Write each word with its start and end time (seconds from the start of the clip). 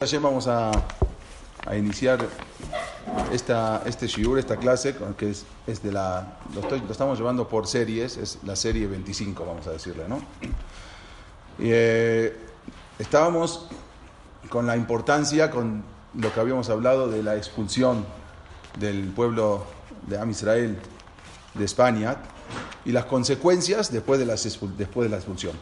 Ayer 0.00 0.20
vamos 0.20 0.46
a, 0.46 0.70
iniciar 1.76 2.20
esta, 3.32 3.82
este 3.84 4.06
shiur, 4.06 4.38
esta 4.38 4.56
clase, 4.56 4.94
que 5.16 5.30
es, 5.30 5.82
de 5.82 5.90
la, 5.90 6.38
lo, 6.54 6.62
estamos 6.88 7.18
llevando 7.18 7.48
por 7.48 7.66
series, 7.66 8.16
es 8.16 8.38
la 8.44 8.54
serie 8.54 8.86
25, 8.86 9.44
vamos 9.44 9.66
a 9.66 9.72
decirle, 9.72 10.04
¿no? 10.08 10.20
Eh, 11.58 12.32
estábamos 13.00 13.66
con 14.48 14.68
la 14.68 14.76
importancia, 14.76 15.50
con 15.50 15.82
lo 16.14 16.32
que 16.32 16.38
habíamos 16.38 16.70
hablado 16.70 17.08
de 17.08 17.24
la 17.24 17.34
expulsión 17.34 18.06
del 18.78 19.08
pueblo 19.08 19.64
de 20.06 20.16
Am 20.16 20.30
Israel 20.30 20.78
de 21.54 21.64
España 21.64 22.18
y 22.84 22.92
las 22.92 23.06
consecuencias 23.06 23.90
después 23.90 24.20
de 24.20 24.26
la 24.26 24.34
expulsión. 25.16 25.56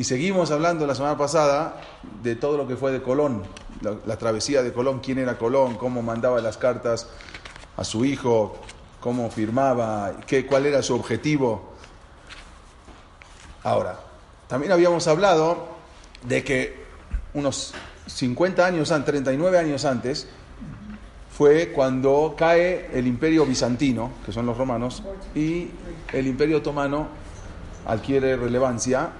Y 0.00 0.04
seguimos 0.04 0.50
hablando 0.50 0.86
la 0.86 0.94
semana 0.94 1.18
pasada 1.18 1.78
de 2.22 2.34
todo 2.34 2.56
lo 2.56 2.66
que 2.66 2.74
fue 2.74 2.90
de 2.90 3.02
Colón, 3.02 3.42
la, 3.82 4.16
travesía 4.16 4.62
de 4.62 4.72
Colón, 4.72 5.00
quién 5.00 5.18
era 5.18 5.36
Colón, 5.36 5.74
cómo 5.74 6.00
mandaba 6.00 6.40
las 6.40 6.56
cartas 6.56 7.06
a 7.76 7.84
su 7.84 8.06
hijo, 8.06 8.56
cómo 8.98 9.30
firmaba, 9.30 10.20
qué, 10.26 10.46
cuál 10.46 10.64
era 10.64 10.82
su 10.82 10.94
objetivo. 10.94 11.74
Ahora, 13.62 14.00
también 14.48 14.72
habíamos 14.72 15.06
hablado 15.06 15.68
de 16.22 16.44
que 16.44 16.82
unos 17.34 17.74
50 18.06 18.64
años 18.64 18.92
antes, 18.92 19.12
39 19.12 19.58
años 19.58 19.84
antes, 19.84 20.28
fue 21.30 21.72
cuando 21.72 22.34
cae 22.38 22.88
el 22.94 23.06
imperio 23.06 23.44
bizantino, 23.44 24.12
que 24.24 24.32
son 24.32 24.46
los 24.46 24.56
romanos, 24.56 25.02
y 25.34 25.68
el 26.10 26.26
imperio 26.26 26.56
otomano 26.56 27.06
adquiere 27.86 28.34
relevancia 28.38 29.10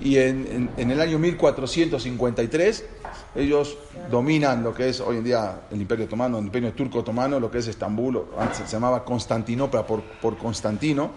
y 0.00 0.16
en, 0.16 0.70
en- 0.76 0.90
el 0.90 1.00
año 1.00 1.18
1453 1.18 2.84
ellos 3.36 3.76
dominan 4.10 4.62
lo 4.62 4.74
que 4.74 4.88
es 4.88 5.00
hoy 5.00 5.18
en 5.18 5.24
día 5.24 5.60
el 5.70 5.80
imperio 5.80 6.06
otomano, 6.06 6.38
el 6.38 6.46
imperio 6.46 6.72
turco 6.72 6.98
otomano, 7.00 7.38
lo 7.38 7.50
que 7.50 7.58
es 7.58 7.68
Estambul, 7.68 8.22
antes 8.38 8.58
se 8.58 8.66
llamaba 8.66 9.04
Constantinopla 9.04 9.86
por, 9.86 10.02
por 10.02 10.36
Constantino, 10.36 11.10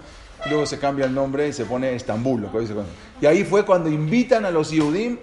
luego 0.50 0.66
se 0.66 0.78
cambia 0.80 1.06
el 1.06 1.14
nombre 1.14 1.48
y 1.48 1.54
se 1.54 1.66
pone 1.66 1.96
Estambul. 1.96 2.48
Y 3.22 3.26
ahí 3.26 3.44
fue 3.44 3.66
cuando 3.66 3.90
invitan 3.90 4.46
a 4.46 4.52
los 4.52 4.70
Yehudim, 4.72 5.18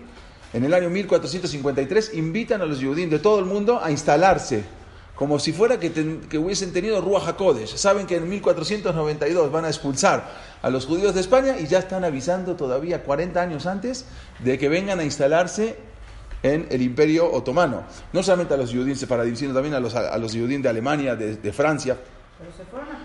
en 0.53 0.65
el 0.65 0.75
año 0.75 0.91
1453, 0.91 2.15
invitan 2.15 2.61
a 2.63 2.67
los 2.67 2.81
Yehudim 2.81 3.09
de 3.09 3.21
todo 3.21 3.39
el 3.39 3.45
mundo 3.45 3.81
a 3.83 3.91
instalarse 3.93 4.65
como 5.21 5.39
si 5.39 5.53
fuera 5.53 5.79
que, 5.79 5.91
hubiesen 6.39 6.73
tenido 6.73 6.99
Ruach. 7.03 7.37
Saben 7.67 8.07
que 8.07 8.17
en 8.17 8.27
1492 8.27 9.53
van 9.53 9.67
a 9.67 9.69
expulsar 9.69 10.27
a 10.63 10.71
los 10.71 10.87
judíos 10.87 11.13
de 11.13 11.21
España 11.21 11.59
y 11.59 11.67
ya 11.67 11.81
están 11.81 12.05
avisando 12.05 12.57
todavía 12.57 13.05
40 13.05 13.39
años 13.39 13.67
antes 13.67 14.07
de 14.39 14.59
que 14.59 14.71
vengan 14.71 14.99
a 14.99 15.05
instalarse 15.05 15.77
en 16.43 16.67
el 16.71 16.81
imperio 16.81 17.31
otomano. 17.31 17.85
No 18.15 18.23
solamente 18.23 18.55
a 18.55 18.57
los 18.57 18.71
judíos 18.71 18.99
separadim, 18.99 19.37
sino 19.37 19.53
también 19.53 19.75
a 19.75 19.81
los, 19.81 19.95
a 19.95 20.19
judíos 20.19 20.63
de 20.63 20.69
Alemania, 20.71 21.15
de, 21.15 21.37
de 21.37 21.53
Francia. 21.53 21.99
Pero 22.39 22.51
se 22.57 22.65
fueron 22.65 22.89
a 22.89 23.05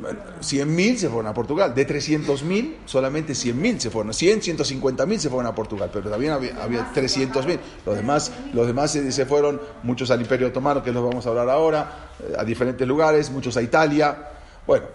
Portugal. 0.00 0.34
¿no? 0.34 0.40
100.000 0.40 0.96
se 0.96 1.08
fueron 1.08 1.26
a 1.26 1.34
Portugal. 1.34 1.74
De 1.74 1.86
300.000, 1.86 2.76
solamente 2.84 3.32
100.000 3.32 3.78
se 3.78 3.90
fueron. 3.90 4.14
100, 4.14 4.40
150.000 4.40 5.18
se 5.18 5.28
fueron 5.28 5.46
a 5.46 5.54
Portugal, 5.54 5.90
pero 5.92 6.10
también 6.10 6.32
había, 6.32 6.62
había 6.62 6.92
300.000. 6.92 7.58
Los 7.84 7.96
demás, 7.96 8.32
los 8.52 8.66
demás 8.66 8.92
se, 8.92 9.10
se 9.12 9.26
fueron, 9.26 9.60
muchos 9.82 10.10
al 10.10 10.20
Imperio 10.20 10.48
Otomano, 10.48 10.82
que 10.82 10.92
los 10.92 11.04
vamos 11.04 11.26
a 11.26 11.30
hablar 11.30 11.48
ahora, 11.48 12.10
eh, 12.20 12.34
a 12.38 12.44
diferentes 12.44 12.86
lugares, 12.86 13.30
muchos 13.30 13.56
a 13.56 13.62
Italia. 13.62 14.28
Bueno, 14.66 14.86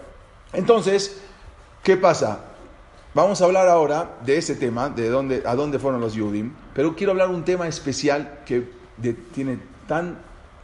entonces, 0.53 1.17
¿qué 1.81 1.97
pasa? 1.97 2.39
Vamos 3.13 3.41
a 3.41 3.45
hablar 3.45 3.67
ahora 3.67 4.17
de 4.25 4.37
ese 4.37 4.55
tema, 4.55 4.89
de 4.89 5.07
dónde, 5.07 5.43
a 5.45 5.53
dónde 5.55 5.77
fueron 5.77 6.01
los 6.01 6.13
Yudim, 6.13 6.51
pero 6.73 6.95
quiero 6.95 7.11
hablar 7.11 7.29
un 7.29 7.45
tema 7.45 7.67
especial 7.67 8.39
que 8.43 8.67
tiene 9.33 9.59
tan 9.87 10.17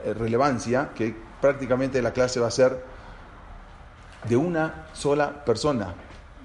eh, 0.03 0.13
relevancia 0.15 0.89
que 0.95 1.13
prácticamente 1.41 2.01
la 2.01 2.11
clase 2.11 2.39
va 2.39 2.47
a 2.47 2.51
ser 2.51 2.83
de 4.27 4.35
una 4.35 4.87
sola 4.93 5.45
persona, 5.45 5.93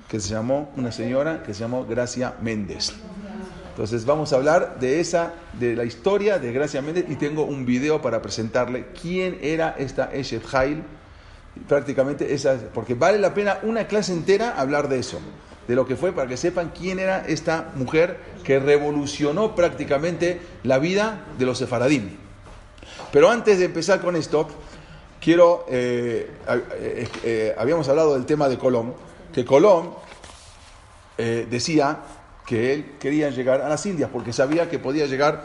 que 0.08 0.20
se 0.20 0.30
llamó, 0.30 0.72
una 0.76 0.92
señora 0.92 1.42
que 1.42 1.54
se 1.54 1.60
llamó 1.60 1.84
Gracia 1.86 2.34
Méndez. 2.40 2.92
Entonces 3.70 4.04
vamos 4.06 4.32
a 4.32 4.36
hablar 4.36 4.78
de 4.78 5.00
esa, 5.00 5.32
de 5.58 5.74
la 5.74 5.84
historia 5.84 6.38
de 6.38 6.52
Gracia 6.52 6.80
Méndez 6.80 7.06
y 7.08 7.16
tengo 7.16 7.42
un 7.42 7.66
video 7.66 8.00
para 8.00 8.22
presentarle 8.22 8.86
quién 9.00 9.38
era 9.42 9.74
esta 9.76 10.12
Eshet 10.12 10.44
Hail. 10.54 10.84
Prácticamente 11.68 12.34
esa, 12.34 12.56
porque 12.72 12.94
vale 12.94 13.18
la 13.18 13.34
pena 13.34 13.58
una 13.62 13.86
clase 13.86 14.12
entera 14.12 14.58
hablar 14.58 14.88
de 14.88 14.98
eso, 14.98 15.20
de 15.66 15.74
lo 15.74 15.86
que 15.86 15.96
fue 15.96 16.12
para 16.12 16.28
que 16.28 16.36
sepan 16.36 16.72
quién 16.76 16.98
era 16.98 17.24
esta 17.26 17.72
mujer 17.74 18.18
que 18.44 18.60
revolucionó 18.60 19.54
prácticamente 19.54 20.40
la 20.62 20.78
vida 20.78 21.24
de 21.38 21.46
los 21.46 21.58
sefaradim. 21.58 22.10
Pero 23.12 23.30
antes 23.30 23.58
de 23.58 23.64
empezar 23.66 24.00
con 24.00 24.16
esto, 24.16 24.48
quiero, 25.24 25.64
eh, 25.70 26.30
eh, 26.46 27.08
eh, 27.24 27.54
habíamos 27.56 27.88
hablado 27.88 28.12
del 28.12 28.26
tema 28.26 28.46
de 28.46 28.58
Colón, 28.58 28.92
que 29.32 29.44
Colón 29.44 29.94
decía 31.16 32.00
que 32.44 32.74
él 32.74 32.96
quería 32.98 33.30
llegar 33.30 33.62
a 33.62 33.68
las 33.68 33.86
Indias 33.86 34.10
porque 34.12 34.32
sabía 34.32 34.68
que 34.68 34.80
podía 34.80 35.06
llegar 35.06 35.44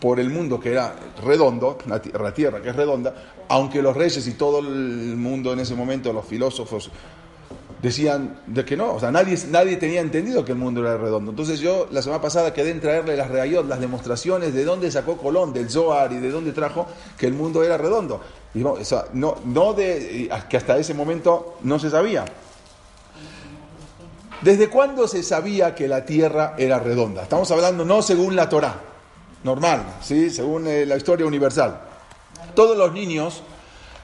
por 0.00 0.18
el 0.18 0.30
mundo 0.30 0.58
que 0.58 0.72
era 0.72 0.96
redondo, 1.22 1.78
la 1.86 2.00
tierra 2.00 2.62
que 2.62 2.70
es 2.70 2.76
redonda, 2.76 3.14
aunque 3.48 3.82
los 3.82 3.94
reyes 3.94 4.26
y 4.26 4.32
todo 4.32 4.60
el 4.60 5.16
mundo 5.16 5.52
en 5.52 5.60
ese 5.60 5.74
momento, 5.74 6.12
los 6.12 6.24
filósofos, 6.24 6.90
decían 7.82 8.40
de 8.46 8.64
que 8.64 8.76
no, 8.76 8.94
o 8.94 9.00
sea, 9.00 9.10
nadie, 9.10 9.38
nadie 9.50 9.76
tenía 9.76 10.00
entendido 10.00 10.44
que 10.44 10.52
el 10.52 10.58
mundo 10.58 10.80
era 10.80 10.96
redondo. 10.96 11.30
Entonces 11.30 11.60
yo 11.60 11.86
la 11.90 12.02
semana 12.02 12.22
pasada 12.22 12.52
quedé 12.52 12.70
en 12.70 12.80
traerle 12.80 13.16
las 13.16 13.30
reayot, 13.30 13.66
las 13.66 13.80
demostraciones 13.80 14.54
de 14.54 14.64
dónde 14.64 14.90
sacó 14.90 15.16
Colón, 15.16 15.52
del 15.52 15.68
Zohar 15.70 16.12
y 16.12 16.16
de 16.16 16.30
dónde 16.30 16.52
trajo 16.52 16.86
que 17.18 17.26
el 17.26 17.34
mundo 17.34 17.62
era 17.62 17.76
redondo. 17.76 18.20
Y 18.54 18.60
no, 18.60 18.72
o 18.72 18.84
sea, 18.84 19.06
no, 19.12 19.36
de, 19.74 20.30
que 20.48 20.56
hasta 20.56 20.78
ese 20.78 20.94
momento 20.94 21.58
no 21.62 21.78
se 21.78 21.90
sabía. 21.90 22.24
¿Desde 24.40 24.68
cuándo 24.68 25.08
se 25.08 25.22
sabía 25.22 25.74
que 25.74 25.88
la 25.88 26.04
tierra 26.04 26.54
era 26.58 26.78
redonda? 26.78 27.22
Estamos 27.22 27.50
hablando 27.50 27.84
no 27.84 28.02
según 28.02 28.36
la 28.36 28.48
Torá, 28.48 28.80
normal, 29.44 29.82
¿sí? 30.02 30.30
según 30.30 30.66
eh, 30.66 30.86
la 30.86 30.96
historia 30.96 31.26
universal. 31.26 31.80
Todos 32.54 32.76
los 32.76 32.92
niños 32.92 33.42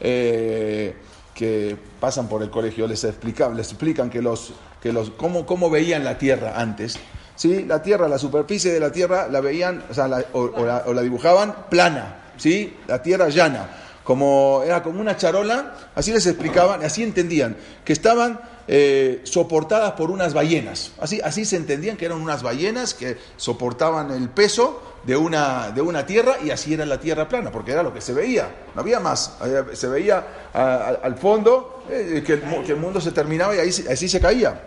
eh, 0.00 0.96
que 1.42 1.76
pasan 1.98 2.28
por 2.28 2.40
el 2.42 2.50
colegio 2.50 2.86
les 2.86 3.02
explican, 3.02 3.56
les 3.56 3.66
explican 3.70 4.08
que 4.08 4.22
los, 4.22 4.52
que 4.80 4.92
los, 4.92 5.10
cómo, 5.10 5.44
cómo 5.44 5.70
veían 5.70 6.04
la 6.04 6.16
tierra 6.16 6.52
antes. 6.60 6.98
¿sí? 7.34 7.64
La 7.64 7.82
tierra, 7.82 8.06
la 8.08 8.18
superficie 8.18 8.72
de 8.72 8.78
la 8.78 8.92
tierra 8.92 9.26
la 9.28 9.40
veían, 9.40 9.82
o, 9.90 9.92
sea, 9.94 10.06
la- 10.06 10.24
o- 10.34 10.52
o 10.54 10.64
la, 10.64 10.84
o 10.86 10.92
la 10.92 11.02
dibujaban 11.02 11.52
plana, 11.68 12.30
¿sí? 12.36 12.76
la 12.86 13.02
tierra 13.02 13.28
llana 13.28 13.68
como 14.04 14.62
era 14.64 14.82
como 14.82 15.00
una 15.00 15.16
charola, 15.16 15.74
así 15.94 16.12
les 16.12 16.26
explicaban, 16.26 16.82
así 16.84 17.02
entendían, 17.04 17.56
que 17.84 17.92
estaban 17.92 18.40
eh, 18.68 19.20
soportadas 19.24 19.92
por 19.92 20.10
unas 20.10 20.34
ballenas. 20.34 20.92
Así, 21.00 21.20
así 21.22 21.44
se 21.44 21.56
entendían 21.56 21.96
que 21.96 22.06
eran 22.06 22.20
unas 22.20 22.42
ballenas 22.42 22.94
que 22.94 23.16
soportaban 23.36 24.10
el 24.10 24.28
peso 24.28 24.80
de 25.04 25.16
una, 25.16 25.70
de 25.70 25.80
una 25.80 26.06
tierra 26.06 26.36
y 26.44 26.50
así 26.50 26.74
era 26.74 26.86
la 26.86 27.00
tierra 27.00 27.28
plana, 27.28 27.50
porque 27.50 27.72
era 27.72 27.82
lo 27.82 27.92
que 27.92 28.00
se 28.00 28.12
veía, 28.12 28.48
no 28.74 28.82
había 28.82 29.00
más. 29.00 29.36
Se 29.72 29.88
veía 29.88 30.50
al 30.52 31.16
fondo 31.16 31.84
eh, 31.90 32.22
que, 32.24 32.34
el, 32.34 32.76
mundo 32.76 33.00
se 33.00 33.12
terminaba 33.12 33.54
y 33.56 33.58
ahí, 33.58 33.68
así 33.68 34.08
se 34.08 34.20
caía. 34.20 34.62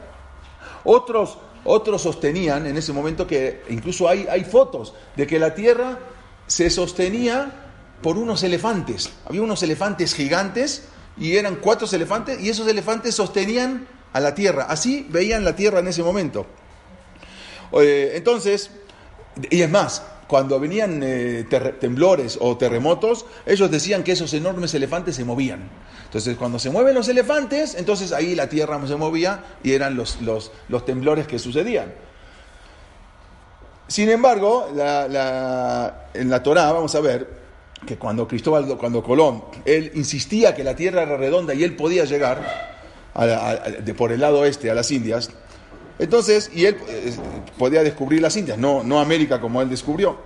Otros, 0.83 1.37
otros 1.63 2.01
sostenían 2.01 2.65
en 2.67 2.77
ese 2.77 2.93
momento 2.93 3.25
que 3.25 3.63
incluso 3.69 4.09
hay, 4.09 4.27
hay 4.29 4.43
fotos 4.43 4.93
de 5.15 5.25
que 5.25 5.39
la 5.39 5.53
tierra 5.55 5.97
se 6.47 6.69
sostenía 6.69 7.51
por 8.01 8.17
unos 8.17 8.43
elefantes. 8.43 9.09
Había 9.25 9.41
unos 9.41 9.63
elefantes 9.63 10.13
gigantes 10.13 10.83
y 11.17 11.35
eran 11.35 11.55
cuatro 11.55 11.87
elefantes 11.91 12.39
y 12.41 12.49
esos 12.49 12.67
elefantes 12.67 13.15
sostenían 13.15 13.87
a 14.13 14.19
la 14.19 14.35
tierra. 14.35 14.65
Así 14.69 15.05
veían 15.09 15.43
la 15.43 15.55
tierra 15.55 15.79
en 15.79 15.87
ese 15.87 16.03
momento. 16.03 16.45
Eh, 17.73 18.13
entonces, 18.15 18.71
y 19.49 19.61
es 19.61 19.69
más, 19.69 20.03
cuando 20.27 20.59
venían 20.59 21.01
eh, 21.03 21.45
temblores 21.79 22.37
o 22.41 22.57
terremotos, 22.57 23.25
ellos 23.45 23.69
decían 23.71 24.03
que 24.03 24.13
esos 24.13 24.33
enormes 24.33 24.73
elefantes 24.73 25.15
se 25.15 25.25
movían. 25.25 25.69
Entonces, 26.05 26.37
cuando 26.37 26.59
se 26.59 26.69
mueven 26.69 26.95
los 26.95 27.07
elefantes, 27.07 27.75
entonces 27.75 28.11
ahí 28.11 28.35
la 28.35 28.47
tierra 28.47 28.79
se 28.87 28.95
movía 28.95 29.43
y 29.63 29.73
eran 29.73 29.95
los, 29.95 30.21
los, 30.21 30.51
los 30.69 30.85
temblores 30.85 31.27
que 31.27 31.39
sucedían. 31.39 31.93
Sin 33.87 34.09
embargo, 34.09 34.67
en 34.69 36.29
la 36.29 36.41
Torá 36.41 36.71
vamos 36.71 36.95
a 36.95 37.01
ver 37.01 37.44
que 37.85 37.97
cuando 37.97 38.27
Cristóbal, 38.27 38.77
cuando 38.77 39.03
Colón, 39.03 39.43
él 39.63 39.91
insistía 39.95 40.55
que 40.55 40.63
la 40.63 40.75
tierra 40.75 41.03
era 41.03 41.17
redonda 41.17 41.53
y 41.53 41.63
él 41.63 41.75
podía 41.75 42.05
llegar 42.05 42.75
de 43.83 43.93
por 43.93 44.11
el 44.11 44.19
lado 44.19 44.43
este 44.43 44.69
a 44.69 44.73
las 44.73 44.91
Indias, 44.91 45.29
entonces, 45.97 46.51
y 46.53 46.65
él 46.65 46.77
eh, 46.89 47.13
podía 47.57 47.83
descubrir 47.83 48.21
las 48.21 48.35
Indias, 48.35 48.57
no, 48.57 48.83
no 48.83 48.99
América 48.99 49.39
como 49.39 49.61
él 49.61 49.69
descubrió. 49.69 50.17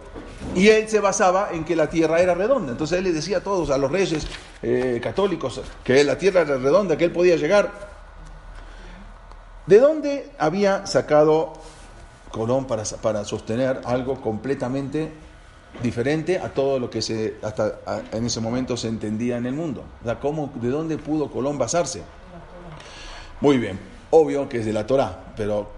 Y 0.56 0.70
él 0.70 0.90
se 0.90 1.00
basaba 1.00 1.50
en 1.52 1.64
que 1.64 1.76
la 1.76 1.90
tierra 1.90 2.20
era 2.22 2.34
redonda. 2.34 2.72
Entonces 2.72 2.98
él 2.98 3.04
le 3.04 3.12
decía 3.12 3.38
a 3.38 3.42
todos, 3.42 3.70
a 3.70 3.78
los 3.78 3.92
reyes 3.92 4.26
eh, 4.64 5.00
católicos, 5.04 5.62
que 5.84 6.04
la 6.04 6.18
tierra 6.18 6.42
era 6.42 6.58
redonda, 6.58 6.98
que 6.98 7.06
él 7.06 7.12
podía 7.12 7.36
llegar. 7.36 7.90
¿De 9.68 9.80
dónde 9.80 10.32
había 10.40 10.88
sacado 10.88 11.54
Colón 12.32 12.66
para, 12.66 12.84
para 12.84 13.26
sostener 13.26 13.82
algo 13.86 14.22
completamente 14.22 15.12
diferente 15.82 16.40
a 16.40 16.50
todo 16.50 16.80
lo 16.80 16.90
que 16.90 17.02
se, 17.02 17.36
hasta 17.42 17.80
en 18.12 18.26
ese 18.26 18.40
momento 18.40 18.76
se 18.76 18.88
entendía 18.88 19.38
en 19.38 19.46
el 19.46 19.54
mundo? 19.54 19.84
O 20.02 20.06
sea, 20.06 20.20
¿cómo, 20.20 20.52
¿De 20.56 20.70
dónde 20.70 20.98
pudo 20.98 21.30
Colón 21.32 21.58
basarse? 21.58 22.04
Muy 23.42 23.58
bien, 23.58 23.80
obvio 24.12 24.50
que 24.50 24.60
es 24.60 24.66
de 24.66 24.74
la 24.74 24.86
Torá, 24.86 25.34
pero 25.38 25.70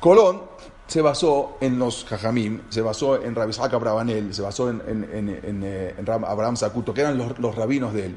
Colón 0.00 0.42
se 0.86 1.02
basó 1.02 1.56
en 1.60 1.78
los 1.78 2.04
Jajamim, 2.04 2.62
se 2.68 2.80
basó 2.80 3.22
en 3.22 3.34
Rabbi 3.34 3.50
Isaac 3.50 3.74
Abravanel, 3.74 4.34
se 4.34 4.42
basó 4.42 4.70
en, 4.70 4.82
eh, 5.62 5.94
Abraham 6.26 6.56
Sakuto, 6.56 6.92
que 6.92 7.02
eran 7.02 7.16
los, 7.16 7.54
rabinos 7.54 7.92
de 7.92 8.06
él. 8.06 8.16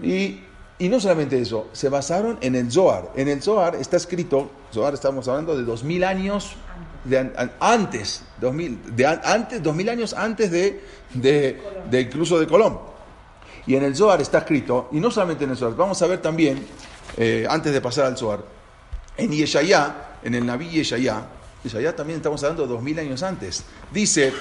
Y, 0.00 0.44
y 0.78 0.88
no 0.88 1.00
solamente 1.00 1.40
eso, 1.40 1.68
se 1.72 1.88
basaron 1.88 2.38
en 2.40 2.54
el 2.54 2.70
Zohar. 2.70 3.10
En 3.16 3.28
el 3.28 3.42
Zohar 3.42 3.74
está 3.74 3.96
escrito, 3.96 4.50
Zohar 4.72 4.94
estamos 4.94 5.26
hablando 5.26 5.56
de 5.56 5.64
dos 5.64 5.82
mil 5.82 6.04
años 6.04 6.54
de 7.04 7.18
an- 7.18 7.32
an- 7.36 7.52
antes, 7.60 8.22
dos 8.40 8.52
mil, 8.54 8.78
de 8.96 9.06
an- 9.06 9.20
antes, 9.24 9.60
años 9.88 10.14
antes 10.14 10.50
de, 10.50 10.80
de, 11.14 11.60
de 11.90 12.00
incluso 12.00 12.38
de 12.38 12.46
Colón. 12.46 12.78
Y 13.66 13.76
en 13.76 13.84
el 13.84 13.94
Zohar 13.94 14.20
está 14.20 14.38
escrito, 14.38 14.88
y 14.92 14.98
no 15.00 15.10
solamente 15.10 15.44
en 15.44 15.50
el 15.50 15.56
Zohar, 15.56 15.76
vamos 15.76 16.00
a 16.02 16.06
ver 16.06 16.20
también, 16.20 16.66
eh, 17.16 17.46
antes 17.48 17.72
de 17.72 17.80
pasar 17.80 18.06
al 18.06 18.16
Zohar, 18.16 18.40
en 19.16 19.30
Yeshayá, 19.30 20.18
en 20.22 20.34
el 20.34 20.44
Naví 20.46 20.68
Yeshayá, 20.68 21.26
Yeshayá 21.62 21.94
también 21.94 22.16
estamos 22.18 22.42
hablando 22.42 22.62
de 22.66 22.68
dos 22.72 22.82
mil 22.82 22.98
años 22.98 23.22
antes, 23.22 23.64
dice 23.92 24.32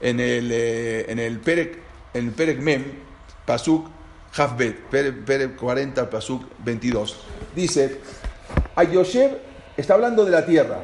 en 0.00 0.20
el, 0.20 0.50
eh, 0.52 1.04
en 1.10 1.18
el 1.18 1.38
Perek, 1.40 1.78
en 2.14 2.28
el 2.28 2.32
Perek 2.32 2.60
Mem, 2.60 2.84
Pasuk 3.44 3.88
Hafbet, 4.34 4.76
Perek 4.88 5.56
40, 5.56 6.08
Pasuk 6.08 6.44
22, 6.64 7.16
dice, 7.54 8.00
Ayoshev 8.74 9.36
está 9.76 9.94
hablando 9.94 10.24
de 10.24 10.30
la 10.30 10.46
tierra, 10.46 10.80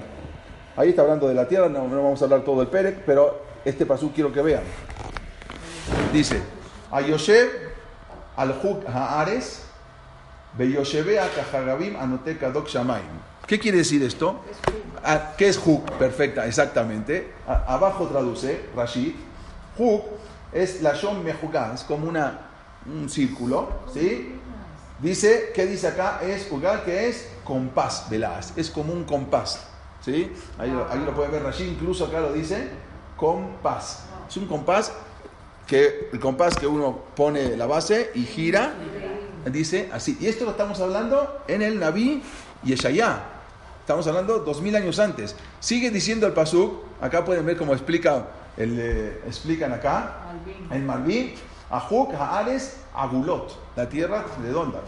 ahí 0.79 0.91
está 0.91 1.03
hablando 1.03 1.29
de 1.29 1.35
la 1.35 1.47
tierra, 1.49 1.69
no, 1.69 1.87
no 1.89 1.97
vamos 2.03 2.21
a 2.23 2.25
hablar 2.25 2.43
todo 2.43 2.61
del 2.61 2.69
Perek, 2.69 3.03
pero 3.05 3.43
este 3.65 3.85
Pasuk 3.85 4.15
quiero 4.15 4.33
que 4.33 4.41
vean. 4.41 4.63
Dice, 6.13 6.41
Ayoshev 6.91 7.49
al 8.37 8.51
Huk 8.63 8.85
Haares, 8.89 9.65
Beyoshebea 10.57 11.29
Kahagabim 11.35 11.97
Anote 11.97 12.39
Kadok 12.39 12.69
Shamaim. 12.69 13.03
¿Qué 13.47 13.59
quiere 13.59 13.79
decir 13.79 14.03
esto? 14.03 14.41
Ah, 15.05 15.33
¿Qué 15.37 15.49
es 15.49 15.59
Huk? 15.65 15.91
Perfecta, 15.93 16.47
exactamente. 16.47 17.33
A- 17.47 17.75
abajo 17.75 18.07
traduce 18.07 18.61
Rashid. 18.77 19.15
Huk 19.77 20.05
es 20.53 20.83
la 20.83 20.95
Shom 20.95 21.23
Mejugá, 21.23 21.73
es 21.75 21.83
como 21.85 22.09
una, 22.09 22.39
un 22.87 23.09
círculo, 23.09 23.69
¿sí? 23.93 24.35
Dice, 25.01 25.53
¿qué 25.55 25.67
dice 25.67 25.87
acá? 25.89 26.21
Es 26.23 26.51
Ugal, 26.51 26.83
que 26.85 27.09
es 27.09 27.29
compás, 27.45 28.07
velas, 28.11 28.53
es 28.57 28.69
como 28.71 28.93
un 28.93 29.05
compás, 29.05 29.65
¿sí? 30.09 30.33
Ahí, 30.59 30.71
lo- 30.71 30.91
ahí 30.91 31.01
lo 31.05 31.15
puede 31.15 31.29
ver 31.29 31.43
Rashid, 31.43 31.67
incluso 31.69 32.07
acá 32.07 32.21
lo 32.21 32.33
dice, 32.33 32.69
compás. 33.17 34.05
Es 34.29 34.37
un 34.39 34.47
compás 34.47 34.93
que 35.67 36.09
el 36.13 36.19
compás 36.19 36.57
que 36.57 36.67
uno 36.67 36.99
pone 37.15 37.57
la 37.57 37.67
base 37.67 38.11
y 38.15 38.25
gira, 38.25 38.73
dice 39.53 39.91
así. 39.93 40.17
Y 40.21 40.27
esto 40.27 40.45
lo 40.47 40.53
estamos 40.53 40.81
hablando 40.81 41.43
en 41.47 41.61
el 41.63 41.79
Naví 41.79 42.23
Yeshayá. 42.65 43.23
Estamos 43.81 44.07
hablando 44.07 44.39
dos 44.41 44.61
mil 44.63 44.75
años 44.77 44.99
antes. 44.99 45.35
Sigue 45.61 45.91
diciendo 45.91 46.27
el 46.27 46.33
Pasuk, 46.33 46.73
acá 47.01 47.25
pueden 47.25 47.45
ver 47.47 47.57
cómo 47.57 47.73
explica 47.75 48.27
el, 48.57 48.79
eh, 48.79 49.23
explican 49.27 49.73
acá, 49.73 50.17
en 50.71 50.87
Malvin, 50.87 51.35
Ajuk, 51.71 52.13
Haares, 52.15 52.79
Agulot, 52.95 53.59
la 53.77 53.89
tierra 53.89 54.25
redonda. 54.43 54.81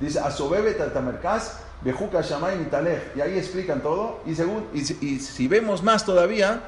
Dice, 0.00 0.20
Asobebe, 0.20 0.72
Tatamerkaz, 0.72 1.60
Bejuka, 1.82 2.20
Shamay, 2.22 2.58
Mitalej. 2.58 3.12
Y 3.16 3.20
ahí 3.20 3.38
explican 3.38 3.80
todo. 3.82 4.20
Y, 4.26 4.34
según, 4.34 4.66
y, 4.74 4.80
si- 4.84 4.98
y 5.00 5.18
si 5.20 5.46
vemos 5.48 5.82
más 5.82 6.04
todavía, 6.04 6.60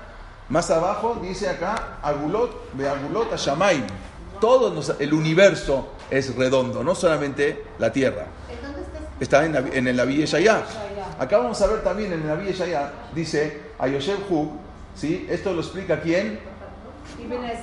más 0.49 0.71
abajo 0.71 1.19
dice 1.23 1.49
acá, 1.49 1.99
Agulot, 2.03 2.73
Beagulot, 2.75 3.35
Shamayim. 3.37 3.85
Todo 4.41 4.73
nos- 4.73 4.95
el 5.01 5.13
universo 5.13 5.89
es 6.11 6.35
redondo, 6.37 6.85
no 6.85 6.95
solamente 6.95 7.65
la 7.79 7.93
tierra. 7.93 8.27
¿En 8.49 8.63
dónde 8.63 8.81
está 9.21 9.45
en, 9.45 9.53
la- 9.53 9.59
en 9.61 9.89
el 9.89 9.97
Naví 9.97 10.17
Yeshayá. 10.19 10.63
Acá 11.19 11.39
vamos 11.39 11.61
a 11.61 11.67
ver 11.67 11.83
también 11.83 12.13
en 12.13 12.21
el 12.23 12.27
Naví 12.29 12.47
Yeshayá, 12.47 12.93
dice 13.15 13.61
Ayoshev 13.79 14.19
Hug, 14.31 14.53
¿sí? 14.95 15.27
Esto 15.29 15.53
lo 15.53 15.61
explica 15.63 16.01
quién? 16.01 16.39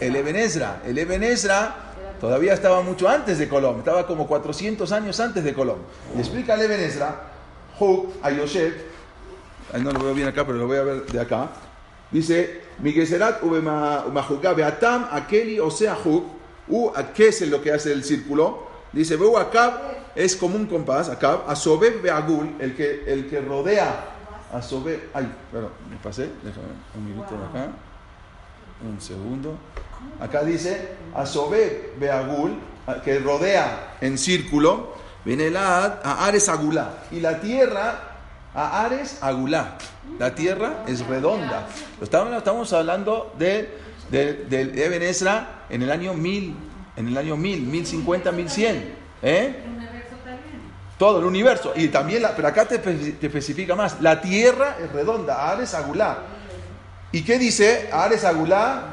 El 0.02 0.16
Eben 0.16 0.36
Ezra. 0.36 0.82
El 0.86 0.98
Eben 0.98 1.24
Ezra 1.24 1.76
todavía 2.20 2.54
estaba 2.54 2.82
mucho 2.82 3.08
antes 3.08 3.38
de 3.38 3.48
Colón, 3.48 3.80
estaba 3.80 4.06
como 4.06 4.28
400 4.28 4.92
años 4.92 5.20
antes 5.22 5.44
de 5.44 5.54
Colón. 5.54 5.78
Y 6.16 6.20
explica 6.20 6.56
el 6.56 6.62
Eben 6.64 6.82
Hug, 7.80 8.14
Ayoshev, 8.22 8.74
ahí 9.74 9.82
no 9.82 9.92
lo 9.92 10.00
veo 10.00 10.14
bien 10.14 10.28
acá, 10.28 10.46
pero 10.46 10.58
lo 10.58 10.68
voy 10.68 10.78
a 10.78 10.84
ver 10.84 11.06
de 11.06 11.20
acá. 11.20 11.50
Dice, 12.12 12.62
Migeserat 12.80 13.44
ubemahugá 13.44 14.54
beatam 14.54 15.08
akeli 15.12 15.60
osea 15.60 15.98
hug, 16.04 16.24
u, 16.68 16.92
¿qué 17.14 17.28
es 17.30 17.42
lo 17.50 17.62
que 17.62 17.72
hace 17.72 17.92
el 17.92 18.04
círculo? 18.04 18.68
Dice, 18.92 19.18
veu 19.18 19.38
akab 19.38 19.74
es 20.16 20.36
como 20.36 20.56
un 20.56 20.68
compás, 20.68 21.10
akab, 21.10 21.50
asobeb 21.50 22.02
beagul, 22.02 22.56
el 22.60 22.76
que, 22.76 23.04
el 23.08 23.28
que 23.28 23.42
rodea, 23.42 24.16
asobeb, 24.54 25.10
ay, 25.14 25.30
perdón, 25.52 25.72
me 25.90 25.98
pasé, 25.98 26.30
déjame 26.44 26.68
un 26.96 27.06
minuto 27.06 27.36
de 27.36 27.46
acá, 27.46 27.72
un 28.88 29.02
segundo. 29.02 29.58
Acá 30.20 30.44
dice, 30.44 30.96
asobeb 31.14 32.00
beagul, 32.00 32.58
que 33.04 33.20
rodea 33.20 33.98
en 34.00 34.18
círculo, 34.18 34.94
viene 35.26 35.50
la 35.50 36.00
a 36.04 36.26
Ares 36.28 36.48
Agulá, 36.48 37.00
y 37.12 37.20
la 37.20 37.42
tierra 37.42 38.00
a 38.54 38.86
Ares 38.86 39.18
Agulá. 39.22 39.78
La 40.20 40.34
tierra 40.34 40.84
es 40.88 41.06
redonda. 41.06 41.68
Estamos, 42.02 42.38
estamos 42.38 42.72
hablando 42.72 43.34
de, 43.38 43.78
de, 44.10 44.86
Eben 44.86 45.02
Ezra 45.02 45.66
en 45.70 45.82
el 45.82 45.92
año 45.92 46.14
1000, 46.14 46.56
en 46.96 47.08
el 47.08 47.18
año 47.18 47.36
1000, 47.36 47.62
1050, 47.64 48.32
1100. 48.32 48.96
¿Eh? 49.24 49.56
Todo 50.98 51.20
el 51.20 51.26
universo. 51.26 51.74
Y 51.76 51.90
también, 51.90 52.22
la, 52.22 52.36
pero 52.36 52.48
acá 52.48 52.66
te 52.66 52.76
especifica 52.76 53.76
más. 53.76 54.00
La 54.00 54.22
tierra 54.22 54.78
es 54.82 54.92
redonda, 54.94 55.52
Ares 55.52 55.74
Agulá. 55.74 56.20
¿Y 57.12 57.24
qué 57.24 57.38
dice? 57.38 57.90
Ares 57.92 58.24
Agulá, 58.24 58.84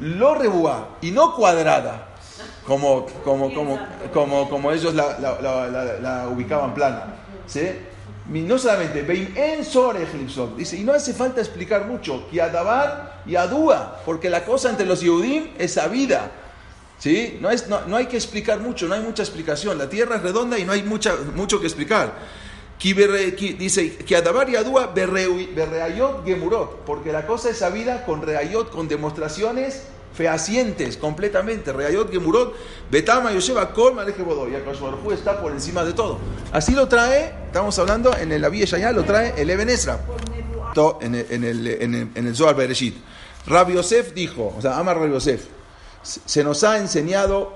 lo 0.00 0.34
rebuá, 0.34 0.96
y 1.00 1.10
no 1.10 1.34
cuadrada, 1.34 2.13
como, 2.66 3.06
como, 3.24 3.52
como, 3.54 3.78
como, 4.12 4.48
como 4.48 4.72
ellos 4.72 4.94
la, 4.94 5.18
la- 5.18 5.40
la- 5.40 5.66
la- 6.00 6.28
ubicaban 6.28 6.74
plana. 6.74 7.16
¿sí? 7.46 7.68
No 8.28 8.56
solamente, 8.58 9.02
dice, 10.56 10.76
y 10.78 10.84
no 10.84 10.92
hace 10.94 11.12
falta 11.12 11.40
explicar 11.40 11.84
mucho, 11.86 12.26
que 12.30 12.40
Adabar 12.40 13.20
y 13.26 13.36
Adúa, 13.36 14.00
porque 14.06 14.30
la 14.30 14.44
cosa 14.44 14.70
entre 14.70 14.86
los 14.86 15.00
Yehudim 15.02 15.50
es 15.58 15.74
sabida. 15.74 16.30
¿Sí? 16.98 17.38
No, 17.42 17.50
es, 17.50 17.68
no, 17.68 17.80
no 17.86 17.96
hay 17.96 18.06
que 18.06 18.16
explicar 18.16 18.60
mucho, 18.60 18.86
no 18.86 18.94
hay 18.94 19.02
mucha 19.02 19.22
explicación. 19.22 19.76
La 19.76 19.90
tierra 19.90 20.16
es 20.16 20.22
redonda 20.22 20.58
y 20.58 20.64
no 20.64 20.72
hay 20.72 20.82
mucha, 20.84 21.14
mucho 21.34 21.60
que 21.60 21.66
explicar. 21.66 22.12
Dice 22.80 23.96
que 23.96 24.16
Adabar 24.16 24.48
y 24.50 24.56
Adúa 24.56 24.86
berreayot 24.94 26.24
gemurot, 26.24 26.84
porque 26.84 27.12
la 27.12 27.26
cosa 27.26 27.50
es 27.50 27.58
sabida 27.58 28.04
con 28.04 28.22
reayot, 28.22 28.70
con 28.70 28.88
demostraciones 28.88 29.84
fehacientes 30.14 30.96
completamente. 30.96 31.72
Reayot 31.72 32.10
gemurot, 32.10 32.54
betama 32.90 33.32
yosheva 33.32 33.72
kol 33.72 33.94
maleje 33.94 34.22
bodó. 34.22 34.48
Y 34.48 34.54
Akash 34.54 34.80
Baruj 34.80 35.04
Hu 35.04 35.12
está 35.12 35.40
por 35.40 35.52
encima 35.52 35.84
de 35.84 35.92
todo. 35.92 36.18
Así 36.52 36.72
lo 36.72 36.88
trae, 36.88 37.34
estamos 37.46 37.78
hablando 37.78 38.16
en 38.16 38.32
el 38.32 38.44
Abiy 38.44 38.64
Shaya, 38.64 38.92
lo 38.92 39.04
trae 39.04 39.34
el 39.36 39.50
Eben 39.50 39.68
Ezra. 39.68 40.00
En 41.00 41.14
el, 41.14 41.26
en 41.30 41.44
el, 41.44 41.66
en 41.66 41.94
el, 41.94 42.10
en 42.14 42.34
Zohar. 42.34 42.56
Rabbi 43.46 43.74
Yosef 43.74 44.14
dijo, 44.14 44.54
o 44.56 44.60
sea, 44.60 44.78
ama 44.78 44.94
Rabbi 44.94 45.12
Yosef, 45.12 45.44
se 46.02 46.42
nos 46.42 46.64
ha 46.64 46.78
enseñado 46.78 47.52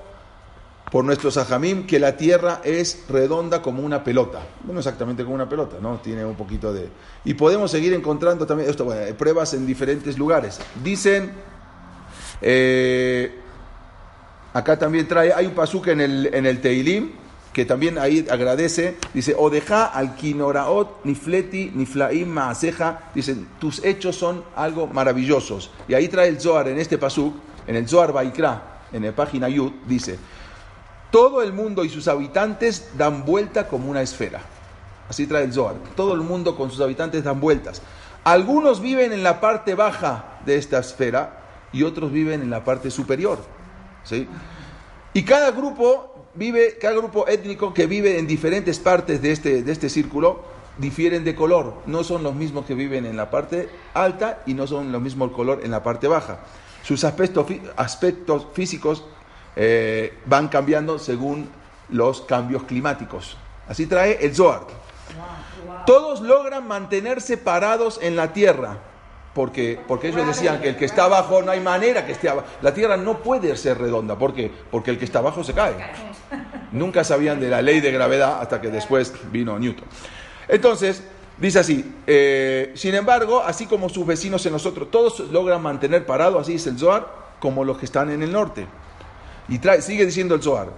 por 0.91 1.03
nuestros 1.05 1.37
ajamim 1.37 1.85
que 1.85 1.99
la 1.99 2.17
tierra 2.17 2.61
es 2.63 3.03
redonda 3.09 3.61
como 3.61 3.83
una 3.83 4.03
pelota. 4.03 4.41
No 4.65 4.77
exactamente 4.79 5.23
como 5.23 5.35
una 5.35 5.49
pelota, 5.49 5.77
¿no? 5.81 5.99
Tiene 5.99 6.25
un 6.25 6.35
poquito 6.35 6.73
de... 6.73 6.89
Y 7.25 7.35
podemos 7.35 7.71
seguir 7.71 7.93
encontrando 7.93 8.47
también 8.47 8.73
bueno, 8.83 9.15
pruebas 9.17 9.53
en 9.53 9.67
diferentes 9.67 10.17
lugares. 10.17 10.59
Dicen, 10.83 11.31
eh, 12.41 13.39
acá 14.53 14.77
también 14.77 15.07
trae, 15.07 15.33
hay 15.33 15.45
un 15.45 15.53
pasuk 15.53 15.87
en 15.87 16.01
el, 16.01 16.33
en 16.33 16.45
el 16.45 16.61
Teilim, 16.61 17.11
que 17.53 17.65
también 17.65 17.97
ahí 17.97 18.25
agradece, 18.29 18.97
dice, 19.13 19.35
Odeja 19.37 19.85
al 19.85 20.15
kinoraot 20.15 21.03
nifleti 21.03 21.71
niflaim 21.73 22.29
maaseja, 22.29 23.11
dicen, 23.13 23.47
tus 23.59 23.83
hechos 23.83 24.15
son 24.15 24.43
algo 24.55 24.87
maravillosos. 24.87 25.71
Y 25.87 25.93
ahí 25.93 26.07
trae 26.07 26.29
el 26.29 26.39
Zohar 26.39 26.67
en 26.67 26.79
este 26.79 26.97
pasuk, 26.97 27.35
en 27.67 27.75
el 27.75 27.87
Zohar 27.87 28.13
Baikra, 28.13 28.83
en 28.91 29.05
la 29.05 29.11
página 29.11 29.49
Yud, 29.49 29.71
dice, 29.87 30.17
todo 31.11 31.41
el 31.41 31.53
mundo 31.53 31.83
y 31.83 31.89
sus 31.89 32.07
habitantes 32.07 32.91
dan 32.97 33.25
vuelta 33.25 33.67
como 33.67 33.89
una 33.89 34.01
esfera. 34.01 34.41
Así 35.09 35.25
trae 35.25 35.43
el 35.43 35.53
Zohar. 35.53 35.75
Todo 35.95 36.13
el 36.13 36.21
mundo 36.21 36.55
con 36.55 36.69
sus 36.69 36.81
habitantes 36.81 37.23
dan 37.23 37.39
vueltas. 37.39 37.81
Algunos 38.23 38.79
viven 38.79 39.11
en 39.11 39.23
la 39.23 39.41
parte 39.41 39.73
baja 39.73 40.39
de 40.45 40.57
esta 40.57 40.79
esfera 40.79 41.38
y 41.71 41.83
otros 41.83 42.11
viven 42.11 42.41
en 42.41 42.49
la 42.49 42.63
parte 42.63 42.91
superior. 42.91 43.39
¿sí? 44.03 44.27
Y 45.13 45.23
cada 45.23 45.51
grupo 45.51 46.27
vive, 46.35 46.77
cada 46.79 46.95
grupo 46.95 47.27
étnico 47.27 47.73
que 47.73 47.87
vive 47.87 48.19
en 48.19 48.27
diferentes 48.27 48.79
partes 48.79 49.21
de 49.21 49.31
este, 49.31 49.63
de 49.63 49.71
este 49.71 49.89
círculo 49.89 50.43
difieren 50.77 51.23
de 51.23 51.35
color. 51.35 51.81
No 51.85 52.03
son 52.03 52.23
los 52.23 52.33
mismos 52.33 52.65
que 52.65 52.73
viven 52.73 53.05
en 53.05 53.17
la 53.17 53.29
parte 53.29 53.69
alta 53.93 54.41
y 54.45 54.53
no 54.53 54.65
son 54.65 54.91
los 54.91 55.01
mismos 55.01 55.31
color 55.31 55.61
en 55.63 55.71
la 55.71 55.83
parte 55.83 56.07
baja. 56.07 56.39
Sus 56.83 57.03
aspectos, 57.03 57.45
aspectos 57.75 58.47
físicos 58.53 59.03
eh, 59.55 60.17
van 60.25 60.47
cambiando 60.47 60.97
según 60.97 61.49
los 61.89 62.21
cambios 62.21 62.63
climáticos. 62.63 63.37
Así 63.67 63.85
trae 63.85 64.25
el 64.25 64.33
Zohar. 64.33 64.61
Todos 65.85 66.21
logran 66.21 66.67
mantenerse 66.67 67.37
parados 67.37 67.99
en 68.01 68.15
la 68.15 68.31
tierra, 68.33 68.79
porque, 69.33 69.79
porque 69.87 70.09
ellos 70.09 70.25
decían 70.25 70.59
que 70.59 70.69
el 70.69 70.75
que 70.75 70.85
está 70.85 71.05
abajo 71.05 71.41
no 71.41 71.51
hay 71.51 71.59
manera 71.59 72.05
que 72.05 72.13
esté 72.13 72.29
abajo. 72.29 72.47
La 72.61 72.73
tierra 72.73 72.97
no 72.97 73.19
puede 73.19 73.55
ser 73.55 73.77
redonda, 73.77 74.17
¿por 74.17 74.33
qué? 74.33 74.51
Porque 74.71 74.91
el 74.91 74.97
que 74.97 75.05
está 75.05 75.19
abajo 75.19 75.43
se 75.43 75.53
cae. 75.53 75.75
Nunca 76.71 77.03
sabían 77.03 77.39
de 77.39 77.49
la 77.49 77.61
ley 77.61 77.79
de 77.79 77.91
gravedad 77.91 78.41
hasta 78.41 78.59
que 78.59 78.69
después 78.69 79.13
vino 79.31 79.57
Newton. 79.59 79.87
Entonces, 80.47 81.03
dice 81.37 81.59
así, 81.59 81.95
eh, 82.07 82.71
sin 82.75 82.95
embargo, 82.95 83.41
así 83.43 83.67
como 83.67 83.87
sus 83.89 84.05
vecinos 84.05 84.45
en 84.45 84.53
nosotros, 84.53 84.89
todos 84.89 85.19
logran 85.31 85.61
mantener 85.61 86.05
parado, 86.05 86.39
así 86.39 86.53
dice 86.53 86.71
el 86.71 86.79
Zohar, 86.79 87.07
como 87.39 87.63
los 87.63 87.77
que 87.77 87.85
están 87.85 88.09
en 88.09 88.23
el 88.23 88.31
norte. 88.31 88.65
Y 89.47 89.59
trae, 89.59 89.81
sigue 89.81 90.05
diciendo 90.05 90.35
el 90.35 90.41
Zohar, 90.41 90.69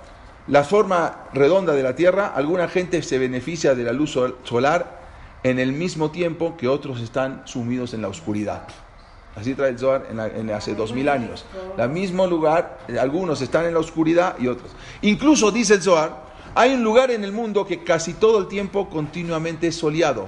la 0.47 0.63
forma 0.63 1.27
redonda 1.33 1.73
de 1.73 1.83
la 1.83 1.95
Tierra, 1.95 2.27
alguna 2.35 2.67
gente 2.67 3.01
se 3.01 3.17
beneficia 3.17 3.75
de 3.75 3.83
la 3.83 3.93
luz 3.93 4.17
solar 4.43 5.00
en 5.43 5.59
el 5.59 5.73
mismo 5.73 6.11
tiempo 6.11 6.55
que 6.57 6.67
otros 6.67 7.01
están 7.01 7.41
sumidos 7.45 7.93
en 7.93 8.01
la 8.01 8.07
oscuridad. 8.07 8.67
Así 9.35 9.55
trae 9.55 9.69
el 9.69 9.79
Zohar 9.79 10.07
en, 10.09 10.51
hace 10.51 10.75
dos 10.75 10.93
mil 10.93 11.07
años. 11.07 11.45
El 11.77 11.89
mismo 11.89 12.27
lugar, 12.27 12.79
algunos 12.99 13.41
están 13.41 13.65
en 13.65 13.73
la 13.73 13.79
oscuridad 13.79 14.37
y 14.39 14.47
otros. 14.47 14.71
Incluso, 15.01 15.51
dice 15.51 15.75
el 15.75 15.81
Zohar, 15.81 16.31
hay 16.53 16.73
un 16.73 16.83
lugar 16.83 17.11
en 17.11 17.23
el 17.23 17.31
mundo 17.31 17.65
que 17.65 17.83
casi 17.83 18.13
todo 18.13 18.39
el 18.39 18.47
tiempo 18.47 18.89
continuamente 18.89 19.67
es 19.67 19.75
soleado. 19.75 20.27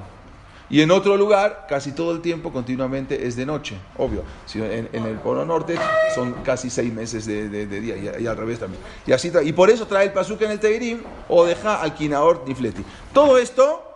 Y 0.70 0.82
en 0.82 0.90
otro 0.90 1.18
lugar, 1.18 1.68
casi 1.68 1.92
todo 1.92 2.14
el 2.14 2.22
tiempo, 2.22 2.52
continuamente 2.52 3.28
es 3.28 3.36
de 3.36 3.46
noche, 3.46 3.76
obvio. 3.98 4.24
En, 4.56 4.90
en 4.92 5.06
el 5.06 5.18
Polo 5.18 5.46
Norte 5.46 5.76
son 6.16 6.34
casi 6.44 6.70
seis 6.70 6.92
meses 6.92 7.26
de, 7.26 7.68
día 7.68 8.20
y, 8.20 8.26
al 8.26 8.38
revés 8.38 8.60
también. 8.60 8.82
Y, 9.06 9.12
así 9.12 9.32
y 9.44 9.52
por 9.52 9.70
eso 9.70 9.86
trae 9.86 10.06
el 10.06 10.14
pasuque 10.14 10.46
en 10.46 10.52
el 10.52 10.60
Teirim 10.60 11.04
o 11.28 11.46
deja 11.46 11.82
al 11.82 11.94
Kinaor 11.94 12.46
Nifleti. 12.48 12.84
Todo 13.14 13.38
esto, 13.38 13.93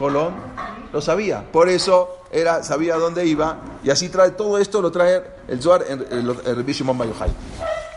Colón 0.00 0.34
lo 0.94 1.02
sabía. 1.02 1.44
Por 1.52 1.68
eso 1.68 2.22
era, 2.32 2.62
sabía 2.62 2.96
dónde 2.96 3.26
iba. 3.26 3.60
Y 3.84 3.90
así 3.90 4.08
trae 4.08 4.30
todo 4.30 4.56
esto, 4.56 4.80
lo 4.80 4.90
trae 4.90 5.22
el 5.46 5.60
Zohar 5.60 5.84
en 5.86 6.00
el 6.00 6.66
Shimon 6.66 6.98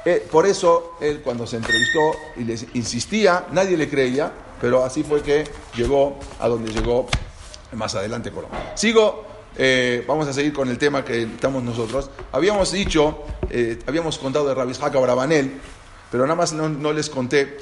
eh, 0.05 0.27
por 0.29 0.45
eso 0.45 0.98
él 1.00 1.22
cuando 1.24 1.48
se 1.48 1.55
entrevistó 1.55 2.12
y 2.36 2.43
les 2.43 2.65
insistía, 2.74 3.45
nadie 3.53 3.77
le 3.77 3.89
creía, 3.89 4.33
pero 4.60 4.83
así 4.83 5.01
fue 5.01 5.22
que 5.22 5.45
llegó 5.77 6.19
a 6.41 6.50
donde 6.50 6.74
llegó 6.74 7.07
más 7.72 7.95
adelante 7.95 8.29
Colombia. 8.29 8.74
Sigo, 8.75 9.24
eh, 9.57 10.03
vamos 10.05 10.27
a 10.27 10.33
seguir 10.33 10.51
con 10.51 10.67
el 10.67 10.77
tema 10.77 11.05
que 11.05 11.24
estamos 11.24 11.63
nosotros. 11.63 12.10
Habíamos 12.33 12.74
dicho, 12.74 13.19
eh, 13.50 13.79
habíamos 13.88 14.17
contado 14.17 14.45
de 14.50 14.53
Rabishaka 14.53 15.00
Brabanel, 15.00 15.62
pero 16.12 16.24
nada 16.24 16.36
más 16.36 16.51
no, 16.51 16.91
les 16.91 17.10
conté 17.10 17.57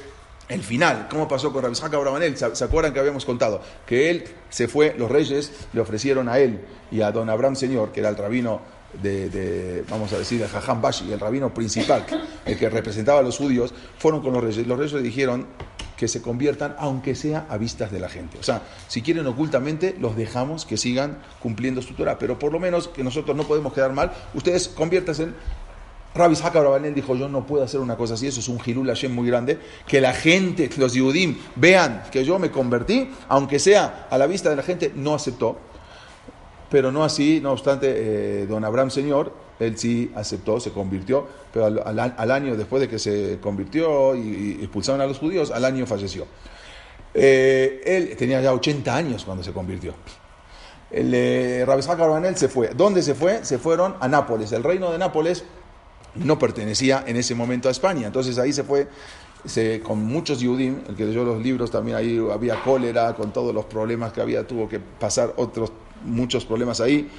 el 0.48 0.62
final, 0.62 1.08
cómo 1.10 1.28
pasó 1.28 1.52
con 1.52 1.62
Rabishaka 1.62 1.96
Brabanel. 1.98 2.36
¿Se, 2.36 2.54
¿Se 2.54 2.64
acuerdan 2.64 2.92
que 2.92 3.00
habíamos 3.00 3.24
contado? 3.24 3.60
Que 3.86 4.10
él 4.10 4.24
se 4.50 4.68
fue, 4.68 4.94
los 4.98 5.10
reyes 5.10 5.52
le 5.72 5.80
ofrecieron 5.80 6.28
a 6.28 6.38
él 6.38 6.60
y 6.90 7.00
a 7.00 7.10
don 7.10 7.30
Abraham 7.30 7.56
Señor, 7.56 7.92
que 7.92 8.00
era 8.00 8.08
el 8.08 8.16
rabino 8.16 8.60
de, 9.00 9.84
vamos 9.88 10.12
a 10.12 10.18
decir, 10.18 10.40
de 10.40 10.48
Jajam 10.48 10.82
Bashi, 10.82 11.10
el 11.12 11.20
rabino 11.20 11.52
principal, 11.54 12.04
el 12.44 12.58
que 12.58 12.68
representaba 12.68 13.20
a 13.20 13.22
los 13.22 13.38
judíos, 13.38 13.72
fueron 13.98 14.20
con 14.20 14.32
los 14.32 14.42
reyes. 14.42 14.66
Los 14.66 14.78
reyes 14.78 14.92
le 14.92 15.02
dijeron, 15.02 15.46
que 16.02 16.08
se 16.08 16.20
conviertan, 16.20 16.74
aunque 16.80 17.14
sea 17.14 17.46
a 17.48 17.56
vistas 17.58 17.92
de 17.92 18.00
la 18.00 18.08
gente. 18.08 18.36
O 18.36 18.42
sea, 18.42 18.62
si 18.88 19.02
quieren 19.02 19.24
ocultamente, 19.28 19.94
los 20.00 20.16
dejamos 20.16 20.66
que 20.66 20.76
sigan 20.76 21.18
cumpliendo 21.38 21.80
su 21.80 21.94
Torah, 21.94 22.18
pero 22.18 22.40
por 22.40 22.50
lo 22.50 22.58
menos 22.58 22.88
que 22.88 23.04
nosotros 23.04 23.36
no 23.36 23.44
podemos 23.44 23.72
quedar 23.72 23.92
mal, 23.92 24.12
ustedes 24.34 24.66
conviértanse. 24.66 25.28
Rabbi 26.14 26.36
Hakar 26.42 26.94
dijo, 26.94 27.16
yo 27.16 27.28
no 27.28 27.46
puedo 27.46 27.64
hacer 27.64 27.80
una 27.80 27.96
cosa 27.96 28.14
así, 28.14 28.26
eso 28.26 28.40
es 28.40 28.48
un 28.48 28.58
Hilul 28.64 28.88
Hashem 28.88 29.14
muy 29.14 29.26
grande, 29.26 29.58
que 29.86 30.00
la 30.00 30.12
gente, 30.12 30.68
los 30.76 30.92
Yudim, 30.92 31.38
vean 31.56 32.04
que 32.10 32.24
yo 32.24 32.38
me 32.38 32.50
convertí, 32.50 33.10
aunque 33.28 33.58
sea 33.58 34.06
a 34.10 34.18
la 34.18 34.26
vista 34.26 34.50
de 34.50 34.56
la 34.56 34.62
gente, 34.62 34.92
no 34.94 35.14
aceptó. 35.14 35.56
Pero 36.70 36.90
no 36.90 37.04
así, 37.04 37.40
no 37.42 37.52
obstante, 37.52 37.86
eh, 37.88 38.46
don 38.46 38.64
Abraham 38.64 38.90
Señor 38.90 39.32
él 39.62 39.78
sí 39.78 40.10
aceptó, 40.14 40.58
se 40.60 40.70
convirtió, 40.70 41.26
pero 41.52 41.66
al, 41.66 42.30
año 42.30 42.56
después 42.56 42.80
de 42.80 42.88
que 42.88 42.98
se 42.98 43.38
convirtió 43.40 44.14
y, 44.14 44.58
expulsaron 44.60 45.00
a 45.00 45.06
los 45.06 45.18
judíos, 45.18 45.50
al 45.50 45.64
año 45.64 45.86
falleció. 45.86 46.26
Eh, 47.14 47.80
él 47.84 48.16
tenía 48.16 48.40
ya 48.40 48.52
80 48.52 48.94
años 48.94 49.24
cuando 49.24 49.44
se 49.44 49.52
convirtió. 49.52 49.94
El 50.90 51.12
eh, 51.14 51.64
Rabbi 51.66 51.82
se 52.34 52.48
fue. 52.48 52.70
¿Dónde 52.74 53.02
se 53.02 53.14
fue? 53.14 53.44
Se 53.44 53.58
fueron 53.58 53.96
a 54.00 54.08
Nápoles. 54.08 54.52
El 54.52 54.62
reino 54.62 54.90
de 54.90 54.98
Nápoles 54.98 55.44
no 56.14 56.38
pertenecía 56.38 57.04
en 57.06 57.16
ese 57.16 57.34
momento 57.34 57.68
a 57.68 57.72
España. 57.72 58.06
Entonces 58.06 58.38
ahí 58.38 58.52
se 58.52 58.64
fue 58.64 58.88
con 59.82 59.98
muchos 60.04 60.40
Yudim, 60.40 60.82
el 60.88 60.94
que 60.94 61.04
leyó 61.04 61.24
los 61.24 61.42
libros 61.42 61.70
también 61.70 61.96
ahí 61.96 62.20
había 62.32 62.62
cólera, 62.62 63.14
con 63.14 63.32
todos 63.32 63.52
los 63.52 63.64
problemas 63.64 64.12
que 64.12 64.20
había, 64.20 64.46
tuvo 64.46 64.68
que 64.68 64.78
pasar 64.78 65.34
otros 65.36 65.72
muchos 66.04 66.44
problemas 66.44 66.80
ahí. 66.80 67.10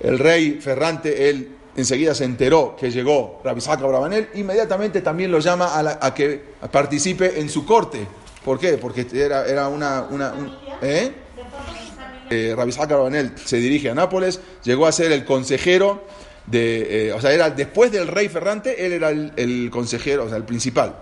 El 0.00 0.18
rey 0.18 0.58
Ferrante, 0.60 1.30
él 1.30 1.56
enseguida 1.76 2.14
se 2.14 2.24
enteró 2.24 2.74
que 2.78 2.90
llegó 2.90 3.40
Rabisaka 3.44 3.86
Brabanel, 3.86 4.30
inmediatamente 4.34 5.00
también 5.00 5.30
lo 5.30 5.38
llama 5.38 5.70
a, 5.78 6.14
que 6.14 6.42
participe 6.70 7.40
en 7.40 7.48
su 7.48 7.64
corte. 7.64 8.06
¿Por 8.44 8.58
qué? 8.58 8.78
Porque 8.78 9.06
era, 9.12 9.46
era 9.46 9.68
una... 9.68 10.02
una 10.10 10.34
¿eh? 10.82 11.12
eh 12.30 12.54
Brabanel 12.54 13.32
se 13.44 13.58
dirige 13.58 13.90
a 13.90 13.94
Nápoles, 13.94 14.40
llegó 14.64 14.86
a 14.86 14.92
ser 14.92 15.12
el 15.12 15.24
consejero 15.24 16.02
Eh, 16.52 17.12
o 17.14 17.20
sea, 17.20 17.32
era 17.32 17.50
después 17.50 17.92
del 17.92 18.08
rey 18.08 18.28
Ferrante, 18.28 18.84
él 18.84 18.92
era 18.92 19.10
el, 19.10 19.68
consejero, 19.70 20.24
o 20.24 20.28
sea, 20.28 20.36
el 20.36 20.44
principal. 20.44 20.96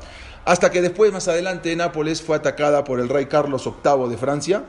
Hasta 0.44 0.70
que 0.70 0.80
después, 0.80 1.12
más 1.12 1.28
adelante, 1.28 1.74
Nápoles 1.76 2.22
fue 2.22 2.36
atacada 2.36 2.84
por 2.84 3.00
el 3.00 3.08
rey 3.08 3.26
Carlos 3.26 3.64
VIII 3.64 4.08
de 4.08 4.16
Francia, 4.16 4.64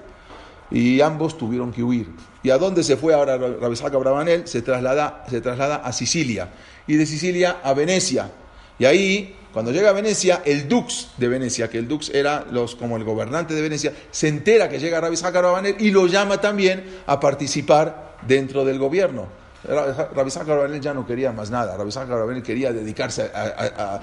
y 0.72 1.02
ambos 1.02 1.38
tuvieron 1.38 1.72
que 1.72 1.84
huir. 1.84 2.08
¿Y 2.44 2.52
a 2.52 2.58
dónde 2.58 2.84
se 2.84 2.96
fue 2.96 3.14
ahora 3.14 3.38
Rabisaka 3.38 3.98
Brabanel? 3.98 4.48
Se 4.48 4.62
traslada, 4.62 5.26
se 5.30 5.42
traslada 5.42 5.78
a 5.78 5.92
Sicilia 5.92 6.50
y 6.88 6.96
de 6.96 7.06
Sicilia 7.06 7.58
a 7.64 7.74
Venecia. 7.74 8.30
Y 8.78 8.86
ahí, 8.86 9.36
cuando 9.52 9.72
llega 9.72 9.90
a 9.90 9.94
Venecia, 9.94 10.42
el 10.46 10.68
dux 10.68 11.10
de 11.18 11.28
Venecia, 11.28 11.70
que 11.70 11.80
el 11.80 11.88
dux 11.88 12.10
era 12.10 12.46
los, 12.52 12.76
como 12.76 12.98
el 12.98 13.04
gobernante 13.04 13.54
de 13.54 13.62
Venecia, 13.62 13.94
se 14.12 14.28
entera 14.28 14.70
que 14.70 14.80
llega 14.80 15.02
Rabisaka 15.02 15.40
Brabanel 15.40 15.76
y 15.80 15.92
lo 15.92 16.08
llama 16.08 16.40
también 16.40 16.84
a 17.08 17.20
participar 17.20 18.18
dentro 18.26 18.64
del 18.64 18.80
gobierno. 18.80 19.28
Rabisaka 19.64 20.54
Brabanel 20.54 20.80
ya 20.80 20.94
no 20.94 21.06
quería 21.06 21.32
más 21.32 21.52
nada. 21.52 21.76
Rabisaka 21.76 22.16
Brabanel 22.16 22.44
quería 22.44 22.72
dedicarse 22.72 23.32
a, 23.34 24.00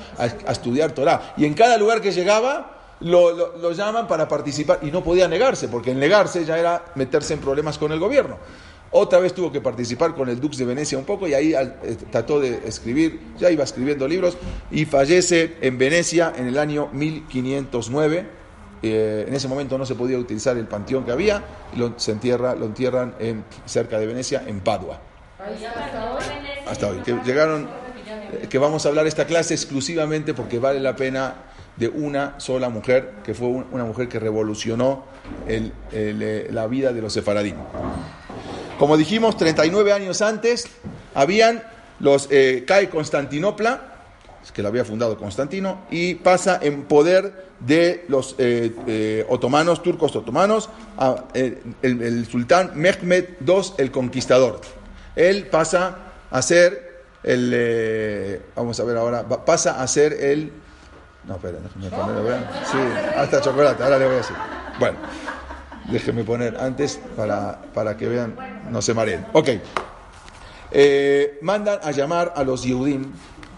estudiar 0.49 0.93
Torah. 0.93 1.35
Y 1.37 1.45
en 1.45 1.55
cada 1.55 1.79
lugar 1.79 2.01
que 2.01 2.13
llegaba, 2.13 2.77
lo, 3.01 3.73
llaman 3.73 4.07
para 4.07 4.29
participar 4.29 4.81
y 4.83 4.91
no 4.91 5.03
podía 5.03 5.29
negarse, 5.29 5.69
porque 5.69 5.91
en 5.93 5.99
negarse 5.99 6.45
ya 6.45 6.59
era 6.59 6.85
meterse 6.95 7.35
en 7.35 7.41
problemas 7.41 7.79
con 7.79 7.93
el 7.93 7.99
gobierno. 7.99 8.39
Otra 8.91 9.19
vez 9.19 9.35
tuvo 9.35 9.51
que 9.51 9.61
participar 9.61 10.15
con 10.15 10.29
el 10.29 10.41
Dux 10.41 10.57
de 10.59 10.65
Venecia 10.65 10.97
un 10.97 11.05
poco 11.05 11.27
y 11.27 11.35
ahí 11.35 11.55
eh, 11.55 11.97
trató 12.11 12.39
de 12.41 12.63
escribir, 12.67 13.21
ya 13.37 13.51
iba 13.51 13.65
escribiendo 13.65 14.07
libros 14.07 14.39
y 14.71 14.85
fallece 14.85 15.57
en 15.61 15.77
Venecia 15.77 16.33
en 16.37 16.47
el 16.47 16.57
año 16.57 16.89
1509. 16.93 18.27
Eh, 18.83 19.25
en 19.27 19.35
ese 19.35 19.49
momento 19.49 19.77
no 19.77 19.85
se 19.85 19.97
podía 19.97 20.19
utilizar 20.19 20.57
el 20.57 20.69
panteón 20.69 21.05
que 21.05 21.11
había 21.11 21.43
lo, 21.77 21.99
se 21.99 22.13
entierra, 22.13 22.55
lo 22.55 22.67
entierran 22.67 23.15
en, 23.19 23.45
cerca 23.65 23.99
de 23.99 24.07
Venecia, 24.07 24.45
en 24.47 24.61
Padua. 24.61 25.01
Hasta 26.66 26.88
hoy. 26.88 26.99
Que 26.99 27.12
llegaron, 27.25 27.69
eh, 28.33 28.47
que 28.49 28.59
vamos 28.59 28.87
a 28.87 28.88
hablar 28.88 29.07
esta 29.07 29.26
clase 29.26 29.55
exclusivamente 29.55 30.35
porque 30.35 30.59
vale 30.59 30.81
la 30.81 30.97
pena 30.97 31.35
de 31.76 31.88
una 31.88 32.40
sola 32.40 32.69
mujer, 32.69 33.16
que 33.23 33.35
fue 33.35 33.49
una 33.49 33.85
mujer 33.85 34.09
que 34.09 34.19
revolucionó 34.19 35.05
eh, 35.47 36.49
la 36.50 36.66
vida 36.66 36.93
de 36.93 37.02
los 37.02 37.12
sefaradín. 37.12 37.57
Como 38.78 38.97
dijimos, 38.97 39.37
39 39.37 39.93
años 39.93 40.23
antes, 40.23 40.66
habían 41.14 41.62
los, 42.00 42.28
eh, 42.31 42.64
cae 42.66 42.88
Constantinopla, 42.88 43.93
que 44.55 44.62
lo 44.62 44.69
había 44.69 44.85
fundado 44.85 45.19
Constantino, 45.19 45.83
y 45.90 46.14
pasa 46.14 46.59
en 46.62 46.85
poder 46.85 47.47
de 47.61 48.05
los 48.09 48.37
eh, 48.38 49.26
otomanos, 49.28 49.83
turcos 49.83 50.14
otomanos, 50.14 50.71
el, 51.35 51.75
el 51.83 52.26
sultán 52.26 52.71
Mehmed 52.75 53.25
II 53.47 53.62
el 53.78 53.90
Conquistador. 53.90 54.61
Él 55.16 55.46
pasa 55.46 55.96
a 56.30 56.42
ser 56.42 57.02
el, 57.23 57.50
eh, 57.54 58.42
vamos 58.54 58.78
a 58.78 58.85
ver 58.85 58.96
ahora, 58.96 59.23
pasa 59.44 59.82
a 59.82 59.87
ser 59.88 60.12
el, 60.12 60.52
no, 61.25 61.35
espera. 61.37 61.58
Sí, 62.70 62.78
hasta 63.16 63.40
chocolate, 63.40 63.82
ahora 63.82 63.99
le 63.99 64.04
voy 64.04 64.14
a 64.14 64.18
decir. 64.18 64.37
Bueno, 64.78 64.99
déjeme 65.90 66.23
poner 66.23 66.56
antes 66.61 67.00
para, 67.16 67.61
para 67.75 67.96
que 67.96 68.06
vean, 68.08 68.37
no 68.70 68.80
se 68.82 68.94
mareen. 68.94 69.26
Ok. 69.32 69.49
Eh, 70.70 71.38
mandan 71.42 71.78
a 71.82 71.90
llamar 71.92 72.32
a 72.37 72.44
los 72.44 72.62
Yehudim, 72.64 73.12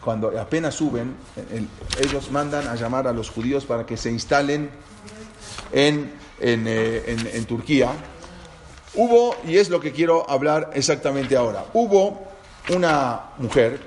cuando 0.05 0.39
apenas 0.39 0.75
suben, 0.75 1.15
el- 1.53 1.69
ellos 2.01 2.31
mandan 2.31 2.69
a 2.69 2.75
llamar 2.77 3.07
a 3.09 3.13
los 3.13 3.31
judíos 3.31 3.65
para 3.65 3.85
que 3.85 3.97
se 3.97 4.11
instalen 4.11 4.71
en, 5.73 6.13
en, 6.41 6.65
eh, 6.69 7.03
en- 7.07 7.27
en 7.27 7.45
Turquía. 7.47 7.89
Hubo, 8.95 9.37
y 9.47 9.59
es 9.59 9.71
lo 9.71 9.81
que 9.81 9.93
quiero 9.93 10.29
hablar 10.29 10.71
exactamente 10.75 11.37
ahora, 11.37 11.65
hubo 11.75 12.21
una 12.75 13.31
mujer 13.39 13.81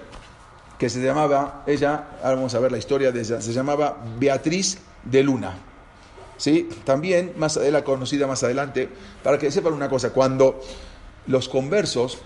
que 0.77 0.89
se 0.89 0.99
llamaba, 0.99 1.63
ella, 1.67 2.07
ahora 2.23 2.35
vamos 2.35 2.55
a 2.55 2.59
ver 2.59 2.71
la 2.71 2.77
historia 2.77 3.11
de 3.11 3.21
ella, 3.21 3.41
se 3.41 3.53
llamaba 3.53 3.97
Beatriz 4.17 4.79
de 5.03 5.23
Luna. 5.23 5.57
¿Sí? 6.37 6.67
También, 6.83 7.33
más 7.37 7.57
adelante, 7.57 7.85
conocida 7.85 8.25
más 8.25 8.43
adelante, 8.43 8.89
para 9.23 9.37
que 9.37 9.51
sepan 9.51 9.73
una 9.73 9.89
cosa, 9.89 10.11
cuando 10.11 10.59
los 11.27 11.49
conversos 11.49 12.17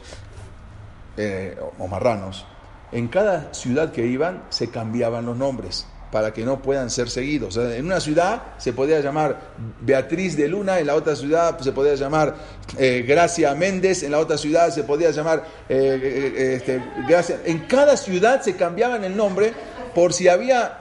eh, 1.18 1.58
o 1.80 1.88
marranos, 1.88 2.46
en 2.92 3.10
cada 3.10 3.54
ciudad 3.54 3.92
que 3.92 4.06
iban 4.06 4.44
se 4.50 4.70
cambiaban 4.70 5.26
los 5.26 5.36
nombres 5.36 5.86
para 6.16 6.32
que 6.32 6.46
no 6.46 6.62
puedan 6.62 6.90
ser 6.90 7.10
seguidos. 7.10 7.58
En 7.58 7.88
una 7.88 8.00
ciudad 8.00 8.54
se 8.58 8.72
podía 8.72 9.02
llamar 9.02 9.52
Beatriz 9.82 10.38
de 10.38 10.48
Luna, 10.48 10.80
en 10.80 10.88
la 10.88 10.96
otra 10.96 11.14
ciudad 11.14 11.60
se 11.60 11.74
podía 11.74 11.96
llamar 11.96 12.38
eh, 12.78 13.04
Gracia 13.06 13.54
Méndez, 13.54 14.02
en 14.02 14.12
la 14.14 14.20
otra 14.20 14.38
ciudad 14.38 14.74
se 14.74 14.84
podía 14.84 15.12
llamar 15.12 15.44
eh, 15.68 16.00
eh, 16.02 16.54
este, 16.56 16.82
Gracia. 17.06 17.42
En 17.44 17.68
cada 17.68 17.98
ciudad 17.98 18.42
se 18.42 18.56
cambiaban 18.56 19.04
el 19.04 19.18
nombre 19.18 19.52
por 19.94 20.14
si 20.14 20.30
había 20.30 20.80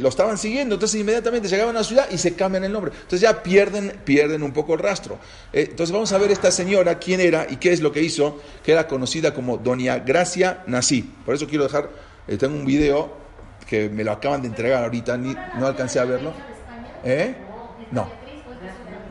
lo 0.00 0.08
estaban 0.08 0.38
siguiendo, 0.38 0.76
entonces 0.76 0.98
inmediatamente 0.98 1.46
llegaban 1.46 1.76
a 1.76 1.80
la 1.80 1.84
ciudad 1.84 2.08
y 2.10 2.16
se 2.16 2.34
cambian 2.34 2.64
el 2.64 2.72
nombre. 2.72 2.90
Entonces 2.94 3.20
ya 3.20 3.42
pierden, 3.42 4.00
pierden 4.06 4.42
un 4.42 4.54
poco 4.54 4.72
el 4.72 4.80
rastro. 4.80 5.18
Entonces 5.52 5.92
vamos 5.92 6.10
a 6.12 6.16
ver 6.16 6.30
esta 6.30 6.50
señora, 6.50 6.98
quién 6.98 7.20
era 7.20 7.46
y 7.50 7.56
qué 7.56 7.70
es 7.70 7.82
lo 7.82 7.92
que 7.92 8.02
hizo, 8.02 8.40
que 8.64 8.72
era 8.72 8.88
conocida 8.88 9.34
como 9.34 9.58
Doña 9.58 9.98
Gracia 9.98 10.64
Nací. 10.66 11.02
Por 11.26 11.34
eso 11.34 11.46
quiero 11.46 11.64
dejar, 11.64 11.90
tengo 12.38 12.56
un 12.56 12.64
video 12.64 13.19
que 13.70 13.88
me 13.88 14.02
lo 14.02 14.10
acaban 14.10 14.42
de 14.42 14.48
entregar 14.48 14.82
ahorita, 14.82 15.16
ni, 15.16 15.32
no 15.58 15.66
alcancé 15.68 16.00
a 16.00 16.04
verlo. 16.04 16.32
¿Eh? 17.04 17.36
No. 17.92 18.08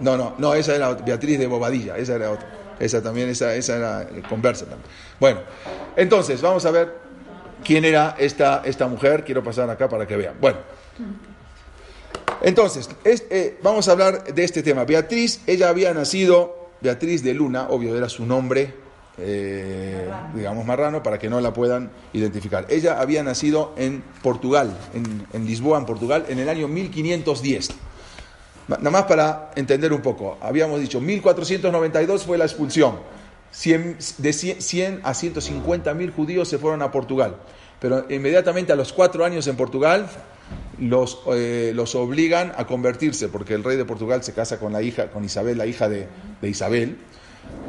No, 0.02 0.18
no, 0.18 0.36
no, 0.38 0.54
esa 0.54 0.76
era 0.76 0.92
Beatriz 0.96 1.40
de 1.40 1.48
Bobadilla, 1.48 1.98
esa 1.98 2.16
era 2.16 2.30
otra. 2.30 2.46
Esa 2.78 3.02
también, 3.02 3.30
esa, 3.30 3.56
esa 3.56 3.78
era 3.78 4.02
eh, 4.04 4.22
conversa 4.28 4.66
también. 4.66 4.90
Bueno, 5.20 5.40
entonces 5.96 6.42
vamos 6.42 6.66
a 6.66 6.72
ver 6.72 6.94
quién 7.64 7.86
era 7.86 8.16
esta, 8.20 8.62
esta 8.66 8.88
mujer. 8.88 9.24
Quiero 9.24 9.42
pasar 9.44 9.70
acá 9.70 9.88
para 9.88 10.06
que 10.06 10.18
vean. 10.18 10.36
Bueno, 10.42 10.58
entonces, 12.42 12.90
es- 13.04 13.24
eh, 13.30 13.58
vamos 13.64 13.88
a 13.88 13.94
hablar 13.94 14.24
de 14.34 14.44
este 14.44 14.62
tema. 14.64 14.84
Beatriz, 14.86 15.42
ella 15.48 15.70
había 15.70 15.94
nacido, 15.94 16.70
Beatriz 16.82 17.24
de 17.24 17.34
Luna, 17.34 17.68
obvio 17.70 17.96
era 17.98 18.08
su 18.10 18.26
nombre, 18.26 18.74
eh, 19.22 20.10
digamos 20.36 20.66
marrano, 20.66 21.02
para 21.04 21.18
que 21.20 21.30
no 21.30 21.40
la 21.42 21.54
puedan 21.54 21.90
identificar. 22.14 22.66
Ella 22.70 23.00
había 23.00 23.24
nacido 23.24 23.74
en 23.78 24.04
Portugal, 24.22 24.76
en, 25.34 25.46
Lisboa, 25.46 25.78
en 25.80 25.86
Portugal, 25.86 26.26
en 26.30 26.40
el 26.40 26.50
año 26.50 26.68
1510. 26.68 27.70
Ma- 28.68 28.78
Nada 28.78 28.92
más 28.92 29.04
para 29.04 29.52
entender 29.56 29.92
un 29.94 30.02
poco. 30.02 30.38
Habíamos 30.42 30.80
dicho, 30.80 31.02
1492 31.02 32.24
fue 32.24 32.38
la 32.38 32.46
expulsión. 32.46 33.00
100 33.52 33.98
de 34.20 34.34
100, 34.34 34.62
100 34.62 35.00
a 35.04 35.14
150 35.14 35.94
mil 35.96 36.12
judíos 36.12 36.48
se 36.48 36.58
fueron 36.60 36.82
a 36.84 36.92
Portugal. 36.92 37.38
Pero 37.80 38.06
inmediatamente 38.10 38.72
a 38.74 38.76
los 38.76 38.94
cuatro 38.94 39.26
años 39.26 39.48
en 39.48 39.56
Portugal 39.56 40.08
los, 40.78 41.22
eh, 41.34 41.72
los 41.74 41.96
obligan 41.96 42.52
a 42.58 42.68
convertirse, 42.68 43.28
porque 43.30 43.54
el 43.56 43.64
rey 43.64 43.76
de 43.78 43.86
Portugal 43.86 44.24
se 44.24 44.34
casa 44.34 44.60
con 44.60 44.72
la 44.74 44.82
hija, 44.82 45.10
con 45.10 45.24
Isabel, 45.26 45.58
la 45.58 45.66
hija 45.66 45.90
de 45.90 46.08
Isabel, 46.44 46.98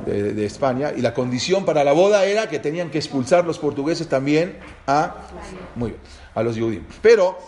de, 0.06 0.44
España, 0.46 0.92
y 0.96 1.00
la 1.00 1.12
condición 1.14 1.64
para 1.64 1.84
la 1.84 1.92
boda 1.92 2.24
era 2.24 2.48
que 2.48 2.58
tenían 2.58 2.90
que 2.90 2.98
expulsar 2.98 3.44
los 3.44 3.58
portugueses 3.58 4.08
también 4.08 4.58
a, 4.86 5.14
muy 5.74 5.90
bien, 5.90 6.00
a 6.34 6.42
los 6.42 6.58
judíos. 6.58 6.82
Pero 7.02 7.38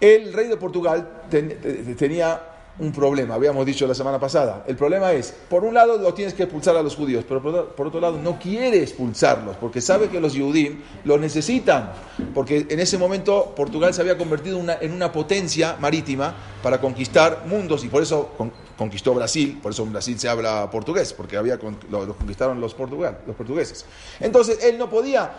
el 0.00 0.32
rey 0.32 0.48
de 0.48 0.56
Portugal 0.56 1.22
ten- 1.30 1.60
te- 1.60 1.94
tenía 1.94 2.40
un 2.80 2.92
problema, 2.92 3.34
habíamos 3.34 3.64
dicho 3.66 3.86
la 3.86 3.94
semana 3.94 4.18
pasada. 4.18 4.64
El 4.66 4.74
problema 4.76 5.12
es, 5.12 5.34
por 5.48 5.64
un 5.64 5.74
lado 5.74 5.98
lo 5.98 6.14
tienes 6.14 6.34
que 6.34 6.44
expulsar 6.44 6.76
a 6.76 6.82
los 6.82 6.96
judíos, 6.96 7.24
pero 7.28 7.40
por, 7.42 7.86
otro 7.86 8.00
lado 8.00 8.18
no 8.18 8.38
quiere 8.38 8.82
expulsarlos, 8.82 9.56
porque 9.56 9.80
sabe 9.80 10.08
que 10.08 10.18
los 10.20 10.36
judíos 10.36 10.74
los 11.04 11.20
necesitan, 11.20 11.92
porque 12.34 12.66
en 12.68 12.80
ese 12.80 12.96
momento 12.98 13.52
Portugal 13.54 13.92
se 13.94 14.00
había 14.00 14.16
convertido 14.16 14.58
en 14.80 14.92
una 14.92 15.12
potencia 15.12 15.76
marítima 15.78 16.34
para 16.62 16.80
conquistar 16.80 17.44
mundos 17.46 17.84
y 17.84 17.88
por 17.88 18.02
eso 18.02 18.30
con- 18.36 18.52
conquistó 18.78 19.12
Brasil, 19.14 19.58
por 19.62 19.72
eso 19.72 19.82
en 19.82 19.92
Brasil 19.92 20.18
se 20.18 20.28
habla 20.28 20.70
portugués, 20.70 21.12
porque 21.12 21.36
había 21.36 21.58
lo 21.90 22.16
conquistaron 22.16 22.60
los, 22.60 22.72
portugal- 22.74 23.18
los 23.26 23.36
portugueses. 23.36 23.84
Entonces 24.20 24.64
él 24.64 24.78
no 24.78 24.88
podía 24.88 25.30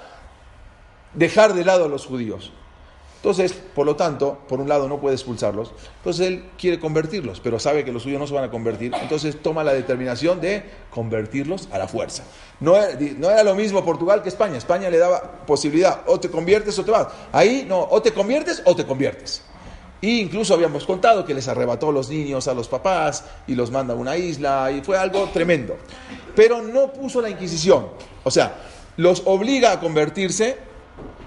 dejar 1.14 1.54
de 1.54 1.66
lado 1.66 1.86
a 1.86 1.88
los 1.90 2.06
judíos. 2.06 2.52
Entonces, 3.22 3.54
por 3.54 3.86
lo 3.86 3.96
tanto, 3.96 4.40
por 4.48 4.60
un 4.60 4.68
lado 4.68 4.90
no 4.90 5.00
puede 5.00 5.14
expulsarlos, 5.14 5.74
entonces 5.98 6.26
él 6.26 6.46
quiere 6.58 6.80
convertirlos, 6.80 7.40
pero 7.40 7.60
sabe 7.60 7.86
que 7.86 7.92
los 7.92 8.02
suyos 8.02 8.20
no 8.20 8.26
se 8.26 8.34
van 8.34 8.46
a 8.46 8.50
convertir, 8.50 8.92
entonces 9.00 9.40
toma 9.44 9.64
la 9.64 9.74
determinación 9.74 10.42
de 10.42 10.64
convertirlos 10.90 11.70
a 11.72 11.78
la 11.78 11.88
fuerza. 11.88 12.24
No 12.60 12.76
era, 12.76 13.44
lo 13.44 13.54
mismo 13.54 13.86
Portugal 13.86 14.24
que 14.24 14.30
España, 14.30 14.58
España 14.58 14.90
le 14.90 14.98
daba 14.98 15.46
posibilidad, 15.46 16.02
o 16.08 16.20
te 16.20 16.32
conviertes 16.32 16.80
o 16.80 16.84
te 16.84 16.90
vas. 16.90 17.10
Ahí 17.32 17.64
no, 17.70 17.88
o 17.92 18.02
te 18.02 18.12
conviertes 18.12 18.64
o 18.66 18.76
te 18.76 18.88
conviertes. 18.88 19.44
Y 20.02 20.20
incluso 20.20 20.56
habíamos 20.56 20.88
contado 20.88 21.24
que 21.24 21.36
les 21.36 21.48
arrebató 21.48 21.92
los 21.92 22.10
niños 22.10 22.48
a 22.48 22.56
los 22.56 22.68
papás 22.68 23.24
y 23.46 23.54
los 23.54 23.70
manda 23.70 23.94
a 23.94 23.98
una 23.98 24.18
isla 24.18 24.72
y 24.72 24.82
fue 24.82 24.98
algo 24.98 25.30
tremendo. 25.32 25.78
Pero 26.36 26.64
no 26.64 26.92
puso 26.92 27.22
la 27.22 27.30
Inquisición, 27.30 27.86
o 28.24 28.32
sea, 28.32 28.56
los 28.98 29.22
obliga 29.26 29.74
a 29.74 29.80
convertirse 29.80 30.72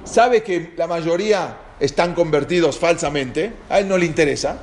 sabe 0.04 0.42
que 0.42 0.74
la 0.76 0.86
mayoría 0.86 1.58
están 1.80 2.14
convertidos 2.14 2.78
falsamente, 2.78 3.52
a 3.68 3.78
él 3.80 3.88
no 3.88 3.98
le 3.98 4.06
interesa, 4.06 4.58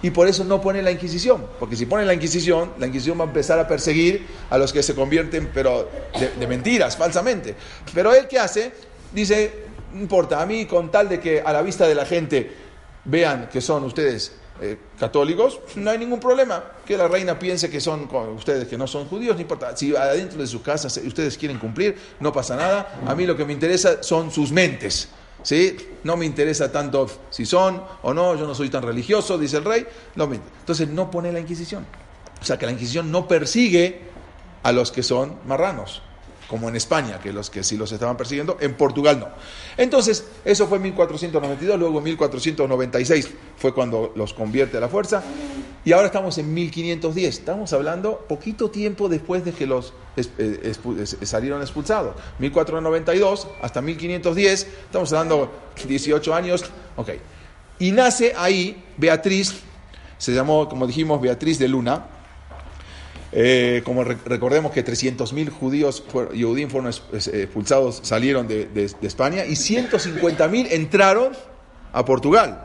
y 0.00 0.10
por 0.10 0.28
eso 0.28 0.44
no 0.44 0.60
pone 0.60 0.80
la 0.80 0.92
Inquisición, 0.92 1.44
porque 1.58 1.74
si 1.74 1.84
pone 1.86 2.04
la 2.04 2.14
Inquisición, 2.14 2.72
la 2.78 2.86
Inquisición 2.86 3.18
va 3.18 3.24
a 3.24 3.26
empezar 3.26 3.58
a 3.58 3.66
perseguir 3.66 4.26
a 4.48 4.56
los 4.56 4.72
que 4.72 4.82
se 4.82 4.94
convierten, 4.94 5.50
pero 5.52 5.88
de, 6.38 6.46
mentiras, 6.46 6.96
falsamente. 6.96 7.56
Pero 7.92 8.14
él 8.14 8.28
qué 8.28 8.38
hace? 8.38 8.72
Dice, 9.12 9.64
no 9.94 10.00
importa, 10.02 10.40
a 10.40 10.46
mí 10.46 10.66
con 10.66 10.90
tal 10.92 11.08
de 11.08 11.18
que 11.18 11.40
a 11.40 11.52
la 11.52 11.62
vista 11.62 11.88
de 11.88 11.94
la 11.96 12.06
gente 12.06 12.52
vean 13.06 13.48
que 13.50 13.60
son 13.60 13.82
ustedes 13.84 14.32
eh, 14.60 14.76
católicos, 15.00 15.60
no 15.76 15.90
hay 15.90 15.98
ningún 15.98 16.20
problema. 16.20 16.62
Que 16.86 16.96
la 16.96 17.08
reina 17.08 17.36
piense 17.38 17.68
que 17.70 17.80
son 17.80 18.06
co- 18.06 18.32
ustedes 18.36 18.68
que 18.68 18.76
no 18.78 18.86
son 18.86 19.06
judíos, 19.06 19.34
no 19.34 19.42
importa. 19.42 19.76
Si 19.76 19.96
adentro 19.96 20.38
de 20.38 20.46
sus 20.46 20.62
casas 20.62 20.96
ustedes 21.04 21.36
quieren 21.38 21.58
cumplir, 21.58 21.96
no 22.20 22.32
pasa 22.32 22.54
nada. 22.54 23.00
A 23.06 23.14
mí 23.16 23.26
lo 23.26 23.36
que 23.36 23.44
me 23.44 23.52
interesa 23.52 24.02
son 24.02 24.30
sus 24.30 24.52
mentes. 24.52 25.08
¿Sí? 25.48 25.78
No 26.04 26.18
me 26.18 26.26
interesa 26.26 26.70
tanto 26.70 27.06
si 27.30 27.46
son 27.46 27.82
o 28.02 28.12
no, 28.12 28.34
yo 28.36 28.46
no 28.46 28.54
soy 28.54 28.68
tan 28.68 28.82
religioso, 28.82 29.38
dice 29.38 29.56
el 29.56 29.64
rey. 29.64 29.86
No 30.14 30.26
me- 30.26 30.36
Entonces 30.60 30.90
no 30.90 31.10
pone 31.10 31.32
la 31.32 31.40
Inquisición. 31.40 31.86
O 32.38 32.44
sea 32.44 32.58
que 32.58 32.66
la 32.66 32.72
Inquisición 32.72 33.10
no 33.10 33.26
persigue 33.26 34.02
a 34.62 34.72
los 34.72 34.92
que 34.92 35.02
son 35.02 35.36
marranos, 35.46 36.02
como 36.48 36.68
en 36.68 36.76
España, 36.76 37.20
que 37.20 37.32
los 37.32 37.50
que 37.50 37.62
sí 37.62 37.76
los 37.76 37.92
estaban 37.92 38.16
persiguiendo, 38.16 38.56
en 38.60 38.74
Portugal 38.74 39.20
no. 39.20 39.28
Entonces, 39.76 40.24
eso 40.44 40.66
fue 40.66 40.78
en 40.78 40.84
1492, 40.84 41.78
luego 41.78 41.98
en 41.98 42.04
1496 42.04 43.30
fue 43.56 43.74
cuando 43.74 44.12
los 44.16 44.32
convierte 44.32 44.78
a 44.78 44.80
la 44.80 44.88
fuerza, 44.88 45.22
y 45.84 45.92
ahora 45.92 46.06
estamos 46.06 46.38
en 46.38 46.52
1510, 46.52 47.38
estamos 47.38 47.72
hablando 47.72 48.24
poquito 48.28 48.70
tiempo 48.70 49.08
después 49.08 49.44
de 49.44 49.52
que 49.52 49.66
los 49.66 49.92
eh, 50.16 50.72
salieron 51.22 51.60
expulsados, 51.60 52.16
1492 52.38 53.48
hasta 53.62 53.82
1510, 53.82 54.66
estamos 54.86 55.12
hablando 55.12 55.52
18 55.86 56.34
años, 56.34 56.64
ok. 56.96 57.10
Y 57.78 57.92
nace 57.92 58.32
ahí 58.36 58.84
Beatriz, 58.96 59.60
se 60.16 60.32
llamó, 60.32 60.68
como 60.68 60.86
dijimos, 60.86 61.20
Beatriz 61.20 61.58
de 61.58 61.68
Luna, 61.68 62.06
eh, 63.32 63.82
como 63.84 64.04
re- 64.04 64.16
recordemos 64.24 64.72
que 64.72 64.84
300.000 64.84 65.50
judíos 65.50 66.02
Yehudim 66.34 66.70
fueron 66.70 66.88
ex- 66.88 67.02
ex- 67.12 67.28
expulsados, 67.28 68.00
salieron 68.02 68.48
de, 68.48 68.66
de- 68.66 68.88
de 68.88 69.06
España 69.06 69.44
y 69.44 69.52
150.000 69.52 70.68
entraron 70.70 71.32
a 71.92 72.04
Portugal. 72.04 72.64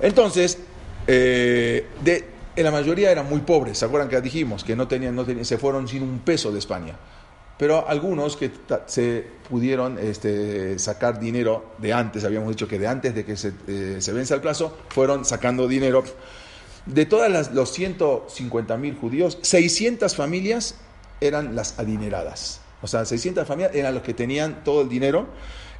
Entonces, 0.00 0.58
eh, 1.06 1.86
de, 2.02 2.24
en 2.56 2.64
la 2.64 2.70
mayoría 2.70 3.10
eran 3.10 3.28
muy 3.28 3.40
pobres. 3.40 3.78
¿Se 3.78 3.84
acuerdan 3.84 4.08
que 4.08 4.20
dijimos 4.20 4.64
que 4.64 4.76
no 4.76 4.88
tenían, 4.88 5.14
no 5.14 5.24
tenían, 5.24 5.44
se 5.44 5.58
fueron 5.58 5.88
sin 5.88 6.02
un 6.02 6.18
peso 6.20 6.52
de 6.52 6.58
España? 6.58 6.96
pero 7.56 7.88
algunos 7.88 8.36
que 8.36 8.50
se 8.86 9.24
pudieron 9.48 9.96
este, 10.00 10.76
sacar 10.80 11.20
dinero 11.20 11.74
de 11.78 11.92
antes, 11.92 12.24
habíamos 12.24 12.48
dicho 12.48 12.66
que 12.66 12.80
de 12.80 12.88
antes 12.88 13.14
de 13.14 13.24
que 13.24 13.36
se, 13.36 13.52
eh, 13.68 13.98
se 14.00 14.12
venza 14.12 14.34
el 14.34 14.40
plazo, 14.40 14.76
fueron 14.88 15.24
sacando 15.24 15.68
dinero. 15.68 16.02
De 16.86 17.06
todas 17.06 17.30
las, 17.30 17.52
los 17.52 17.72
150 17.72 18.76
mil 18.76 18.96
judíos, 18.96 19.38
600 19.42 20.14
familias 20.14 20.76
eran 21.20 21.54
las 21.54 21.78
adineradas. 21.78 22.60
O 22.82 22.86
sea, 22.86 23.04
600 23.04 23.46
familias 23.46 23.74
eran 23.74 23.94
los 23.94 24.02
que 24.02 24.12
tenían 24.12 24.62
todo 24.64 24.82
el 24.82 24.88
dinero. 24.88 25.26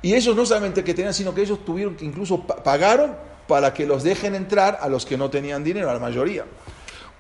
Y 0.01 0.15
ellos 0.15 0.35
no 0.35 0.47
solamente 0.47 0.85
que 0.85 0.95
tenían, 0.95 1.15
sino 1.15 1.35
que 1.35 1.43
ellos 1.43 1.65
tuvieron 1.65 1.97
que 1.97 2.05
incluso 2.05 2.47
pagaron 2.47 3.17
para 3.47 3.75
que 3.75 3.87
los 3.87 4.03
dejen 4.03 4.35
entrar 4.35 4.79
a 4.81 4.89
los 4.89 5.05
que 5.05 5.19
no 5.19 5.31
tenían 5.31 5.63
dinero, 5.65 5.91
a 5.91 5.95
la 5.95 6.01
mayoría. 6.01 6.45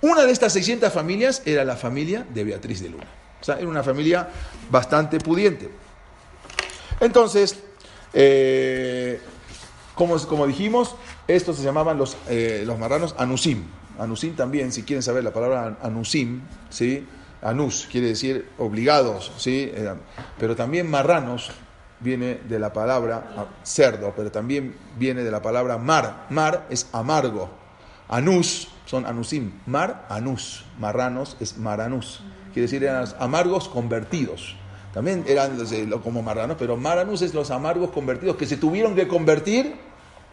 Una 0.01 0.25
de 0.25 0.33
estas 0.33 0.53
600 0.53 0.93
familias 0.93 1.43
era 1.45 1.65
la 1.65 1.77
familia 1.77 2.27
de 2.33 2.45
Beatriz 2.45 2.81
de 2.81 2.91
Luna. 2.91 3.07
O 3.41 3.45
sea, 3.45 3.57
era 3.57 3.69
una 3.69 3.83
familia 3.83 4.29
bastante 4.71 5.19
pudiente. 5.19 5.71
Entonces, 7.01 7.59
eh, 8.13 9.21
como, 9.95 10.19
como, 10.27 10.47
dijimos, 10.47 10.95
estos 11.29 11.57
se 11.57 11.63
llamaban 11.63 11.99
los, 11.99 12.17
eh, 12.29 12.63
los 12.67 12.79
marranos 12.79 13.15
anusim. 13.19 13.65
Anusim 13.99 14.35
también, 14.35 14.73
si 14.73 14.83
quieren 14.83 15.03
saber 15.03 15.23
la 15.25 15.33
palabra 15.33 15.79
anusim, 15.83 16.43
¿sí? 16.71 17.07
Anus 17.43 17.87
quiere 17.91 18.09
decir 18.09 18.49
obligados, 18.57 19.31
¿sí? 19.37 19.71
pero 20.39 20.57
también 20.57 20.89
marranos 20.89 21.51
viene 22.01 22.37
de 22.49 22.59
la 22.59 22.73
palabra 22.73 23.49
cerdo, 23.63 24.15
pero 24.17 24.33
también 24.33 24.75
viene 24.97 25.23
de 25.23 25.31
la 25.31 25.43
palabra 25.43 25.77
mar. 25.77 26.27
Mar 26.31 26.67
es 26.71 26.89
amargo. 26.93 27.51
Anus 28.09 28.69
son 28.87 29.05
anusim. 29.05 29.53
Mar, 29.67 30.07
anus. 30.09 30.65
Marranos 30.79 31.37
es 31.39 31.59
maranus 31.59 32.23
quiere 32.55 32.69
decir 32.69 32.85
eran 32.85 33.07
amargos 33.19 33.69
convertidos. 33.69 34.57
También 34.95 35.25
eran 35.27 35.59
como 36.05 36.23
marranos, 36.23 36.57
pero 36.57 36.77
maranus 36.77 37.21
es 37.21 37.35
los 37.35 37.51
amargos 37.51 37.91
convertidos 37.91 38.37
que 38.37 38.47
se 38.47 38.57
tuvieron 38.57 38.95
que 38.95 39.09
convertir 39.09 39.75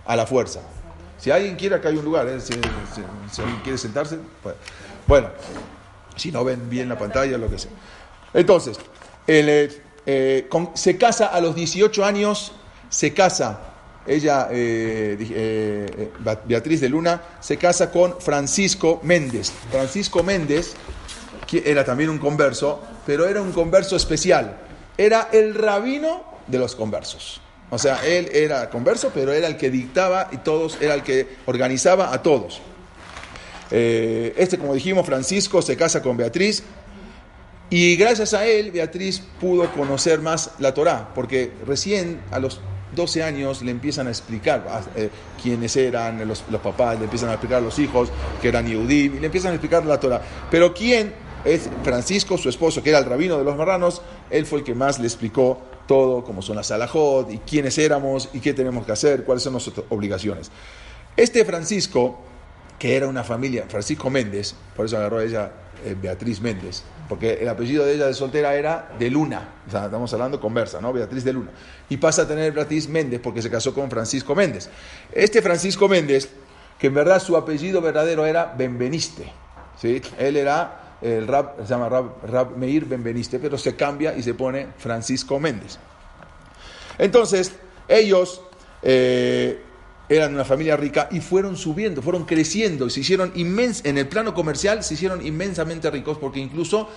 a 0.05 0.15
la 0.15 0.27
fuerza. 0.27 0.61
Si 1.21 1.29
alguien 1.29 1.55
quiere, 1.55 1.75
acá 1.75 1.89
hay 1.89 1.97
un 1.97 2.05
lugar, 2.05 2.27
¿eh? 2.27 2.39
si, 2.39 2.53
alguien 2.53 3.59
quiere 3.61 3.77
sentarse, 3.77 4.17
pues, 4.41 4.55
bueno, 5.05 5.29
si 6.15 6.31
no 6.31 6.43
ven 6.43 6.67
bien 6.67 6.89
la 6.89 6.97
pantalla, 6.97 7.37
lo 7.37 7.47
que 7.47 7.59
sea. 7.59 7.69
Entonces, 8.33 8.79
eh, 9.27 9.83
eh, 10.07 10.49
se 10.73 10.97
casa 10.97 11.27
a 11.27 11.39
los 11.39 11.53
18 11.53 12.03
años, 12.03 12.53
se 12.89 13.13
casa, 13.13 13.59
ella, 14.07 14.47
Beatriz 16.45 16.81
de 16.81 16.89
Luna, 16.89 17.21
se 17.39 17.55
casa 17.57 17.91
con 17.91 18.19
Francisco 18.19 18.99
Méndez. 19.03 19.53
Francisco 19.69 20.23
Méndez 20.23 20.73
era 21.53 21.85
también 21.85 22.09
un 22.09 22.17
converso, 22.17 22.81
pero 23.05 23.27
era 23.27 23.43
un 23.43 23.51
converso 23.51 23.95
especial. 23.95 24.57
Era 24.97 25.29
el 25.31 25.53
rabino 25.53 26.23
de 26.47 26.57
los 26.57 26.75
conversos. 26.75 27.41
O 27.71 27.79
sea, 27.79 28.05
él 28.05 28.29
era 28.33 28.69
converso, 28.69 29.11
pero 29.13 29.31
era 29.31 29.47
el 29.47 29.57
que 29.57 29.71
dictaba 29.71 30.29
y 30.31 30.37
todos, 30.37 30.77
era 30.81 30.93
el 30.93 31.03
que 31.03 31.27
organizaba 31.45 32.13
a 32.13 32.21
todos. 32.21 32.61
Eh, 33.71 34.33
este, 34.37 34.57
como 34.57 34.73
dijimos, 34.73 35.05
Francisco 35.05 35.61
se 35.61 35.77
casa 35.77 36.01
con 36.01 36.17
Beatriz 36.17 36.63
y 37.69 37.95
gracias 37.95 38.33
a 38.33 38.45
él 38.45 38.71
Beatriz 38.71 39.23
pudo 39.39 39.71
conocer 39.71 40.19
más 40.19 40.51
la 40.59 40.73
Torá, 40.73 41.13
porque 41.15 41.53
recién 41.65 42.19
a 42.29 42.39
los 42.39 42.59
12 42.93 43.23
años 43.23 43.61
le 43.61 43.71
empiezan 43.71 44.07
a 44.07 44.09
explicar 44.09 44.65
eh, 44.97 45.09
quiénes 45.41 45.73
eran 45.77 46.27
los, 46.27 46.41
papás, 46.41 46.97
le 46.97 47.05
empiezan 47.05 47.29
a 47.29 47.33
explicar 47.33 47.61
los 47.61 47.79
hijos 47.79 48.09
que 48.41 48.49
eran 48.49 48.67
Yehudim, 48.67 49.15
y 49.15 49.19
le 49.19 49.27
empiezan 49.27 49.51
a 49.51 49.55
explicar 49.55 49.85
la 49.85 49.97
Torah. 49.97 50.21
Pero 50.49 50.73
quién 50.73 51.13
es 51.43 51.69
Francisco, 51.83 52.37
su 52.37 52.49
esposo, 52.49 52.83
que 52.83 52.89
era 52.89 52.99
el 52.99 53.05
rabino 53.05 53.37
de 53.37 53.43
los 53.43 53.55
marranos, 53.55 54.01
él 54.29 54.45
fue 54.45 54.59
el 54.59 54.65
que 54.65 54.75
más 54.75 54.99
le 54.99 55.07
explicó 55.07 55.59
todo, 55.87 56.23
cómo 56.23 56.41
son 56.41 56.55
las 56.55 56.71
alajot, 56.71 57.31
y 57.31 57.39
quiénes 57.39 57.77
éramos, 57.77 58.29
y 58.33 58.39
qué 58.39 58.53
tenemos 58.53 58.85
que 58.85 58.91
hacer, 58.91 59.23
cuáles 59.23 59.43
son 59.43 59.53
nuestras 59.53 59.85
obligaciones. 59.89 60.51
Este 61.17 61.43
Francisco, 61.43 62.19
que 62.77 62.95
era 62.95 63.07
una 63.07 63.23
familia, 63.23 63.65
Francisco 63.67 64.09
Méndez, 64.09 64.55
por 64.75 64.85
eso 64.85 64.97
agarró 64.97 65.17
a 65.17 65.23
ella 65.23 65.51
eh, 65.83 65.95
Beatriz 65.99 66.39
Méndez, 66.41 66.83
porque 67.09 67.33
el 67.41 67.49
apellido 67.49 67.83
de 67.85 67.95
ella 67.95 68.07
de 68.07 68.13
soltera 68.13 68.55
era 68.55 68.93
de 68.97 69.09
Luna, 69.09 69.55
o 69.67 69.71
sea, 69.71 69.85
estamos 69.85 70.13
hablando 70.13 70.39
conversa, 70.39 70.79
¿no? 70.79 70.93
Beatriz 70.93 71.23
de 71.23 71.33
Luna. 71.33 71.51
Y 71.89 71.97
pasa 71.97 72.21
a 72.21 72.27
tener 72.27 72.53
Beatriz 72.53 72.87
Méndez 72.87 73.19
porque 73.21 73.41
se 73.41 73.49
casó 73.49 73.73
con 73.73 73.89
Francisco 73.89 74.33
Méndez. 74.35 74.69
Este 75.11 75.41
Francisco 75.41 75.89
Méndez, 75.89 76.29
que 76.79 76.87
en 76.87 76.93
verdad 76.93 77.21
su 77.21 77.35
apellido 77.35 77.81
verdadero 77.81 78.25
era 78.25 78.53
Benveniste, 78.57 79.31
¿sí? 79.81 80.01
Él 80.17 80.37
era 80.37 80.80
el 81.01 81.27
rab, 81.27 81.55
se 81.63 81.69
llama 81.69 81.89
rab, 81.89 82.57
Meir 82.57 82.85
Benveniste, 82.85 83.39
pero 83.39 83.57
se 83.57 83.75
cambia 83.75 84.15
y 84.15 84.21
se 84.21 84.33
pone 84.33 84.67
Francisco 84.77 85.39
Méndez. 85.39 85.77
Entonces, 86.97 87.53
ellos 87.87 88.41
eh, 88.83 89.59
eran 90.07 90.33
una 90.33 90.45
familia 90.45 90.77
rica 90.77 91.07
y 91.11 91.19
fueron 91.19 91.57
subiendo, 91.57 92.01
fueron 92.01 92.25
creciendo, 92.25 92.89
se 92.89 92.99
hicieron 92.99 93.31
en 93.35 93.97
el 93.97 94.07
plano 94.07 94.33
comercial 94.33 94.83
se 94.83 94.93
hicieron 94.93 95.25
inmensamente 95.25 95.89
ricos 95.89 96.17
porque 96.17 96.39
incluso 96.39 96.89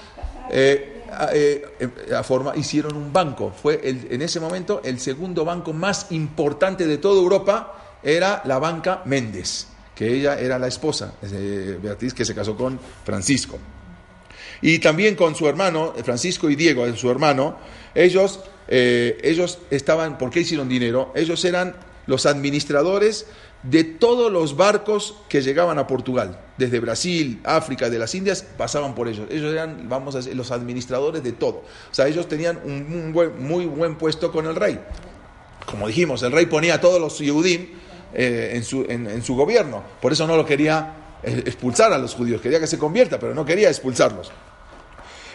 eh, 0.51 1.05
eh, 1.31 2.15
a 2.15 2.23
forma, 2.23 2.57
hicieron 2.57 2.97
un 2.97 3.13
banco. 3.13 3.53
Fue 3.63 3.81
en 3.85 4.21
ese 4.21 4.41
momento 4.41 4.83
el 4.85 4.99
segundo 5.01 5.45
banco 5.45 5.73
más 5.73 6.11
importante 6.11 6.87
de 6.87 6.99
toda 6.99 7.21
Europa, 7.21 8.01
era 8.03 8.43
la 8.45 8.59
banca 8.59 9.01
Méndez, 9.07 9.69
que 9.95 10.13
ella 10.13 10.39
era 10.39 10.59
la 10.59 10.67
esposa, 10.67 11.15
Beatriz, 11.83 12.13
que 12.13 12.25
se 12.25 12.35
casó 12.35 12.55
con 12.57 12.79
Francisco. 13.05 13.59
Y 14.63 14.79
también 14.79 15.15
con 15.15 15.35
su 15.35 15.49
hermano, 15.49 15.95
Francisco 16.05 16.51
y 16.51 16.57
Diego, 16.57 16.85
su 16.97 17.11
hermano, 17.11 17.57
ellos, 17.95 18.41
eh, 18.69 19.19
ellos 19.23 19.59
estaban, 19.71 20.19
¿por 20.19 20.31
qué 20.31 20.41
hicieron 20.41 20.69
dinero? 20.69 21.13
Ellos 21.15 21.45
eran 21.45 21.77
los 22.07 22.27
administradores 22.27 23.27
de 23.63 23.83
todos 23.83 24.31
los 24.31 24.57
barcos 24.57 25.17
que 25.29 25.41
llegaban 25.41 25.79
a 25.79 25.87
Portugal, 25.87 26.39
desde 26.59 26.81
Brasil, 26.81 27.41
África, 27.45 27.89
de 27.89 27.99
las 27.99 28.15
Indias, 28.15 28.43
pasaban 28.43 28.95
por 28.95 29.09
ellos. 29.09 29.27
Ellos 29.31 29.53
eran, 29.53 29.89
vamos 29.89 30.15
a 30.15 30.19
decir, 30.19 30.37
los 30.37 30.51
administradores 30.51 31.23
de 31.23 31.33
todo. 31.33 31.65
O 31.91 31.95
sea, 31.95 32.07
ellos 32.07 32.29
tenían 32.29 32.61
un, 32.65 33.13
muy 33.13 33.67
buen 33.67 33.97
puesto 33.97 34.31
con 34.31 34.47
el 34.47 34.55
rey. 34.55 34.79
Como 35.65 35.89
dijimos, 35.89 36.23
el 36.23 36.33
rey 36.33 36.45
ponía 36.47 36.75
a 36.75 36.81
todos 36.81 37.01
los 37.01 37.19
Yehudim 37.19 37.69
eh, 38.13 38.53
en, 38.55 38.65
su, 38.65 38.85
en 38.87 39.23
su 39.23 39.35
gobierno. 39.35 39.83
Por 40.01 40.13
eso 40.13 40.27
no 40.27 40.37
lo 40.37 40.45
quería 40.45 40.93
eh, 40.93 41.04
expulsar 41.25 41.93
a 41.93 41.99
los 41.99 42.15
judíos, 42.15 42.41
quería 42.41 42.61
que 42.61 42.67
se 42.67 42.79
convierta, 42.79 43.19
pero 43.19 43.35
no 43.35 43.45
quería 43.45 43.69
expulsarlos. 43.69 44.31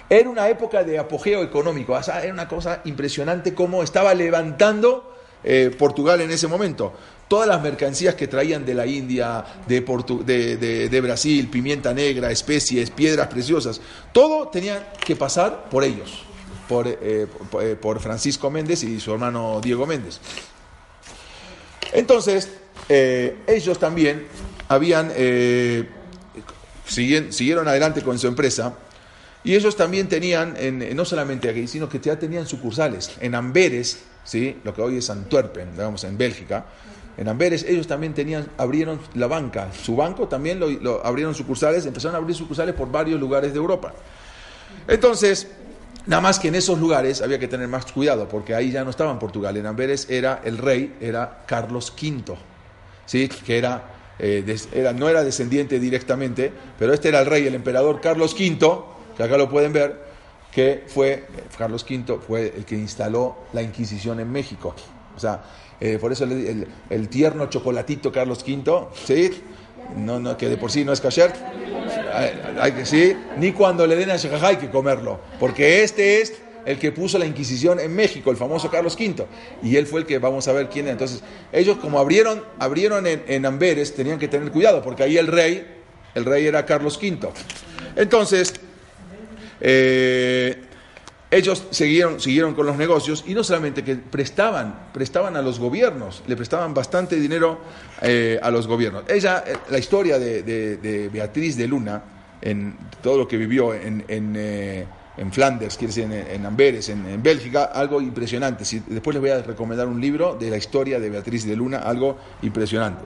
Era 0.09 0.27
una 0.27 0.49
época 0.49 0.83
de 0.83 0.97
apogeo 0.97 1.43
económico, 1.43 1.95
era 1.97 2.33
una 2.33 2.47
cosa 2.47 2.81
impresionante 2.85 3.53
cómo 3.53 3.83
estaba 3.83 4.13
levantando 4.15 5.15
eh, 5.43 5.73
Portugal 5.77 6.19
en 6.21 6.31
ese 6.31 6.47
momento. 6.47 6.93
Todas 7.27 7.47
las 7.47 7.61
mercancías 7.61 8.15
que 8.15 8.27
traían 8.27 8.65
de 8.65 8.73
la 8.73 8.87
India, 8.87 9.45
de, 9.67 11.01
Brasil, 11.01 11.47
pimienta 11.47 11.93
negra, 11.93 12.31
especies, 12.31 12.89
piedras 12.89 13.27
preciosas, 13.27 13.79
todo 14.11 14.47
tenía 14.47 14.93
que 14.93 15.15
pasar 15.15 15.69
por 15.69 15.83
ellos, 15.83 16.23
por, 16.67 16.87
eh, 16.87 16.97
eh, 17.61 17.77
por, 17.79 17.99
Francisco 17.99 18.49
Méndez 18.49 18.83
y 18.83 18.99
su 18.99 19.13
hermano 19.13 19.61
Diego 19.61 19.85
Méndez. 19.85 20.19
Entonces, 21.93 22.49
ellos 22.89 23.77
también 23.77 24.25
habían, 24.69 25.11
siguieron 26.85 27.67
adelante 27.67 28.01
con 28.01 28.17
su 28.17 28.27
empresa 28.27 28.73
y 29.43 29.55
ellos 29.55 29.75
también 29.75 30.07
tenían, 30.07 30.55
en, 30.57 30.95
no 30.95 31.05
solamente 31.05 31.49
aquí, 31.49 31.67
sino 31.67 31.89
que 31.89 31.99
ya 31.99 32.17
tenían 32.17 32.45
sucursales. 32.45 33.11
En 33.19 33.35
Amberes, 33.35 34.03
¿sí? 34.23 34.57
lo 34.63 34.73
que 34.73 34.81
hoy 34.81 34.97
es 34.97 35.09
Antwerpen, 35.09 35.71
digamos, 35.71 36.03
en 36.03 36.17
Bélgica, 36.17 36.65
en 37.19 37.27
Amberes 37.27 37.65
ellos 37.67 37.85
también 37.85 38.13
tenían, 38.13 38.47
abrieron 38.57 38.97
la 39.15 39.27
banca. 39.27 39.73
Su 39.73 39.97
banco 39.97 40.29
también 40.29 40.57
lo, 40.57 41.05
abrieron 41.05 41.35
sucursales, 41.35 41.85
empezaron 41.85 42.15
a 42.15 42.17
abrir 42.17 42.33
sucursales 42.33 42.73
por 42.73 42.89
varios 42.89 43.19
lugares 43.19 43.51
de 43.51 43.57
Europa. 43.57 43.93
Entonces, 44.87 45.49
nada 46.05 46.21
más 46.21 46.39
que 46.39 46.47
en 46.47 46.55
esos 46.55 46.79
lugares 46.79 47.21
había 47.21 47.37
que 47.37 47.49
tener 47.49 47.67
más 47.67 47.91
cuidado, 47.91 48.29
porque 48.29 48.55
ahí 48.55 48.71
ya 48.71 48.85
no 48.85 48.89
estaba 48.89 49.17
Portugal. 49.19 49.57
En 49.57 49.65
Amberes 49.65 50.09
era 50.09 50.39
el 50.45 50.57
rey, 50.57 50.95
era 51.01 51.43
Carlos 51.45 51.93
V, 52.01 52.37
¿sí? 53.05 53.27
que 53.27 53.57
era, 53.57 53.83
eh, 54.19 54.57
era, 54.73 54.93
no 54.93 55.09
era 55.09 55.23
descendiente 55.23 55.79
directamente, 55.79 56.51
pero 56.77 56.93
este 56.93 57.09
era 57.09 57.21
el 57.21 57.25
rey, 57.25 57.47
el 57.47 57.55
emperador 57.55 58.01
Carlos 58.01 58.33
V 58.33 58.99
que 59.19 59.23
acá 59.23 59.37
lo 59.37 59.49
pueden 59.49 59.73
ver, 59.73 59.99
que 60.49 60.85
fue, 60.87 61.25
Carlos 61.57 61.83
V 61.83 62.19
fue 62.25 62.53
el 62.55 62.63
que 62.63 62.75
instaló 62.75 63.35
la 63.51 63.61
Inquisición 63.61 64.21
en 64.21 64.31
México. 64.31 64.73
O 65.13 65.19
sea, 65.19 65.43
eh, 65.81 65.97
por 65.99 66.13
eso 66.13 66.23
el, 66.23 67.09
tierno 67.09 67.47
chocolatito 67.47 68.13
Carlos 68.13 68.45
V, 68.47 68.87
¿sí? 69.05 69.41
No, 69.97 70.21
no, 70.21 70.37
que 70.37 70.47
de 70.47 70.55
por 70.55 70.71
sí 70.71 70.85
no 70.85 70.93
es 70.93 71.01
kasher, 71.01 71.33
hay, 72.61 72.71
que, 72.71 72.85
¿sí? 72.85 73.13
Ni 73.37 73.51
cuando 73.51 73.85
le 73.85 73.97
den 73.97 74.09
a 74.09 74.15
Shejajá 74.15 74.47
hay 74.47 74.55
que 74.55 74.69
comerlo, 74.69 75.19
porque 75.37 75.83
este 75.83 76.21
es 76.21 76.41
el 76.65 76.77
que 76.77 76.91
puso 76.91 77.17
la 77.17 77.25
Inquisición 77.25 77.79
en 77.79 77.95
México, 77.95 78.31
el 78.31 78.37
famoso 78.37 78.69
Carlos 78.69 78.95
V, 78.95 79.25
y 79.63 79.75
él 79.75 79.87
fue 79.87 80.01
el 80.01 80.05
que 80.05 80.19
vamos 80.19 80.47
a 80.47 80.53
ver 80.53 80.69
quién 80.69 80.85
era. 80.85 80.93
Entonces, 80.93 81.23
ellos 81.51 81.77
como 81.77 81.99
abrieron, 81.99 82.43
abrieron 82.59 83.05
en, 83.07 83.45
Amberes, 83.45 83.95
tenían 83.95 84.19
que 84.19 84.27
tener 84.27 84.51
cuidado, 84.51 84.81
porque 84.81 85.03
ahí 85.03 85.17
el 85.17 85.27
rey, 85.27 85.65
el 86.15 86.25
rey 86.25 86.45
era 86.45 86.65
Carlos 86.65 86.99
V. 87.01 87.29
Entonces, 87.95 88.53
eh, 89.61 90.63
ellos 91.31 91.67
siguieron, 91.69 92.19
siguieron 92.19 92.55
con 92.55 92.65
los 92.65 92.75
negocios 92.75 93.23
y 93.27 93.35
no 93.35 93.43
solamente 93.43 93.83
que 93.83 93.95
prestaban, 93.95 94.89
prestaban 94.91 95.35
a 95.35 95.41
los 95.43 95.59
gobiernos, 95.59 96.23
le 96.25 96.35
prestaban 96.35 96.73
bastante 96.73 97.17
dinero 97.17 97.59
eh, 98.01 98.39
a 98.41 98.49
los 98.49 98.65
gobiernos. 98.65 99.03
Ella, 99.07 99.43
eh, 99.45 99.53
la 99.69 99.77
historia 99.77 100.17
de, 100.17 101.09
Beatriz 101.13 101.55
de 101.55 101.67
Luna, 101.67 102.03
en 102.41 102.75
todo 103.03 103.17
lo 103.17 103.27
que 103.27 103.37
vivió 103.37 103.75
en, 103.75 104.03
en, 104.07 104.87
en 105.19 105.33
Flanders, 105.33 105.75
quiere 105.77 105.93
decir, 105.93 106.09
en, 106.11 106.45
Amberes, 106.45 106.87
en, 106.89 107.21
Bélgica, 107.21 107.65
algo 107.65 107.99
impresionante. 108.01 108.63
Si- 108.63 108.81
después 108.87 109.13
les 109.13 109.21
voy 109.21 109.29
a 109.31 109.41
recomendar 109.41 109.85
un 109.87 109.99
libro 109.99 110.35
de 110.39 110.49
la 110.49 110.55
historia 110.57 110.97
de 110.99 111.09
Beatriz 111.09 111.45
de 111.45 111.55
Luna, 111.57 111.79
algo 111.79 112.17
impresionante. 112.41 113.03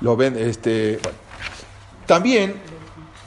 Lo 0.00 0.16
ven, 0.16 0.34
este. 0.38 0.98
También, 2.06 2.54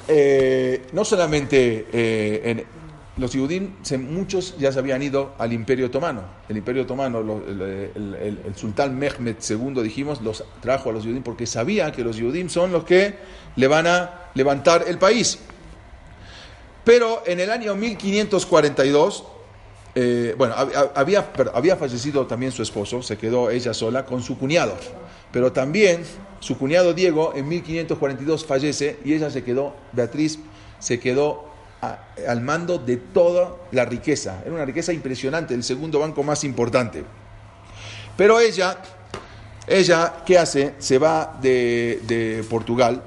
eh, 0.08 0.88
no 0.94 1.06
solamente 1.06 1.86
eh, 1.94 2.42
en- 2.46 2.80
los 3.18 3.34
Yudim, 3.34 3.74
muchos 4.10 4.56
ya 4.58 4.72
se 4.72 4.80
habían 4.80 5.04
ido 5.04 5.34
al 5.38 5.52
Imperio 5.52 5.88
Otomano. 5.88 6.22
El 6.48 6.56
Imperio 6.58 6.84
Otomano, 6.84 7.20
el- 7.20 8.40
el 8.46 8.56
sultán 8.56 8.98
Mehmed 8.98 9.36
II, 9.48 9.84
dijimos, 9.84 10.22
los 10.22 10.44
trajo 10.62 10.90
a 10.90 10.94
los 10.94 11.04
Yudim 11.04 11.22
porque 11.22 11.46
sabía 11.46 11.92
que 11.92 12.02
los 12.04 12.16
Yudim 12.16 12.48
son 12.48 12.72
los 12.72 12.86
que 12.86 13.16
le 13.58 13.68
van 13.68 13.88
a 13.88 14.30
levantar 14.36 14.86
el 14.88 14.98
país. 14.98 15.38
Pero 16.90 17.22
en 17.28 17.40
el 17.40 17.52
año 17.52 17.76
1542, 17.76 19.24
eh, 19.94 20.34
bueno, 20.36 20.56
hab- 20.56 20.72
hab- 20.74 20.92
había, 20.96 21.30
había 21.54 21.76
fallecido 21.76 22.26
también 22.26 22.52
su 22.52 22.64
esposo, 22.64 23.04
se 23.04 23.16
quedó 23.16 23.52
ella 23.52 23.76
sola 23.76 24.06
con 24.06 24.24
su 24.24 24.40
cuñado. 24.40 24.74
Pero 25.32 25.52
también 25.52 26.02
su 26.40 26.58
cuñado 26.58 26.96
Diego 26.96 27.34
en 27.36 27.48
1542 27.48 28.44
fallece 28.44 28.98
y 29.06 29.14
ella 29.14 29.30
se 29.30 29.44
quedó, 29.44 29.76
Beatriz 29.92 30.40
se 30.80 31.00
quedó 31.00 31.46
al 32.28 32.42
mando 32.42 32.80
de 32.80 32.98
toda 32.98 33.56
la 33.72 33.86
riqueza. 33.86 34.42
Era 34.44 34.56
una 34.56 34.66
riqueza 34.66 34.92
impresionante, 34.92 35.54
el 35.54 35.64
segundo 35.64 36.00
banco 36.00 36.24
más 36.24 36.44
importante. 36.44 37.04
Pero 38.18 38.40
ella, 38.40 38.80
ella, 39.68 40.24
¿qué 40.26 40.40
hace? 40.40 40.74
Se 40.80 40.98
va 40.98 41.38
de, 41.40 42.02
de 42.08 42.44
Portugal 42.50 43.04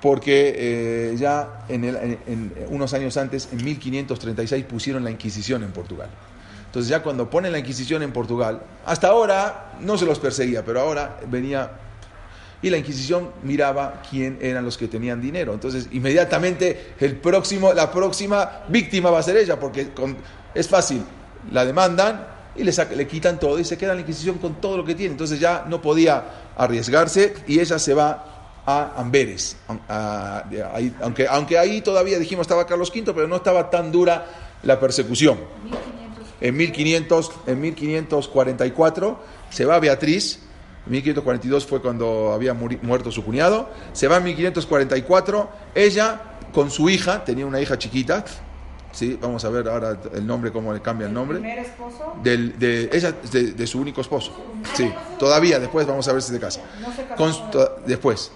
porque 0.00 0.54
eh, 0.56 1.16
ya 1.16 1.64
en, 1.68 2.52
unos 2.68 2.92
años 2.92 3.16
antes, 3.16 3.48
en 3.52 3.64
1536, 3.64 4.64
pusieron 4.64 5.04
la 5.04 5.10
Inquisición 5.10 5.62
en 5.62 5.72
Portugal. 5.72 6.08
Entonces 6.66 6.90
ya 6.90 7.02
cuando 7.02 7.30
ponen 7.30 7.52
la 7.52 7.58
Inquisición 7.58 8.02
en 8.02 8.12
Portugal, 8.12 8.62
hasta 8.84 9.08
ahora 9.08 9.76
no 9.80 9.96
se 9.96 10.04
los 10.04 10.18
perseguía, 10.18 10.64
pero 10.64 10.80
ahora 10.80 11.18
venía 11.28 11.70
y 12.62 12.70
la 12.70 12.78
Inquisición 12.78 13.30
miraba 13.42 14.02
quién 14.08 14.38
eran 14.40 14.64
los 14.64 14.76
que 14.76 14.88
tenían 14.88 15.20
dinero. 15.20 15.54
Entonces 15.54 15.88
inmediatamente 15.92 16.94
el 17.00 17.16
próximo, 17.16 17.72
la 17.72 17.90
próxima 17.90 18.64
víctima 18.68 19.10
va 19.10 19.20
a 19.20 19.22
ser 19.22 19.36
ella, 19.36 19.58
porque 19.58 19.88
es 20.54 20.68
fácil, 20.68 21.02
la 21.50 21.64
demandan 21.64 22.26
y 22.54 22.64
le, 22.64 22.72
le 22.96 23.06
quitan 23.06 23.38
todo 23.38 23.58
y 23.58 23.64
se 23.64 23.78
queda 23.78 23.94
la 23.94 24.00
Inquisición 24.00 24.38
con 24.38 24.60
todo 24.60 24.76
lo 24.76 24.84
que 24.84 24.94
tiene. 24.94 25.12
Entonces 25.12 25.40
ya 25.40 25.64
no 25.68 25.80
podía 25.80 26.24
arriesgarse 26.56 27.34
y 27.46 27.60
ella 27.60 27.78
se 27.78 27.94
va 27.94 28.35
a 28.66 28.92
Amberes. 28.96 29.56
a- 29.68 30.42
a- 30.42 30.48
de 30.50 30.62
ahí- 30.62 30.94
aunque, 31.00 31.26
aunque 31.28 31.56
ahí 31.58 31.80
todavía 31.82 32.18
dijimos 32.18 32.42
estaba 32.44 32.66
Carlos 32.66 32.90
V, 32.94 33.12
pero 33.14 33.28
no 33.28 33.36
estaba 33.36 33.70
tan 33.70 33.92
dura 33.92 34.26
la 34.64 34.78
persecución. 34.80 35.38
1500. 35.64 36.26
En, 36.40 36.56
1500, 36.56 37.30
en 37.46 37.60
1544 37.60 39.18
se 39.50 39.64
va 39.64 39.78
Beatriz, 39.78 40.40
en 40.86 40.92
1542 40.92 41.66
fue 41.66 41.80
cuando 41.80 42.32
había 42.32 42.54
muri- 42.54 42.78
muerto 42.82 43.10
su 43.10 43.24
cuñado, 43.24 43.68
se 43.92 44.08
va 44.08 44.16
en 44.18 44.24
1544, 44.24 45.48
ella 45.74 46.20
con 46.52 46.70
su 46.70 46.88
hija, 46.88 47.24
tenía 47.24 47.46
una 47.46 47.60
hija 47.60 47.78
chiquita, 47.78 48.24
¿sí? 48.92 49.18
vamos 49.20 49.44
a 49.44 49.50
ver 49.50 49.68
ahora 49.68 49.98
el 50.14 50.26
nombre, 50.26 50.50
cómo 50.52 50.72
le 50.72 50.80
cambia 50.80 51.06
el 51.06 51.12
nombre, 51.12 51.38
primer 51.38 51.58
esposo 51.58 52.14
del, 52.22 52.58
de, 52.58 52.88
ella, 52.92 53.12
de, 53.30 53.52
de 53.52 53.66
su 53.66 53.78
único 53.80 54.00
esposo, 54.00 54.32
sí, 54.74 54.90
todavía, 55.18 55.58
después 55.58 55.86
vamos 55.86 56.06
a 56.08 56.12
ver 56.12 56.22
si 56.22 56.32
se 56.32 56.40
casa, 56.40 56.60
no 56.80 56.92
se 56.94 57.04
casó 57.04 57.50
con, 57.50 57.60
después, 57.86 58.30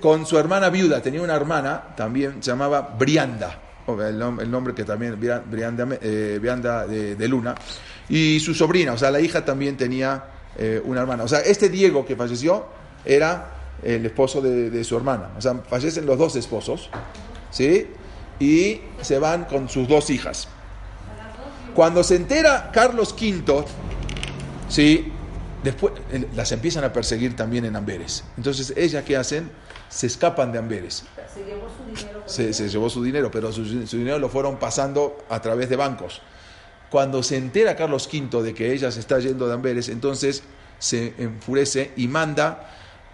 con 0.00 0.26
su 0.26 0.38
hermana 0.38 0.70
viuda, 0.70 1.02
tenía 1.02 1.22
una 1.22 1.34
hermana, 1.34 1.94
también 1.96 2.42
se 2.42 2.50
llamaba 2.50 2.94
Brianda, 2.98 3.60
el, 3.86 4.20
nom- 4.20 4.40
el 4.40 4.50
nombre 4.50 4.74
que 4.74 4.84
también, 4.84 5.20
Bria- 5.20 5.42
Brianda, 5.44 5.86
eh, 6.00 6.38
Brianda 6.40 6.86
de, 6.86 7.28
Luna, 7.28 7.54
y 8.08 8.40
su 8.40 8.54
sobrina, 8.54 8.92
o 8.92 8.98
sea, 8.98 9.10
la 9.10 9.20
hija 9.20 9.44
también 9.44 9.76
tenía 9.76 10.24
eh, 10.56 10.80
una 10.84 11.00
hermana. 11.00 11.24
O 11.24 11.28
sea, 11.28 11.40
este 11.40 11.68
Diego 11.68 12.04
que 12.06 12.16
falleció 12.16 12.66
era 13.04 13.52
el 13.82 14.06
esposo 14.06 14.40
de, 14.40 14.70
de 14.70 14.84
su 14.84 14.96
hermana. 14.96 15.30
O 15.36 15.40
sea, 15.40 15.54
fallecen 15.68 16.06
los 16.06 16.16
dos 16.18 16.34
esposos, 16.36 16.88
¿sí? 17.50 17.88
Y 18.40 18.80
se 19.02 19.18
van 19.18 19.44
con 19.44 19.68
sus 19.68 19.86
dos 19.86 20.08
hijas. 20.10 20.48
Cuando 21.74 22.02
se 22.02 22.16
entera 22.16 22.70
Carlos 22.72 23.14
V, 23.20 23.64
¿sí? 24.68 25.12
Después 25.62 25.92
eh, 26.12 26.26
las 26.34 26.52
empiezan 26.52 26.84
a 26.84 26.92
perseguir 26.92 27.36
también 27.36 27.64
en 27.64 27.76
Amberes. 27.76 28.24
Entonces, 28.36 28.72
ellas, 28.76 29.04
¿qué 29.04 29.16
hacen? 29.16 29.50
Se 29.88 30.06
escapan 30.06 30.52
de 30.52 30.58
Amberes 30.58 31.04
se 31.36 31.44
llevó 31.44 31.68
su 31.68 31.84
dinero 31.84 32.22
se, 32.26 32.52
se 32.54 32.68
llevó 32.68 32.90
su 32.90 33.02
dinero, 33.02 33.30
pero 33.30 33.52
su, 33.52 33.86
su 33.86 33.98
dinero 33.98 34.18
lo 34.18 34.28
fueron 34.28 34.56
pasando 34.56 35.18
a 35.28 35.40
través 35.40 35.68
de 35.68 35.76
bancos. 35.76 36.22
Cuando 36.90 37.22
se 37.22 37.36
entera 37.36 37.76
Carlos 37.76 38.08
V 38.12 38.42
de 38.42 38.54
que 38.54 38.72
ella 38.72 38.90
se 38.90 39.00
está 39.00 39.18
yendo 39.18 39.46
de 39.46 39.54
Amberes, 39.54 39.88
entonces 39.88 40.42
se 40.78 41.14
enfurece 41.18 41.92
y 41.96 42.08
manda 42.08 42.70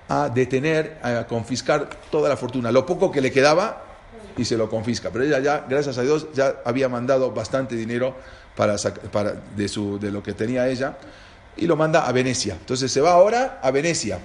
a 0.08 0.28
detener, 0.28 0.98
a 1.02 1.26
confiscar 1.26 1.88
toda 2.10 2.28
la 2.28 2.36
fortuna, 2.36 2.70
lo 2.70 2.84
poco 2.84 3.10
que 3.10 3.20
le 3.20 3.32
quedaba 3.32 3.84
y 4.36 4.44
se 4.44 4.56
lo 4.56 4.68
confisca. 4.68 5.10
Pero 5.10 5.24
ella 5.24 5.40
ya, 5.40 5.66
gracias 5.68 5.98
a 5.98 6.02
Dios, 6.02 6.28
ya 6.34 6.56
había 6.64 6.88
mandado 6.88 7.32
bastante 7.32 7.76
dinero 7.76 8.14
para 8.56 8.76
de, 9.56 9.68
su, 9.68 9.98
de 9.98 10.10
lo 10.10 10.22
que 10.22 10.34
tenía 10.34 10.68
ella 10.68 10.98
y 11.56 11.66
lo 11.66 11.76
manda 11.76 12.06
a 12.06 12.12
Venecia. 12.12 12.54
Entonces 12.54 12.92
se 12.92 13.00
va 13.00 13.12
ahora 13.12 13.58
a 13.62 13.70
Venecia. 13.70 14.18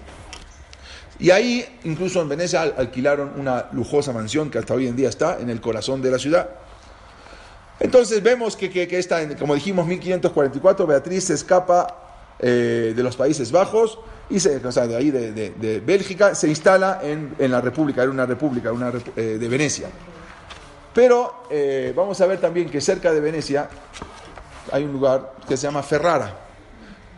Y 1.20 1.32
ahí, 1.32 1.66
incluso 1.84 2.22
en 2.22 2.30
Venecia, 2.30 2.62
al- 2.62 2.76
alquilaron 2.78 3.34
una 3.38 3.68
lujosa 3.72 4.14
mansión 4.14 4.50
que 4.52 4.60
hasta 4.60 4.74
hoy 4.74 4.88
en 4.88 4.96
día 4.96 5.10
está 5.10 5.40
en 5.40 5.50
el 5.50 5.60
corazón 5.62 6.02
de 6.02 6.12
la 6.12 6.20
ciudad. 6.20 6.50
Entonces 7.80 8.24
vemos 8.24 8.56
que, 8.56 8.70
que, 8.70 8.88
que 8.88 8.98
esta, 9.00 9.28
como 9.38 9.54
dijimos, 9.56 9.86
1544, 9.88 10.88
Beatriz 10.88 11.26
se 11.26 11.34
escapa 11.34 12.36
eh, 12.40 12.94
de 12.96 13.04
los 13.04 13.16
Países 13.16 13.52
Bajos 13.52 14.00
y 14.30 14.40
se, 14.40 14.58
o 14.66 14.72
sea, 14.72 14.88
de 14.88 14.96
ahí 14.96 15.12
de, 15.12 15.32
de- 15.32 15.52
de 15.52 15.80
Bélgica, 15.80 16.36
se 16.36 16.48
instala 16.48 17.00
en, 17.04 17.36
en 17.40 17.52
la 17.52 17.62
República, 17.62 18.02
era 18.02 18.12
una 18.12 18.26
república 18.26 18.72
una, 18.72 18.92
eh, 19.16 19.38
de 19.40 19.48
Venecia. 19.48 19.88
Pero 20.94 21.44
eh, 21.52 21.94
vamos 21.96 22.20
a 22.22 22.26
ver 22.26 22.40
también 22.40 22.70
que 22.70 22.82
cerca 22.82 23.12
de 23.12 23.20
Venecia 23.20 23.70
hay 24.72 24.84
un 24.84 24.92
lugar 24.92 25.34
que 25.48 25.56
se 25.56 25.64
llama 25.68 25.84
Ferrara. 25.84 26.36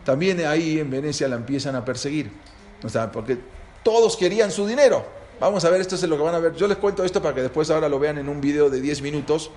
También 0.03 0.45
ahí 0.45 0.79
en 0.79 0.89
Venecia 0.89 1.27
la 1.29 1.38
empiezan 1.38 1.75
a 1.75 1.85
perseguir. 1.85 2.31
O 2.83 2.89
sea, 2.89 3.09
porque 3.12 3.38
todos 3.83 4.17
querían 4.17 4.51
su 4.51 4.65
dinero. 4.67 5.05
Vamos 5.39 5.63
a 5.63 5.69
ver, 5.69 5.81
esto 5.81 5.95
es 5.95 6.03
lo 6.03 6.17
que 6.17 6.23
van 6.23 6.35
a 6.35 6.39
ver. 6.39 6.55
Yo 6.55 6.67
les 6.67 6.77
cuento 6.77 7.03
esto 7.03 7.21
para 7.21 7.33
que 7.33 7.41
después 7.41 7.69
ahora 7.69 7.87
lo 7.87 7.99
vean 7.99 8.17
en 8.17 8.27
un 8.27 8.41
video 8.41 8.69
de 8.69 8.81
10 8.81 9.01
minutos 9.01 9.51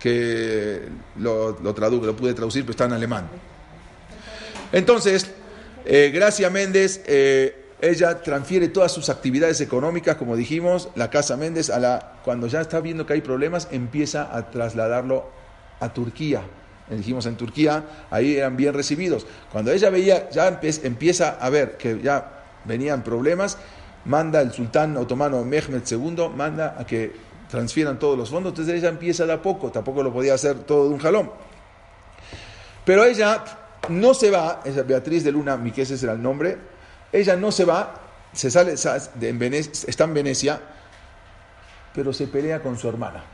que 0.00 0.82
lo, 1.16 1.58
lo, 1.60 1.72
lo 1.72 2.16
pude 2.16 2.34
traducir, 2.34 2.62
pero 2.62 2.70
está 2.72 2.84
en 2.84 2.92
alemán. 2.92 3.28
Entonces, 4.72 5.30
eh, 5.84 6.10
Gracia 6.12 6.50
Méndez, 6.50 7.02
eh, 7.06 7.66
ella 7.80 8.22
transfiere 8.22 8.68
todas 8.68 8.92
sus 8.92 9.10
actividades 9.10 9.60
económicas, 9.60 10.16
como 10.16 10.36
dijimos, 10.36 10.88
la 10.94 11.10
Casa 11.10 11.36
Méndez, 11.36 11.70
a 11.70 11.78
la, 11.78 12.14
cuando 12.24 12.46
ya 12.46 12.60
está 12.60 12.80
viendo 12.80 13.06
que 13.06 13.12
hay 13.12 13.20
problemas, 13.20 13.68
empieza 13.70 14.34
a 14.34 14.50
trasladarlo 14.50 15.28
a 15.80 15.92
Turquía. 15.92 16.42
Dijimos 16.88 17.26
en 17.26 17.36
Turquía, 17.36 17.84
ahí 18.10 18.36
eran 18.36 18.56
bien 18.56 18.72
recibidos. 18.72 19.26
Cuando 19.52 19.72
ella 19.72 19.90
veía, 19.90 20.30
ya 20.30 20.60
empieza 20.82 21.30
a 21.30 21.50
ver 21.50 21.76
que 21.76 22.00
ya 22.00 22.35
venían 22.66 23.02
problemas, 23.02 23.58
manda 24.04 24.40
el 24.40 24.52
sultán 24.52 24.96
otomano 24.96 25.44
Mehmed 25.44 25.82
II, 25.90 26.28
manda 26.34 26.76
a 26.78 26.86
que 26.86 27.12
transfieran 27.48 27.98
todos 27.98 28.18
los 28.18 28.30
fondos, 28.30 28.52
entonces 28.52 28.74
ella 28.74 28.88
empieza 28.88 29.26
de 29.26 29.32
a 29.32 29.42
poco, 29.42 29.70
tampoco 29.70 30.02
lo 30.02 30.12
podía 30.12 30.34
hacer 30.34 30.60
todo 30.60 30.88
de 30.88 30.94
un 30.94 30.98
jalón. 30.98 31.30
Pero 32.84 33.04
ella 33.04 33.44
no 33.88 34.14
se 34.14 34.30
va, 34.30 34.62
esa 34.64 34.82
Beatriz 34.82 35.24
de 35.24 35.32
Luna, 35.32 35.56
mi 35.56 35.70
que 35.70 35.82
ese 35.82 36.02
era 36.02 36.12
el 36.12 36.22
nombre, 36.22 36.56
ella 37.12 37.36
no 37.36 37.52
se 37.52 37.64
va, 37.64 37.94
se 38.32 38.50
sale, 38.50 38.72
está 38.72 40.04
en 40.04 40.14
Venecia, 40.14 40.60
pero 41.94 42.12
se 42.12 42.26
pelea 42.26 42.60
con 42.60 42.76
su 42.76 42.88
hermana. 42.88 43.24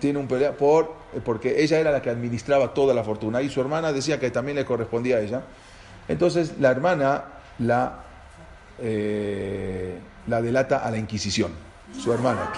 Tiene 0.00 0.18
un 0.18 0.28
pelea 0.28 0.52
por, 0.52 0.94
porque 1.24 1.62
ella 1.62 1.80
era 1.80 1.90
la 1.90 2.00
que 2.00 2.10
administraba 2.10 2.72
toda 2.72 2.94
la 2.94 3.02
fortuna 3.02 3.42
y 3.42 3.48
su 3.48 3.60
hermana 3.60 3.92
decía 3.92 4.20
que 4.20 4.30
también 4.30 4.56
le 4.56 4.64
correspondía 4.64 5.16
a 5.16 5.20
ella. 5.20 5.42
Entonces 6.06 6.54
la 6.60 6.70
hermana 6.70 7.24
la, 7.58 8.03
eh, 8.80 9.98
la 10.26 10.40
delata 10.42 10.78
a 10.78 10.90
la 10.90 10.98
Inquisición, 10.98 11.52
su 11.98 12.12
hermana. 12.12 12.50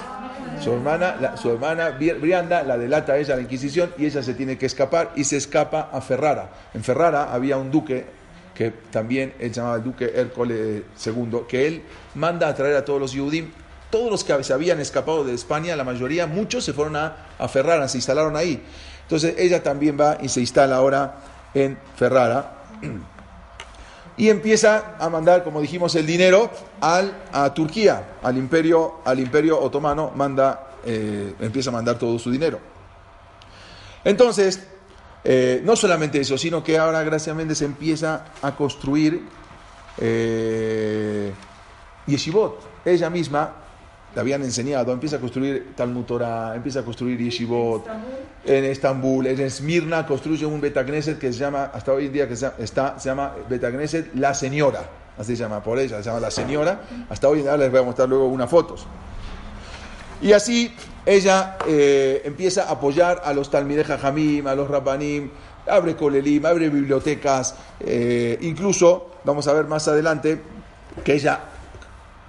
Su 0.62 0.72
hermana, 0.72 1.36
su 1.36 1.50
hermana 1.50 1.98
Bri- 1.98 2.18
Brianda 2.20 2.62
la 2.62 2.78
delata 2.78 3.14
a 3.14 3.18
ella 3.18 3.34
a 3.34 3.36
la 3.36 3.42
Inquisición 3.42 3.92
y 3.98 4.06
ella 4.06 4.22
se 4.22 4.32
tiene 4.34 4.56
que 4.56 4.66
escapar 4.66 5.12
y 5.16 5.24
se 5.24 5.36
escapa 5.36 5.90
a 5.92 6.00
Ferrara. 6.00 6.50
En 6.72 6.82
Ferrara 6.84 7.32
había 7.32 7.56
un 7.56 7.70
duque 7.70 8.06
que 8.54 8.70
también 8.90 9.34
él 9.38 9.50
se 9.52 9.60
llamaba 9.60 9.76
el 9.76 9.82
duque 9.84 10.12
Hércole 10.14 10.84
II, 11.04 11.40
que 11.48 11.66
él 11.66 11.82
manda 12.14 12.48
a 12.48 12.54
traer 12.54 12.76
a 12.76 12.84
todos 12.84 13.00
los 13.00 13.12
Yudim. 13.12 13.50
Todos 13.90 14.10
los 14.10 14.24
que 14.24 14.42
se 14.42 14.52
habían 14.52 14.80
escapado 14.80 15.24
de 15.24 15.34
España, 15.34 15.76
la 15.76 15.84
mayoría, 15.84 16.26
muchos 16.26 16.64
se 16.64 16.72
fueron 16.72 16.96
a, 16.96 17.16
a 17.38 17.48
Ferrara, 17.48 17.86
se 17.88 17.98
instalaron 17.98 18.34
ahí. 18.36 18.62
Entonces 19.02 19.34
ella 19.38 19.62
también 19.62 19.96
va 20.00 20.18
y 20.20 20.28
se 20.28 20.40
instala 20.40 20.76
ahora 20.76 21.16
en 21.54 21.78
Ferrara. 21.96 22.52
Y 24.16 24.30
empieza 24.30 24.96
a 24.98 25.10
mandar, 25.10 25.44
como 25.44 25.60
dijimos, 25.60 25.94
el 25.94 26.06
dinero 26.06 26.50
al, 26.80 27.14
a 27.32 27.52
Turquía, 27.52 28.16
al 28.22 28.38
imperio, 28.38 29.00
al 29.04 29.20
imperio 29.20 29.60
otomano, 29.60 30.10
manda, 30.14 30.70
eh, 30.84 31.34
empieza 31.40 31.70
a 31.70 31.72
mandar 31.74 31.98
todo 31.98 32.18
su 32.18 32.30
dinero. 32.30 32.58
Entonces, 34.04 34.66
eh, 35.24 35.60
no 35.64 35.76
solamente 35.76 36.20
eso, 36.20 36.38
sino 36.38 36.62
que 36.62 36.78
ahora 36.78 37.02
Gracia 37.02 37.34
Méndez 37.34 37.60
empieza 37.60 38.26
a 38.40 38.54
construir 38.54 39.22
eh, 39.98 41.32
yeshivot. 42.06 42.60
Ella 42.84 43.10
misma 43.10 43.65
le 44.16 44.20
habían 44.20 44.42
enseñado, 44.42 44.92
empieza 44.92 45.16
a 45.16 45.20
construir 45.20 45.74
Talmud 45.76 46.04
Torah, 46.04 46.54
empieza 46.56 46.80
a 46.80 46.82
construir 46.82 47.20
yeshivot. 47.20 47.84
En 48.46 48.64
Estambul, 48.64 49.26
en 49.26 49.38
Esmirna 49.40 50.06
construye 50.06 50.46
un 50.46 50.58
Betagneset 50.58 51.18
que 51.18 51.34
se 51.34 51.40
llama, 51.40 51.64
hasta 51.64 51.92
hoy 51.92 52.06
en 52.06 52.14
día 52.14 52.26
que 52.26 52.34
se, 52.34 52.50
está, 52.58 52.98
se 52.98 53.10
llama 53.10 53.34
Betagneset 53.46 54.14
La 54.14 54.32
Señora, 54.32 54.88
así 55.18 55.36
se 55.36 55.42
llama 55.42 55.62
por 55.62 55.78
ella, 55.78 55.98
se 55.98 56.04
llama 56.04 56.20
La 56.20 56.30
Señora, 56.30 56.80
hasta 57.10 57.28
hoy 57.28 57.40
en 57.40 57.44
día 57.44 57.58
les 57.58 57.70
voy 57.70 57.80
a 57.80 57.82
mostrar 57.82 58.08
luego 58.08 58.26
unas 58.28 58.48
fotos. 58.48 58.86
Y 60.22 60.32
así 60.32 60.74
ella 61.04 61.58
eh, 61.68 62.22
empieza 62.24 62.70
a 62.70 62.70
apoyar 62.70 63.20
a 63.22 63.34
los 63.34 63.50
Talmideh 63.50 63.84
Jamim, 63.84 64.46
a 64.46 64.54
los 64.54 64.66
Rabbanim, 64.66 65.28
abre 65.66 65.94
Kolelim, 65.94 66.46
abre 66.46 66.70
bibliotecas, 66.70 67.54
eh, 67.80 68.38
incluso, 68.40 69.10
vamos 69.24 69.46
a 69.46 69.52
ver 69.52 69.66
más 69.66 69.86
adelante, 69.88 70.40
que 71.04 71.12
ella, 71.12 71.38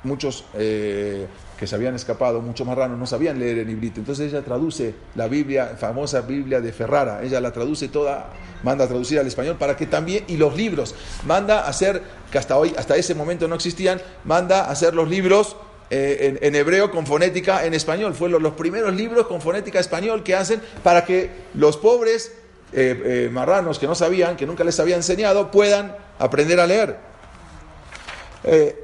muchos 0.04 0.44
eh, 0.54 1.28
que 1.58 1.66
se 1.66 1.76
habían 1.76 1.96
escapado, 1.96 2.40
muchos 2.42 2.68
marranos, 2.68 3.00
no 3.00 3.08
sabían 3.08 3.40
leer 3.40 3.60
en 3.60 3.70
ibrito. 3.70 4.00
Entonces 4.00 4.32
ella 4.32 4.44
traduce 4.44 4.94
la 5.16 5.28
Biblia, 5.28 5.76
famosa 5.78 6.22
Biblia 6.22 6.62
de 6.62 6.72
Ferrara, 6.72 7.22
ella 7.24 7.42
la 7.42 7.52
traduce 7.52 7.88
toda, 7.88 8.32
manda 8.64 8.86
a 8.86 8.88
traducir 8.88 9.20
al 9.20 9.28
español 9.28 9.58
para 9.58 9.76
que 9.76 9.88
también, 9.88 10.24
y 10.28 10.38
los 10.38 10.56
libros, 10.56 10.94
manda 11.26 11.62
a 11.62 11.70
hacer, 11.70 12.02
que 12.32 12.38
hasta 12.38 12.58
hoy, 12.58 12.74
hasta 12.78 12.96
ese 12.96 13.16
momento 13.16 13.48
no 13.48 13.56
existían, 13.56 14.00
manda 14.24 14.66
a 14.66 14.72
hacer 14.72 14.94
los 14.94 15.10
libros 15.10 15.56
eh, 15.90 16.38
en, 16.42 16.56
hebreo 16.56 16.92
con 16.92 17.06
fonética 17.08 17.66
en 17.66 17.74
español. 17.74 18.14
Fueron 18.14 18.44
los 18.44 18.54
primeros 18.54 18.94
libros 18.94 19.26
con 19.26 19.42
fonética 19.42 19.80
español 19.80 20.22
que 20.22 20.36
hacen 20.36 20.62
para 20.84 21.06
que 21.06 21.32
los 21.54 21.78
pobres 21.78 22.34
eh, 22.74 23.02
eh, 23.06 23.30
marranos 23.32 23.80
que 23.80 23.88
no 23.88 23.96
sabían, 23.96 24.36
que 24.36 24.46
nunca 24.46 24.66
les 24.66 24.80
había 24.82 24.98
enseñado, 24.98 25.50
puedan 25.50 25.96
aprender 26.20 26.60
a 26.60 26.68
leer. 26.68 27.08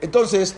Entonces, 0.01 0.55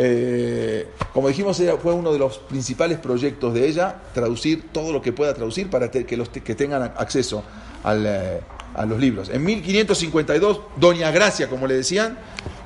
eh, 0.00 0.86
como 1.12 1.26
dijimos, 1.26 1.58
ella 1.58 1.76
fue 1.76 1.92
uno 1.92 2.12
de 2.12 2.20
los 2.20 2.38
principales 2.38 3.00
proyectos 3.00 3.52
de 3.52 3.66
ella, 3.66 3.96
traducir 4.14 4.68
todo 4.70 4.92
lo 4.92 5.02
que 5.02 5.12
pueda 5.12 5.34
traducir 5.34 5.68
para 5.70 5.90
que, 5.90 6.16
los 6.16 6.28
que 6.28 6.54
tengan 6.54 6.82
acceso 6.96 7.42
eh, 7.84 8.40
a 8.76 8.86
los 8.86 9.00
libros. 9.00 9.28
En 9.28 9.42
1552, 9.42 10.60
Doña 10.76 11.10
Gracia, 11.10 11.48
como 11.48 11.66
le 11.66 11.74
decían, 11.74 12.16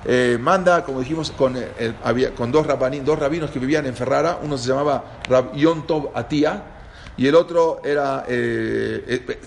eh, 0.04 0.36
manda, 0.38 0.84
como 0.84 1.00
dijimos, 1.00 1.30
con, 1.30 1.54
dos, 1.54 2.66
dos 3.02 3.18
rabinos 3.18 3.50
que 3.50 3.58
vivían 3.58 3.86
en 3.86 3.96
Ferrara, 3.96 4.38
uno 4.42 4.58
se 4.58 4.68
llamaba 4.68 5.22
Rab 5.26 5.54
Yom 5.56 5.86
Tov 5.86 6.10
Atía, 6.14 6.64
y 7.16 7.28
el 7.28 7.34
otro 7.34 7.80
era, 7.82 8.26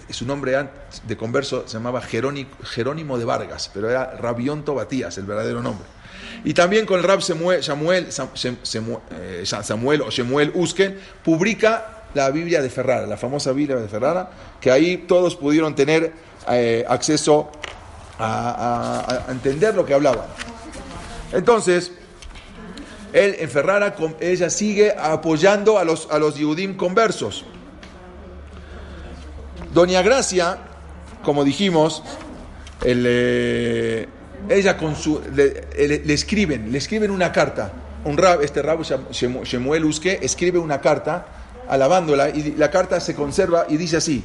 su 0.09 0.25
nombre 0.25 0.57
de 1.05 1.17
converso 1.17 1.67
se 1.67 1.73
llamaba 1.73 2.01
Jerónimo, 2.01 2.49
Jerónimo 2.63 3.19
de 3.19 3.25
Vargas, 3.25 3.69
pero 3.71 3.91
era 3.91 4.15
Rabión 4.17 4.65
Tobatías, 4.65 5.19
el 5.19 5.25
verdadero 5.25 5.61
nombre. 5.61 5.94
Y 6.43 6.53
también 6.53 6.85
con 6.85 6.99
el 6.99 7.03
Rab 7.03 7.21
Samuel, 7.21 7.63
Samuel, 7.63 8.07
eh, 8.09 9.43
Samuel 9.45 10.01
o 10.01 10.09
Shemuel 10.09 10.51
Usken, 10.53 10.99
publica 11.23 12.03
la 12.13 12.29
Biblia 12.31 12.61
de 12.61 12.69
Ferrara, 12.69 13.05
la 13.05 13.17
famosa 13.17 13.51
Biblia 13.51 13.75
de 13.77 13.87
Ferrara, 13.87 14.29
que 14.59 14.71
ahí 14.71 15.05
todos 15.07 15.35
pudieron 15.35 15.75
tener 15.75 16.13
eh, 16.49 16.85
acceso 16.87 17.51
a, 18.19 19.25
entender 19.29 19.75
lo 19.75 19.85
que 19.85 19.93
hablaban. 19.93 20.25
Entonces, 21.33 21.91
él 23.11 23.35
en 23.39 23.49
Ferrara, 23.49 23.95
ella 24.19 24.49
sigue 24.49 24.95
apoyando 24.97 25.77
a 25.77 25.83
los, 25.83 26.07
a 26.09 26.19
los 26.19 26.37
Yehudim 26.37 26.75
conversos. 26.77 27.45
Doña 29.73 30.01
Gracia, 30.01 30.57
como 31.23 31.43
dijimos, 31.43 32.01
el, 32.83 33.03
eh, 33.07 34.07
ella 34.49 34.77
con 34.77 34.95
su, 34.95 35.21
le, 35.33 35.67
le- 35.87 36.13
escriben, 36.13 36.71
le 36.71 36.77
escriben 36.77 37.11
una 37.11 37.31
carta. 37.31 37.73
Un 38.05 38.17
rab, 38.17 38.41
este 38.41 38.61
rab 38.61 38.81
Shemu- 38.81 39.43
Shemuel 39.43 39.83
Uske 39.85 40.19
escribe 40.23 40.59
una 40.59 40.79
carta 40.79 41.25
alabándola 41.67 42.29
y 42.29 42.53
la 42.55 42.69
carta 42.69 42.99
se 42.99 43.15
conserva 43.15 43.65
y 43.67 43.77
dice 43.77 43.97
así: 43.97 44.23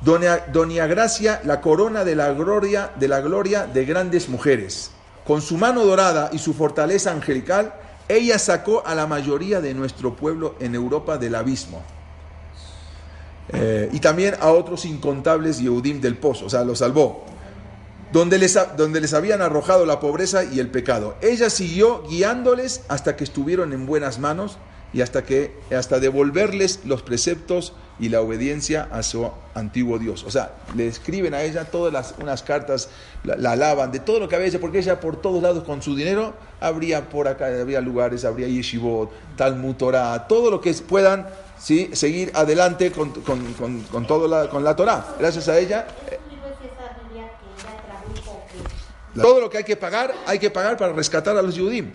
Doña, 0.00 0.86
Gracia, 0.86 1.40
la 1.44 1.60
corona 1.60 2.04
de 2.04 2.14
la 2.16 2.32
gloria 2.32 2.90
de 2.98 3.08
la 3.08 3.20
gloria 3.20 3.66
de 3.66 3.84
grandes 3.84 4.28
mujeres. 4.28 4.92
Con 5.26 5.42
su 5.42 5.58
mano 5.58 5.84
dorada 5.84 6.30
y 6.32 6.38
su 6.38 6.54
fortaleza 6.54 7.12
angelical, 7.12 7.74
ella 8.08 8.38
sacó 8.38 8.82
a 8.86 8.94
la 8.94 9.06
mayoría 9.06 9.60
de 9.60 9.74
nuestro 9.74 10.16
pueblo 10.16 10.54
en 10.58 10.74
Europa 10.74 11.18
del 11.18 11.34
abismo. 11.34 11.82
Eh, 13.52 13.90
y 13.92 14.00
también 14.00 14.36
a 14.40 14.48
otros 14.50 14.84
incontables 14.86 15.58
Yehudim 15.58 16.00
del 16.00 16.16
pozo, 16.16 16.46
o 16.46 16.50
sea, 16.50 16.64
los 16.64 16.78
salvó. 16.78 17.26
Donde 18.12 18.38
les, 18.38 18.58
donde 18.76 19.00
les 19.00 19.14
habían 19.14 19.40
arrojado 19.40 19.86
la 19.86 20.00
pobreza 20.00 20.44
y 20.44 20.58
el 20.58 20.68
pecado. 20.68 21.14
Ella 21.20 21.48
siguió 21.50 22.02
guiándoles 22.08 22.82
hasta 22.88 23.14
que 23.16 23.24
estuvieron 23.24 23.72
en 23.72 23.86
buenas 23.86 24.18
manos 24.18 24.58
y 24.92 25.02
hasta 25.02 25.22
que 25.24 25.54
hasta 25.76 26.00
devolverles 26.00 26.80
los 26.84 27.02
preceptos 27.02 27.72
y 28.00 28.08
la 28.08 28.20
obediencia 28.22 28.88
a 28.90 29.04
su 29.04 29.30
antiguo 29.54 30.00
Dios. 30.00 30.24
O 30.24 30.30
sea, 30.32 30.54
le 30.74 30.88
escriben 30.88 31.34
a 31.34 31.42
ella 31.42 31.66
todas 31.66 31.92
las 31.92 32.14
unas 32.20 32.42
cartas, 32.42 32.88
la, 33.22 33.36
la 33.36 33.52
alaban 33.52 33.92
de 33.92 34.00
todo 34.00 34.18
lo 34.18 34.28
que 34.28 34.34
había 34.34 34.48
hecho, 34.48 34.58
porque 34.58 34.78
ella 34.80 34.98
por 34.98 35.20
todos 35.20 35.40
lados 35.42 35.62
con 35.62 35.80
su 35.80 35.94
dinero 35.94 36.34
habría 36.60 37.08
por 37.08 37.28
acá, 37.28 37.46
habría 37.46 37.80
lugares, 37.80 38.24
habría 38.24 38.48
yeshivot, 38.48 39.10
Talmud 39.36 39.76
Torah, 39.76 40.26
todo 40.26 40.50
lo 40.50 40.60
que 40.60 40.72
puedan 40.74 41.28
¿sí? 41.60 41.90
seguir 41.92 42.32
adelante 42.34 42.90
con, 42.90 43.10
con, 43.10 43.52
con, 43.54 43.82
con 43.82 44.06
todo 44.08 44.26
la, 44.26 44.48
con 44.48 44.64
la 44.64 44.74
Torah. 44.74 45.14
Gracias 45.20 45.46
a 45.48 45.56
ella, 45.58 45.86
¿Qué 46.08 46.18
libro 46.30 46.48
es 46.48 46.54
esa 46.72 46.98
Biblia 47.04 47.30
que 47.38 47.62
ella 47.62 47.76
tradujo? 47.86 48.42
que- 48.48 48.80
todo 49.14 49.40
lo 49.40 49.50
que 49.50 49.58
hay 49.58 49.64
que 49.64 49.76
pagar, 49.76 50.14
hay 50.26 50.38
que 50.38 50.50
pagar 50.50 50.76
para 50.76 50.92
rescatar 50.92 51.36
a 51.36 51.42
los 51.42 51.54
Yehudim. 51.54 51.90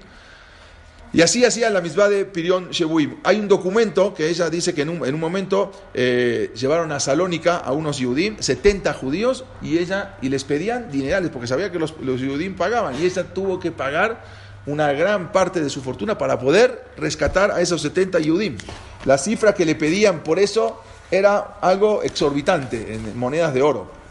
Y 1.14 1.22
así 1.22 1.46
hacía 1.46 1.70
la 1.70 1.80
misma 1.80 2.10
de 2.10 2.26
Pirión 2.26 2.72
Shebuim. 2.72 3.18
Hay 3.24 3.40
un 3.40 3.48
documento 3.48 4.14
que 4.14 4.28
ella 4.28 4.50
dice 4.50 4.74
que 4.74 4.82
en 4.82 4.90
un, 4.90 5.06
en 5.06 5.14
un 5.14 5.22
momento 5.22 5.72
eh, 5.94 6.52
llevaron 6.56 6.92
a 6.92 7.00
Salónica 7.00 7.56
a 7.56 7.72
unos 7.72 8.00
Yehudim, 8.00 8.38
70 8.38 8.94
judíos, 8.94 9.46
y 9.62 9.78
ella 9.78 10.18
y 10.22 10.28
les 10.28 10.44
pedían 10.44 10.92
dinerales, 10.92 11.30
porque 11.30 11.48
sabía 11.48 11.72
que 11.72 11.80
los, 11.80 11.94
los 12.02 12.20
Yehudim 12.20 12.56
pagaban, 12.56 13.02
y 13.02 13.06
ella 13.06 13.24
tuvo 13.34 13.62
que 13.62 13.72
pagar 13.72 14.26
una 14.66 14.92
gran 14.92 15.32
parte 15.32 15.62
de 15.62 15.70
su 15.70 15.82
fortuna 15.82 16.18
para 16.18 16.38
poder 16.38 16.84
rescatar 16.98 17.52
a 17.52 17.62
esos 17.62 17.82
70 17.82 18.20
Yehudim. 18.20 18.58
La 19.06 19.18
cifra 19.18 19.54
que 19.54 19.64
le 19.64 19.76
pedían 19.76 20.22
por 20.22 20.38
eso 20.38 20.82
era 21.12 21.60
algo 21.62 22.04
exorbitante 22.04 22.94
en 22.94 23.18
monedas 23.18 23.54
de 23.54 23.62
oro 23.62 24.06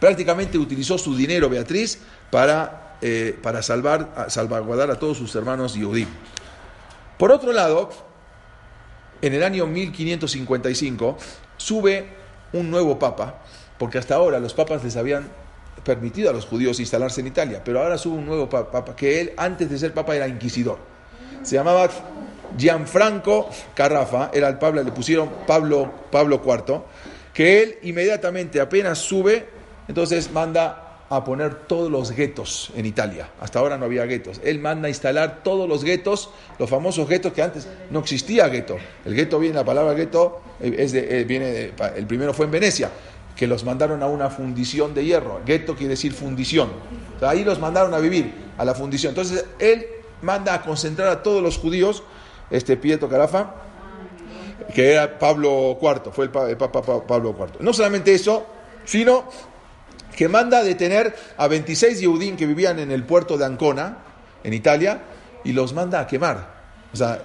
prácticamente 0.00 0.58
utilizó 0.58 0.98
su 0.98 1.14
dinero, 1.14 1.48
Beatriz, 1.48 1.98
para, 2.30 2.96
eh, 3.02 3.38
para 3.42 3.62
salvar, 3.62 4.26
salvaguardar 4.28 4.90
a 4.90 4.98
todos 4.98 5.16
sus 5.18 5.34
hermanos 5.34 5.74
Yehudim. 5.74 6.08
Por 7.18 7.32
otro 7.32 7.52
lado, 7.52 7.90
en 9.22 9.34
el 9.34 9.42
año 9.42 9.66
1555 9.66 11.18
sube 11.56 12.08
un 12.52 12.70
nuevo 12.70 12.98
papa, 12.98 13.40
porque 13.78 13.98
hasta 13.98 14.14
ahora 14.14 14.38
los 14.40 14.54
papas 14.54 14.82
les 14.84 14.96
habían 14.96 15.28
permitido 15.84 16.30
a 16.30 16.32
los 16.32 16.46
judíos 16.46 16.80
instalarse 16.80 17.20
en 17.20 17.26
Italia, 17.28 17.62
pero 17.64 17.80
ahora 17.82 17.96
sube 17.98 18.16
un 18.18 18.26
nuevo 18.26 18.48
pa- 18.48 18.70
papa, 18.70 18.94
que 18.96 19.20
él 19.20 19.32
antes 19.36 19.70
de 19.70 19.78
ser 19.78 19.92
papa 19.94 20.14
era 20.16 20.26
inquisidor. 20.28 20.78
Se 21.42 21.54
llamaba 21.56 21.88
Gianfranco 22.58 23.48
Carrafa, 23.74 24.30
era 24.32 24.48
el 24.48 24.58
Pablo, 24.58 24.82
le 24.82 24.92
pusieron 24.92 25.30
Pablo, 25.46 25.90
Pablo 26.10 26.42
IV, 26.44 26.82
que 27.32 27.62
él 27.62 27.78
inmediatamente 27.82 28.60
apenas 28.60 28.98
sube, 28.98 29.48
entonces 29.88 30.30
manda 30.32 30.89
a 31.10 31.24
poner 31.24 31.54
todos 31.66 31.90
los 31.90 32.12
guetos 32.12 32.70
en 32.76 32.86
Italia. 32.86 33.28
Hasta 33.40 33.58
ahora 33.58 33.76
no 33.76 33.84
había 33.84 34.04
guetos. 34.06 34.40
Él 34.44 34.60
manda 34.60 34.86
a 34.86 34.88
instalar 34.88 35.42
todos 35.42 35.68
los 35.68 35.82
guetos, 35.84 36.30
los 36.58 36.70
famosos 36.70 37.08
guetos 37.08 37.32
que 37.32 37.42
antes 37.42 37.66
no 37.90 37.98
existía 37.98 38.46
gueto. 38.48 38.76
El 39.04 39.14
gueto 39.14 39.38
viene, 39.40 39.56
la 39.56 39.64
palabra 39.64 39.92
gueto 39.94 40.40
eh, 40.60 40.74
es 40.78 40.94
eh, 40.94 41.24
viene 41.26 41.72
el 41.96 42.06
primero 42.06 42.32
fue 42.32 42.46
en 42.46 42.52
Venecia, 42.52 42.90
que 43.34 43.48
los 43.48 43.64
mandaron 43.64 44.02
a 44.04 44.06
una 44.06 44.30
fundición 44.30 44.94
de 44.94 45.04
hierro. 45.04 45.40
Gueto 45.44 45.74
quiere 45.74 45.90
decir 45.90 46.12
fundición. 46.12 46.70
Ahí 47.22 47.42
los 47.44 47.58
mandaron 47.58 47.92
a 47.92 47.98
vivir, 47.98 48.32
a 48.56 48.64
la 48.64 48.74
fundición. 48.74 49.10
Entonces 49.10 49.44
él 49.58 49.86
manda 50.22 50.54
a 50.54 50.62
concentrar 50.62 51.08
a 51.08 51.22
todos 51.24 51.42
los 51.42 51.58
judíos, 51.58 52.04
este 52.52 52.76
Pietro 52.76 53.08
Carafa, 53.08 53.54
que 54.74 54.92
era 54.92 55.18
Pablo 55.18 55.76
IV, 55.82 56.12
fue 56.12 56.26
el, 56.26 56.30
pa- 56.30 56.48
el 56.48 56.56
Papa 56.56 56.82
Pa- 56.82 57.04
Pablo 57.04 57.34
IV. 57.36 57.60
No 57.60 57.72
solamente 57.72 58.14
eso, 58.14 58.46
sino 58.84 59.24
que 60.16 60.28
manda 60.28 60.58
a 60.58 60.64
detener 60.64 61.14
a 61.36 61.46
26 61.48 62.00
Yehudim 62.00 62.36
que 62.36 62.46
vivían 62.46 62.78
en 62.78 62.90
el 62.90 63.04
puerto 63.04 63.38
de 63.38 63.44
Ancona, 63.44 63.98
en 64.44 64.54
Italia, 64.54 65.02
y 65.44 65.52
los 65.52 65.72
manda 65.72 66.00
a 66.00 66.06
quemar. 66.06 66.60
O 66.92 66.96
sea, 66.96 67.22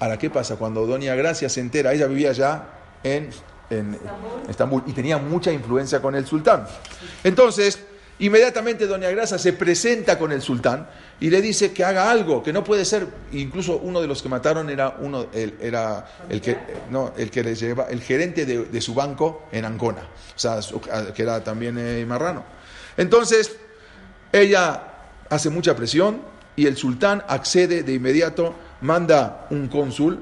ahora, 0.00 0.18
¿qué 0.18 0.30
pasa? 0.30 0.56
Cuando 0.56 0.86
Doña 0.86 1.14
Gracia 1.14 1.48
se 1.48 1.60
entera, 1.60 1.92
ella 1.92 2.06
vivía 2.06 2.32
ya 2.32 2.68
en 3.02 3.30
en 3.70 3.98
Estambul 4.48 4.82
y 4.86 4.92
tenía 4.92 5.18
mucha 5.18 5.52
influencia 5.52 6.00
con 6.00 6.14
el 6.14 6.26
sultán. 6.26 6.66
Entonces, 7.24 7.78
inmediatamente 8.20 8.86
Doña 8.86 9.10
Grasa 9.10 9.38
se 9.38 9.52
presenta 9.52 10.18
con 10.18 10.32
el 10.32 10.42
sultán 10.42 10.88
y 11.20 11.30
le 11.30 11.40
dice 11.40 11.72
que 11.72 11.84
haga 11.84 12.10
algo, 12.10 12.42
que 12.42 12.52
no 12.52 12.64
puede 12.64 12.84
ser, 12.84 13.06
incluso 13.32 13.78
uno 13.78 14.00
de 14.00 14.06
los 14.06 14.22
que 14.22 14.28
mataron 14.28 14.70
era 14.70 14.96
uno, 15.00 15.26
el, 15.32 15.54
era 15.60 16.06
el 16.28 16.40
que, 16.40 16.56
no, 16.90 17.12
el 17.16 17.30
que 17.30 17.42
les 17.42 17.60
lleva, 17.60 17.86
el 17.90 18.00
gerente 18.02 18.46
de, 18.46 18.80
su 18.80 18.94
banco 18.94 19.48
en 19.52 19.64
Ancona, 19.64 20.02
o 20.02 20.38
sea, 20.38 20.60
que 21.14 21.22
era 21.22 21.42
también 21.42 21.76
eh, 21.78 22.04
marrano. 22.06 22.44
Entonces, 22.96 23.56
ella 24.32 24.82
hace 25.28 25.50
mucha 25.50 25.74
presión 25.76 26.22
y 26.56 26.66
el 26.66 26.76
sultán 26.76 27.22
accede 27.28 27.82
de 27.82 27.94
inmediato, 27.94 28.54
manda 28.80 29.46
un 29.50 29.68
cónsul 29.68 30.20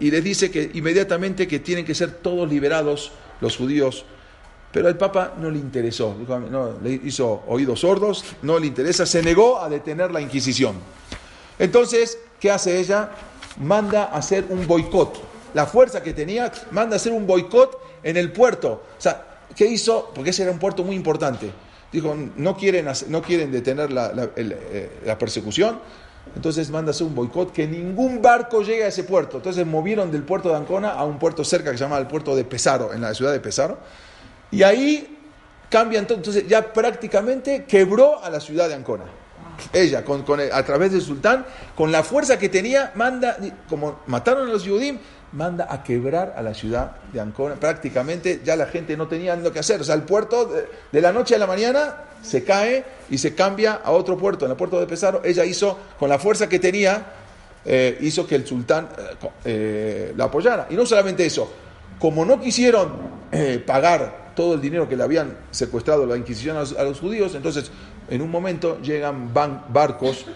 y 0.00 0.10
les 0.10 0.24
dice 0.24 0.50
que 0.50 0.70
inmediatamente 0.74 1.46
que 1.46 1.58
tienen 1.58 1.84
que 1.84 1.94
ser 1.94 2.12
todos 2.12 2.48
liberados 2.48 3.12
los 3.40 3.56
judíos. 3.56 4.04
Pero 4.72 4.86
al 4.86 4.96
Papa 4.96 5.34
no 5.38 5.50
le 5.50 5.58
interesó, 5.58 6.14
no, 6.50 6.78
le 6.82 6.92
hizo 6.92 7.42
oídos 7.48 7.80
sordos, 7.80 8.24
no 8.42 8.58
le 8.58 8.68
interesa, 8.68 9.04
se 9.04 9.22
negó 9.22 9.60
a 9.60 9.68
detener 9.68 10.12
la 10.12 10.20
Inquisición. 10.20 10.76
Entonces, 11.58 12.18
¿qué 12.38 12.50
hace 12.50 12.78
ella? 12.78 13.10
Manda 13.58 14.04
a 14.04 14.16
hacer 14.18 14.46
un 14.48 14.66
boicot. 14.66 15.20
La 15.54 15.66
fuerza 15.66 16.02
que 16.02 16.12
tenía, 16.12 16.52
manda 16.70 16.94
a 16.94 16.96
hacer 16.96 17.12
un 17.12 17.26
boicot 17.26 17.80
en 18.04 18.16
el 18.16 18.30
puerto. 18.30 18.82
O 18.96 19.00
sea, 19.00 19.40
¿qué 19.56 19.66
hizo? 19.66 20.12
Porque 20.14 20.30
ese 20.30 20.44
era 20.44 20.52
un 20.52 20.60
puerto 20.60 20.84
muy 20.84 20.94
importante. 20.94 21.50
Dijo, 21.92 22.16
no 22.36 22.56
quieren, 22.56 22.86
no 23.08 23.22
quieren 23.22 23.50
detener 23.50 23.90
la, 23.90 24.30
eh, 24.36 25.16
persecución, 25.18 25.80
entonces 26.36 26.70
manda 26.70 26.92
hacer 26.92 27.06
un 27.08 27.14
boicot, 27.16 27.52
que 27.52 27.66
ningún 27.66 28.22
barco 28.22 28.62
llegue 28.62 28.84
a 28.84 28.86
ese 28.86 29.02
puerto. 29.02 29.38
Entonces 29.38 29.66
movieron 29.66 30.12
del 30.12 30.22
puerto 30.22 30.50
de 30.50 30.56
Ancona 30.56 30.90
a 30.92 31.04
un 31.04 31.18
puerto 31.18 31.44
cerca 31.44 31.72
que 31.72 31.78
se 31.78 31.82
llama 31.82 31.98
el 31.98 32.06
puerto 32.06 32.36
de 32.36 32.44
Pesaro, 32.44 32.92
en 32.94 33.00
la 33.00 33.12
ciudad 33.14 33.32
de 33.32 33.40
Pesaro. 33.40 33.78
Y 34.50 34.62
ahí 34.62 35.18
cambian 35.70 36.06
todo. 36.06 36.18
Entonces 36.18 36.46
ya 36.46 36.72
prácticamente 36.72 37.64
quebró 37.64 38.22
a 38.22 38.28
la 38.28 38.40
ciudad 38.40 38.68
de 38.68 38.74
Ancona. 38.74 39.04
Ella, 39.72 40.04
con, 40.04 40.24
a 40.52 40.62
través 40.64 40.92
del 40.92 41.02
sultán, 41.02 41.44
con 41.74 41.92
la 41.92 42.02
fuerza 42.02 42.38
que 42.38 42.48
tenía, 42.48 42.92
manda, 42.94 43.36
como 43.68 44.00
mataron 44.06 44.48
a 44.48 44.52
los 44.52 44.64
Yudim, 44.64 44.98
manda 45.32 45.66
a 45.70 45.82
quebrar 45.82 46.34
a 46.36 46.42
la 46.42 46.54
ciudad 46.54 46.92
de 47.12 47.20
Ancona. 47.20 47.54
Prácticamente 47.54 48.40
ya 48.44 48.56
la 48.56 48.66
gente 48.66 48.96
no 48.96 49.06
tenía 49.06 49.36
nada 49.36 49.52
que 49.52 49.58
hacer. 49.58 49.80
O 49.80 49.84
sea, 49.84 49.94
el 49.94 50.02
puerto 50.02 50.50
de, 50.90 51.00
la 51.00 51.12
noche 51.12 51.34
a 51.34 51.38
la 51.38 51.46
mañana 51.46 51.94
se 52.22 52.42
cae 52.42 52.84
y 53.10 53.18
se 53.18 53.34
cambia 53.34 53.80
a 53.84 53.92
otro 53.92 54.16
puerto, 54.16 54.44
en 54.44 54.50
el 54.50 54.56
puerto 54.56 54.80
de 54.80 54.86
Pesaro. 54.86 55.22
Ella 55.24 55.44
hizo, 55.44 55.78
con 55.98 56.08
la 56.08 56.18
fuerza 56.18 56.48
que 56.48 56.58
tenía, 56.58 57.04
eh, 57.64 57.98
hizo 58.00 58.26
que 58.26 58.36
el 58.36 58.46
sultán 58.46 58.88
eh, 58.96 59.28
eh, 59.44 60.12
la 60.16 60.24
apoyara. 60.24 60.66
Y 60.70 60.74
no 60.74 60.86
solamente 60.86 61.24
eso, 61.24 61.52
como 61.98 62.24
no 62.24 62.40
quisieron 62.40 63.20
pagar 63.64 64.19
todo 64.34 64.54
el 64.54 64.60
dinero 64.60 64.88
que 64.88 64.96
le 64.96 65.02
habían 65.02 65.36
secuestrado 65.50 66.06
la 66.06 66.16
Inquisición 66.16 66.56
a 66.56 66.82
los, 66.82 67.00
judíos, 67.00 67.34
entonces 67.34 67.70
en 68.08 68.22
un 68.22 68.30
momento 68.30 68.80
llegan 68.80 69.32
barcos 69.32 70.26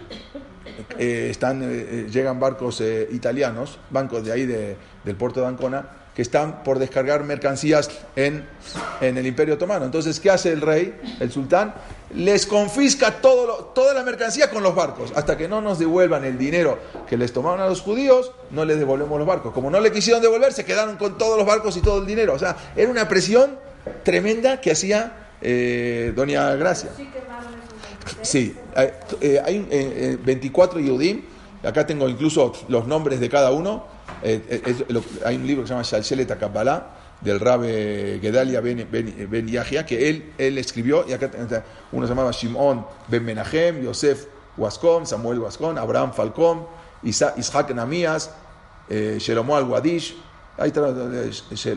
eh, 0.98 1.28
están, 1.30 1.62
eh, 1.62 1.66
eh, 1.66 2.06
llegan 2.10 2.40
barcos 2.40 2.82
italianos, 3.10 3.78
bancos 3.90 4.24
de 4.24 4.32
ahí 4.32 4.46
del 4.46 5.16
puerto 5.16 5.40
de 5.40 5.46
Ancona, 5.46 5.86
que 6.14 6.22
están 6.22 6.62
por 6.62 6.78
descargar 6.78 7.24
mercancías 7.24 7.90
en, 8.14 8.46
en, 9.00 9.18
el 9.18 9.26
Imperio 9.26 9.54
Otomano. 9.54 9.84
Entonces, 9.84 10.20
¿qué 10.20 10.30
hace 10.30 10.52
el 10.52 10.60
rey, 10.60 10.96
el 11.18 11.32
sultán? 11.32 11.74
Les 12.14 12.46
confisca 12.46 13.20
todo 13.20 13.72
toda 13.74 13.92
la 13.94 14.04
mercancía 14.04 14.48
con 14.48 14.62
los 14.62 14.74
barcos. 14.74 15.12
Hasta 15.16 15.36
que 15.36 15.48
no 15.48 15.60
nos 15.60 15.80
devuelvan 15.80 16.24
el 16.24 16.38
dinero 16.38 16.78
que 17.08 17.16
les 17.16 17.32
tomaron 17.32 17.60
a 17.60 17.66
los 17.66 17.80
judíos, 17.80 18.30
no 18.50 18.64
les 18.64 18.78
devolvemos 18.78 19.18
los 19.18 19.26
barcos. 19.26 19.52
Como 19.52 19.70
no 19.70 19.80
le 19.80 19.90
quisieron 19.90 20.22
devolver, 20.22 20.52
se 20.52 20.64
quedaron 20.64 20.96
con 20.96 21.18
todos 21.18 21.36
los 21.36 21.46
barcos 21.46 21.76
y 21.76 21.80
todo 21.80 21.98
el 21.98 22.06
dinero. 22.06 22.34
O 22.34 22.38
sea, 22.38 22.56
era 22.76 22.88
una 22.88 23.08
presión 23.08 23.58
tremenda 24.02 24.60
que 24.60 24.70
hacía 24.70 25.28
Doña 26.14 26.54
Gracia. 26.56 26.90
Sí, 28.22 28.56
hay, 28.74 30.18
24 30.24 30.78
eh, 30.78 30.82
eh, 30.82 30.84
Yehudim, 30.86 31.22
acá 31.62 31.86
tengo 31.86 32.08
incluso 32.08 32.52
los 32.68 32.86
nombres 32.86 33.20
de 33.20 33.28
cada 33.28 33.50
uno. 33.50 33.86
Eh, 34.22 34.84
hay 35.24 35.36
un 35.36 35.46
libro 35.46 35.62
que 35.62 35.68
se 35.68 35.74
llama 35.74 35.82
Shalshelet 35.82 36.38
Kabbalah 36.38 36.96
del 37.20 37.40
Rabe 37.40 38.18
Gedalia 38.20 38.60
Ben, 38.60 38.86
ben, 38.90 39.48
Yahya, 39.48 39.86
que 39.86 40.08
él, 40.08 40.32
él 40.36 40.58
escribió, 40.58 41.04
y 41.08 41.12
acá 41.12 41.30
uno 41.92 42.06
se 42.06 42.10
llamaba 42.10 42.30
Shimon 42.30 42.86
Ben 43.08 43.24
Menachem, 43.24 43.82
Yosef 43.82 44.26
Wascom, 44.56 45.06
Samuel 45.06 45.38
Wascom, 45.38 45.76
Abraham 45.78 46.12
Falcón, 46.12 46.66
Isaac 47.02 47.70
Namías, 47.74 48.30
eh, 48.88 49.16
Shelomo 49.18 49.56
Al-Wadish, 49.56 50.16
Ahí 50.56 50.70
trae 50.70 51.32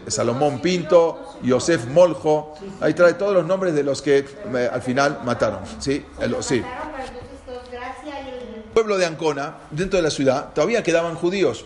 Salomón 0.08 0.62
Pinto, 0.62 1.40
Yosef 1.42 1.88
Moljo, 1.88 2.54
ahí 2.80 2.94
trae 2.94 3.14
todos 3.14 3.34
los 3.34 3.46
nombres 3.46 3.74
de 3.74 3.84
los 3.84 4.04
que 4.04 4.20
eh, 4.20 4.70
al 4.72 4.82
final 4.84 5.22
mataron. 5.26 5.62
¿sí? 5.80 6.06
Sí. 6.42 6.64
El 8.56 8.64
pueblo 8.74 8.98
de 8.98 9.08
Ancona, 9.08 9.58
dentro 9.72 9.98
de 9.98 10.04
la 10.04 10.12
ciudad, 10.12 10.54
todavía 10.54 10.84
quedaban 10.84 11.16
judíos 11.16 11.66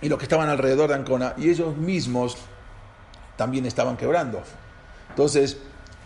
y 0.00 0.08
los 0.08 0.18
que 0.18 0.24
estaban 0.24 0.48
alrededor 0.48 0.88
de 0.88 0.96
Ancona, 0.96 1.34
y 1.36 1.48
ellos 1.48 1.76
mismos 1.76 2.36
también 3.36 3.66
estaban 3.66 3.96
quebrando. 3.96 4.42
Entonces, 5.10 5.56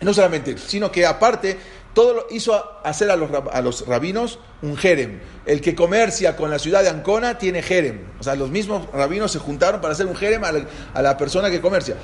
no 0.01 0.13
solamente, 0.13 0.57
sino 0.57 0.91
que 0.91 1.05
aparte 1.05 1.57
todo 1.97 2.13
lo 2.13 2.27
hizo 2.29 2.63
hacer 2.83 3.09
a 3.09 3.15
los, 3.15 3.31
a 3.51 3.59
los 3.63 3.87
rabinos 3.87 4.37
un 4.61 4.77
jerem. 4.77 5.17
El 5.47 5.61
que 5.61 5.73
comercia 5.73 6.35
con 6.35 6.51
la 6.51 6.59
ciudad 6.59 6.83
de 6.83 6.89
Ancona 6.89 7.39
tiene 7.39 7.63
jerem. 7.63 8.01
O 8.19 8.23
sea, 8.23 8.35
los 8.35 8.51
mismos 8.51 8.85
rabinos 8.93 9.31
se 9.31 9.39
juntaron 9.39 9.81
para 9.81 9.93
hacer 9.93 10.05
un 10.05 10.15
jerem 10.15 10.43
a 10.43 11.01
la, 11.01 11.17
persona 11.17 11.49
que 11.49 11.59
comercia. 11.59 11.95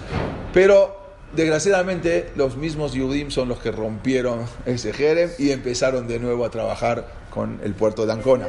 Pero 0.52 0.98
desgraciadamente 1.36 2.32
los 2.36 2.58
mismos 2.58 2.94
Yudim 2.94 3.30
son 3.30 3.50
los 3.50 3.60
que 3.60 3.72
rompieron 3.72 4.48
ese 4.66 4.94
jerem 4.94 5.30
y 5.38 5.52
empezaron 5.52 6.08
de 6.08 6.18
nuevo 6.18 6.44
a 6.44 6.50
trabajar 6.50 7.08
con 7.30 7.60
el 7.64 7.76
puerto 7.76 8.08
de 8.08 8.14
Ancona. 8.14 8.48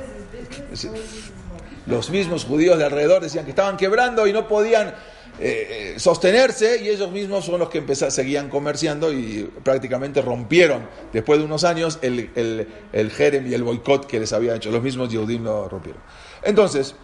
Los 1.84 2.08
mismos 2.08 2.46
judíos 2.46 2.78
de 2.78 2.84
alrededor 2.84 3.20
decían 3.20 3.44
que 3.44 3.50
estaban 3.50 3.76
quebrando 3.76 4.26
y 4.26 4.32
no 4.32 4.48
podían 4.48 4.94
eh, 5.40 5.94
sostenerse 5.98 6.80
y 6.82 6.88
ellos 6.88 7.10
mismos 7.10 7.44
son 7.44 7.58
los 7.58 7.68
que 7.68 7.78
empezaron, 7.78 8.12
seguían 8.12 8.48
comerciando 8.48 9.12
y 9.12 9.50
prácticamente 9.62 10.22
rompieron 10.22 10.88
después 11.12 11.40
de 11.40 11.44
unos 11.44 11.64
años 11.64 11.98
el, 12.02 12.30
el, 12.36 12.68
el 12.92 13.10
jerem 13.10 13.46
y 13.46 13.54
el 13.54 13.64
boicot 13.64 14.06
que 14.06 14.20
les 14.20 14.32
había 14.32 14.54
hecho. 14.54 14.70
Los 14.70 14.82
mismos 14.82 15.08
Yehudim 15.10 15.42
lo 15.44 15.68
rompieron. 15.68 16.00
Entonces, 16.42 16.94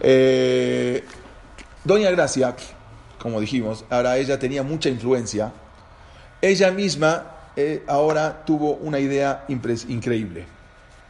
eh, 0.00 1.04
Doña 1.84 2.10
Gracia, 2.10 2.54
como 3.18 3.40
dijimos, 3.40 3.84
ahora 3.88 4.18
ella 4.18 4.38
tenía 4.38 4.62
mucha 4.62 4.88
influencia. 4.88 5.52
Ella 6.42 6.70
misma 6.70 7.52
eh, 7.56 7.82
ahora 7.86 8.44
tuvo 8.44 8.74
una 8.74 8.98
idea 8.98 9.44
increíble. 9.48 10.46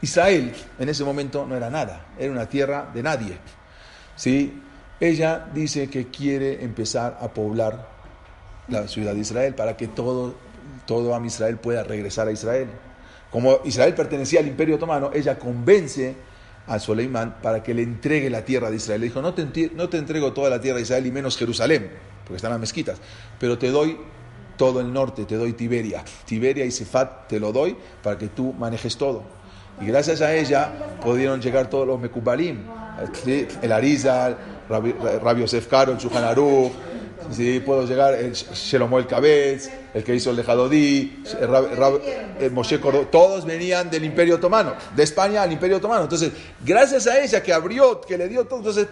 Israel 0.03 0.53
en 0.78 0.89
ese 0.89 1.05
momento 1.05 1.45
no 1.47 1.57
era 1.57 1.70
nada, 1.70 2.07
era 2.18 2.31
una 2.33 2.49
tierra 2.49 2.89
de 2.95 3.03
nadie. 3.03 3.39
¿sí? 4.16 4.62
Ella 5.01 5.48
dice 5.55 5.88
que 5.88 6.09
quiere 6.09 6.62
empezar 6.62 7.18
a 7.20 7.28
poblar 7.28 7.88
la 8.68 8.86
ciudad 8.86 9.14
de 9.14 9.20
Israel 9.20 9.55
para 9.55 9.76
que 9.76 9.88
todo, 9.88 10.34
todo 10.86 11.24
Israel 11.24 11.57
pueda 11.57 11.82
regresar 11.82 12.28
a 12.28 12.32
Israel. 12.32 12.68
Como 13.30 13.61
Israel 13.64 13.94
pertenecía 13.94 14.40
al 14.40 14.46
Imperio 14.46 14.76
Otomano, 14.76 15.11
ella 15.14 15.38
convence 15.38 16.14
a 16.66 16.78
Soleimán 16.78 17.36
para 17.42 17.62
que 17.62 17.72
le 17.72 17.82
entregue 17.82 18.28
la 18.28 18.44
tierra 18.44 18.70
de 18.70 18.76
Israel. 18.76 19.01
Le 19.01 19.07
dijo, 19.07 19.22
no 19.22 19.32
te, 19.32 19.70
no 19.74 19.88
te 19.88 19.96
entrego 19.96 20.32
toda 20.32 20.51
la 20.51 20.61
tierra 20.61 20.76
de 20.76 20.82
Israel 20.82 21.07
y 21.07 21.11
menos 21.11 21.36
Jerusalén, 21.36 21.90
porque 22.24 22.36
están 22.36 22.51
las 22.51 22.61
mezquitas, 22.61 22.98
pero 23.38 23.59
te 23.59 23.70
doy 23.70 23.96
todo 24.57 24.80
el 24.80 24.92
norte, 24.92 25.24
te 25.24 25.36
doy 25.36 25.55
Tiberia. 25.55 26.05
Tiberia 26.26 26.66
y 26.66 26.70
Sefat 26.70 27.28
te 27.28 27.40
lo 27.40 27.53
doy 27.53 27.76
para 28.03 28.18
que 28.18 28.28
tú 28.28 28.53
manejes 28.53 28.96
todo. 28.96 29.22
Y 29.80 29.86
gracias 29.86 30.20
a 30.20 30.34
ella 30.34 30.98
pudieron 31.03 31.40
llegar 31.40 31.70
todos 31.70 31.86
los 31.86 31.98
Mekubalim, 31.98 32.64
el 33.62 33.72
Arizal, 33.72 34.36
Rabbi 34.70 35.40
Yosef 35.40 35.66
Karo, 35.66 35.92
el 35.92 35.98
Shulchan 35.98 36.24
Aruch, 36.24 36.72
puedo 37.64 37.86
llegar 37.86 38.14
el 38.14 38.32
Shelomo 38.32 38.98
el 38.98 39.06
el 39.92 40.04
que 40.04 40.14
hizo 40.14 40.30
el 40.30 40.36
Lejadodí, 40.36 41.22
el, 42.40 42.50
Moshe 42.52 42.80
Cordó, 42.80 43.06
todos 43.06 43.44
venían 43.44 43.90
del 43.90 44.04
Imperio 44.04 44.36
Otomano, 44.36 44.74
de 44.94 45.02
España 45.02 45.42
al 45.42 45.52
Imperio 45.52 45.78
Otomano. 45.78 46.02
Entonces, 46.02 46.32
gracias 46.64 47.06
a 47.06 47.20
ella 47.20 47.42
que 47.42 47.52
abrió, 47.52 48.00
que 48.00 48.16
le 48.16 48.28
dio 48.28 48.44
todo, 48.46 48.58
entonces 48.60 48.88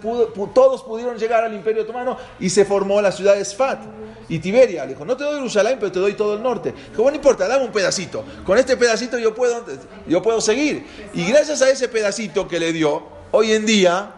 todos 0.54 0.82
pudieron 0.82 1.16
llegar 1.16 1.44
al 1.44 1.54
Imperio 1.54 1.82
Otomano 1.82 2.16
y 2.40 2.50
se 2.50 2.64
formó 2.64 3.00
la 3.00 3.12
ciudad 3.12 3.36
de 3.36 3.44
Sfat. 3.44 3.80
Y 4.28 4.40
Tiberia 4.40 4.84
le 4.84 4.92
dijo, 4.92 5.04
no 5.04 5.16
te 5.16 5.24
doy 5.24 5.36
Jerusalén, 5.36 5.76
pero 5.80 5.90
te 5.90 6.00
doy 6.00 6.14
todo 6.14 6.34
el 6.34 6.42
norte. 6.42 6.72
Dijo, 6.72 7.02
bueno, 7.02 7.10
no 7.10 7.16
importa, 7.16 7.48
dame 7.48 7.64
un 7.64 7.72
pedacito. 7.72 8.24
Con 8.44 8.58
este 8.58 8.76
pedacito 8.76 9.18
yo 9.18 9.34
puedo, 9.34 9.64
yo 10.06 10.20
puedo 10.22 10.40
seguir. 10.40 10.84
Y 11.14 11.24
gracias 11.26 11.62
a 11.62 11.70
ese 11.70 11.88
pedacito 11.88 12.46
que 12.46 12.60
le 12.60 12.72
dio, 12.72 13.04
hoy 13.30 13.52
en 13.52 13.64
día 13.64 14.14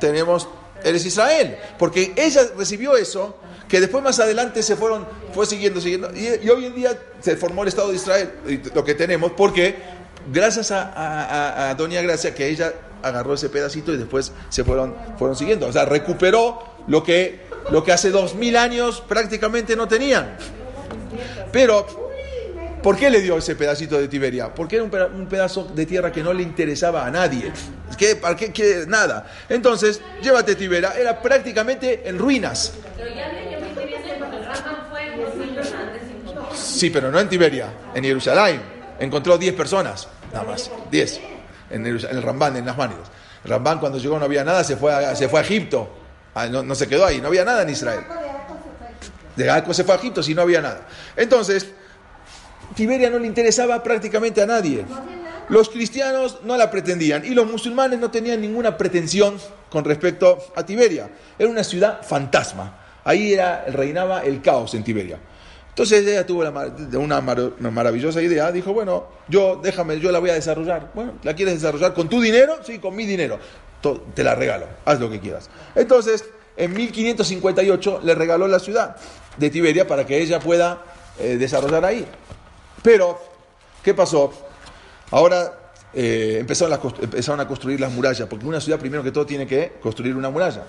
tenemos 0.00 0.48
eres 0.84 1.04
Israel. 1.04 1.56
Porque 1.78 2.12
ella 2.16 2.42
recibió 2.56 2.96
eso, 2.96 3.36
que 3.68 3.80
después 3.80 4.02
más 4.02 4.18
adelante 4.20 4.62
se 4.62 4.76
fueron, 4.76 5.06
fue 5.32 5.46
siguiendo, 5.46 5.80
siguiendo. 5.80 6.10
Y, 6.14 6.48
hoy 6.48 6.66
en 6.66 6.74
día 6.74 6.98
se 7.20 7.36
formó 7.36 7.62
el 7.62 7.68
Estado 7.68 7.88
de 7.90 7.96
Israel, 7.96 8.32
lo 8.74 8.84
que 8.84 8.94
tenemos, 8.94 9.32
porque 9.32 9.76
gracias 10.32 10.70
a, 10.72 11.74
Doña 11.76 12.02
Gracia, 12.02 12.34
que 12.34 12.48
ella 12.48 12.72
agarró 13.02 13.34
ese 13.34 13.48
pedacito 13.48 13.92
y 13.92 13.96
después 13.96 14.32
se 14.48 14.64
fueron, 14.64 14.94
fueron 15.18 15.36
siguiendo. 15.36 15.66
O 15.66 15.72
sea, 15.72 15.84
recuperó 15.84 16.62
lo 16.86 17.02
que 17.02 17.50
lo 17.70 17.84
que 17.84 17.92
hace 17.92 18.10
dos 18.10 18.34
mil 18.34 18.56
años 18.56 19.02
prácticamente 19.06 19.76
no 19.76 19.86
tenían. 19.86 20.36
Pero, 21.52 22.09
¿por 22.82 22.96
qué 22.96 23.10
le 23.10 23.20
dio 23.20 23.36
ese 23.38 23.54
pedacito 23.56 23.98
de 23.98 24.08
Tiberia? 24.08 24.54
Porque 24.54 24.76
era 24.76 24.84
un 24.84 24.90
peda- 24.90 25.06
un 25.06 25.26
pedazo 25.26 25.64
de 25.64 25.86
tierra 25.86 26.10
que 26.12 26.22
no 26.22 26.32
le 26.32 26.42
interesaba 26.42 27.04
a 27.06 27.10
nadie. 27.10 27.52
¿Qué, 27.98 28.16
¿Para 28.16 28.36
qué? 28.36 28.52
qué? 28.52 28.84
Nada. 28.88 29.26
Entonces, 29.48 30.00
llévate 30.22 30.54
Tiberia. 30.54 30.92
Era 30.98 31.20
prácticamente 31.20 32.08
en 32.08 32.18
ruinas. 32.18 32.72
Sí, 36.54 36.90
pero 36.90 37.10
no 37.10 37.20
en 37.20 37.28
Tiberia, 37.28 37.68
en 37.94 38.04
Jerusalén. 38.04 38.60
Encontró 38.98 39.38
10 39.38 39.54
personas, 39.54 40.08
nada 40.32 40.44
más, 40.44 40.70
10. 40.90 41.20
En, 41.70 41.86
el 41.86 42.22
Rambán, 42.22 42.56
en 42.56 42.66
las 42.66 42.76
Mánidas. 42.76 43.08
El 43.44 43.50
Rambán 43.50 43.78
cuando 43.78 43.98
llegó 43.98 44.18
no 44.18 44.24
había 44.24 44.44
nada, 44.44 44.62
se 44.64 44.76
fue 44.76 44.92
a, 44.92 45.14
se 45.16 45.28
fue 45.28 45.40
a 45.40 45.42
Egipto. 45.42 45.88
Ah, 46.34 46.46
no, 46.46 46.62
no 46.62 46.74
se 46.74 46.86
quedó 46.86 47.06
ahí, 47.06 47.20
no 47.20 47.28
había 47.28 47.44
nada 47.44 47.62
en 47.62 47.70
Israel. 47.70 48.00
De 49.36 49.44
Gaco 49.44 49.72
se 49.72 49.84
fue 49.84 49.94
a 49.94 49.98
Egipto 49.98 50.22
si 50.22 50.34
no 50.34 50.42
había 50.42 50.60
nada. 50.60 50.82
Entonces, 51.16 51.66
Tiberia 52.74 53.10
no 53.10 53.18
le 53.18 53.26
interesaba 53.26 53.82
prácticamente 53.82 54.42
a 54.42 54.46
nadie. 54.46 54.84
Los 55.48 55.68
cristianos 55.68 56.38
no 56.44 56.56
la 56.56 56.70
pretendían 56.70 57.24
y 57.24 57.30
los 57.30 57.50
musulmanes 57.50 57.98
no 57.98 58.10
tenían 58.10 58.40
ninguna 58.40 58.76
pretensión 58.76 59.36
con 59.68 59.84
respecto 59.84 60.38
a 60.54 60.64
Tiberia. 60.64 61.10
Era 61.38 61.48
una 61.48 61.64
ciudad 61.64 62.02
fantasma. 62.02 62.78
Ahí 63.04 63.32
era, 63.32 63.64
reinaba 63.68 64.20
el 64.22 64.40
caos 64.42 64.74
en 64.74 64.84
Tiberia. 64.84 65.18
Entonces 65.70 66.06
ella 66.06 66.24
tuvo 66.26 66.40
una, 67.00 67.20
mar- 67.20 67.52
una 67.58 67.70
maravillosa 67.70 68.20
idea. 68.22 68.52
Dijo, 68.52 68.72
bueno, 68.72 69.06
yo 69.28 69.58
déjame, 69.62 69.98
yo 69.98 70.12
la 70.12 70.18
voy 70.20 70.30
a 70.30 70.34
desarrollar. 70.34 70.90
Bueno, 70.94 71.14
¿la 71.22 71.34
quieres 71.34 71.54
desarrollar 71.54 71.94
con 71.94 72.08
tu 72.08 72.20
dinero? 72.20 72.58
Sí, 72.64 72.78
con 72.78 72.94
mi 72.94 73.04
dinero. 73.06 73.38
Te 74.14 74.22
la 74.22 74.34
regalo, 74.34 74.66
haz 74.84 75.00
lo 75.00 75.10
que 75.10 75.18
quieras. 75.20 75.48
Entonces, 75.74 76.24
en 76.56 76.74
1558 76.74 78.00
le 78.04 78.14
regaló 78.14 78.46
la 78.46 78.58
ciudad 78.58 78.96
de 79.38 79.48
Tiberia 79.50 79.86
para 79.86 80.04
que 80.04 80.18
ella 80.20 80.38
pueda 80.38 80.82
eh, 81.18 81.36
desarrollar 81.38 81.84
ahí. 81.86 82.04
Pero, 82.82 83.18
¿qué 83.82 83.94
pasó? 83.94 84.32
Ahora 85.10 85.72
eh, 85.92 86.36
empezaron, 86.40 86.72
a 87.40 87.48
construir 87.48 87.80
las 87.80 87.92
murallas, 87.92 88.28
porque 88.28 88.46
una 88.46 88.60
ciudad 88.60 88.78
primero 88.78 89.02
que 89.02 89.10
todo 89.10 89.26
tiene 89.26 89.46
que 89.46 89.72
construir 89.82 90.14
una 90.16 90.30
muralla. 90.30 90.64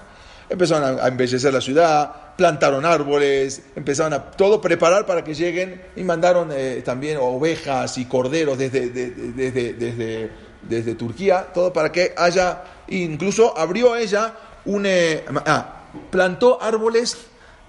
Empezaron 0.50 1.00
a, 1.00 1.08
embellecer 1.08 1.54
la 1.54 1.62
ciudad, 1.62 2.36
plantaron 2.36 2.86
árboles, 2.86 3.62
empezaron 3.76 4.14
a 4.14 4.32
todo 4.32 4.60
preparar 4.60 5.06
para 5.06 5.24
que 5.24 5.34
lleguen 5.34 5.82
y 5.96 6.04
mandaron 6.04 6.50
eh, 6.52 6.82
también 6.84 7.18
ovejas 7.22 7.98
y 7.98 8.06
corderos 8.06 8.58
desde, 8.58 8.90
de- 8.90 9.12
de- 9.12 9.32
desde, 9.32 9.74
desde, 9.74 10.32
desde 10.64 10.96
Turquía, 10.96 11.48
todo 11.54 11.72
para 11.72 11.92
que 11.92 12.14
haya, 12.18 12.64
incluso 12.90 13.58
abrió 13.58 13.96
ella 13.96 14.34
un, 14.66 14.86
eh, 14.86 15.24
ah, 15.46 15.84
plantó 16.10 16.62
árboles 16.62 17.18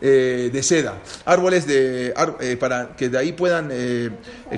eh, 0.04 0.50
de 0.52 0.64
seda, 0.64 0.98
árboles 1.24 1.64
de, 1.64 2.12
eh, 2.40 2.56
para 2.56 2.88
que 2.96 3.08
de 3.08 3.16
ahí 3.16 3.30
puedan 3.34 3.68
eh, 3.70 4.10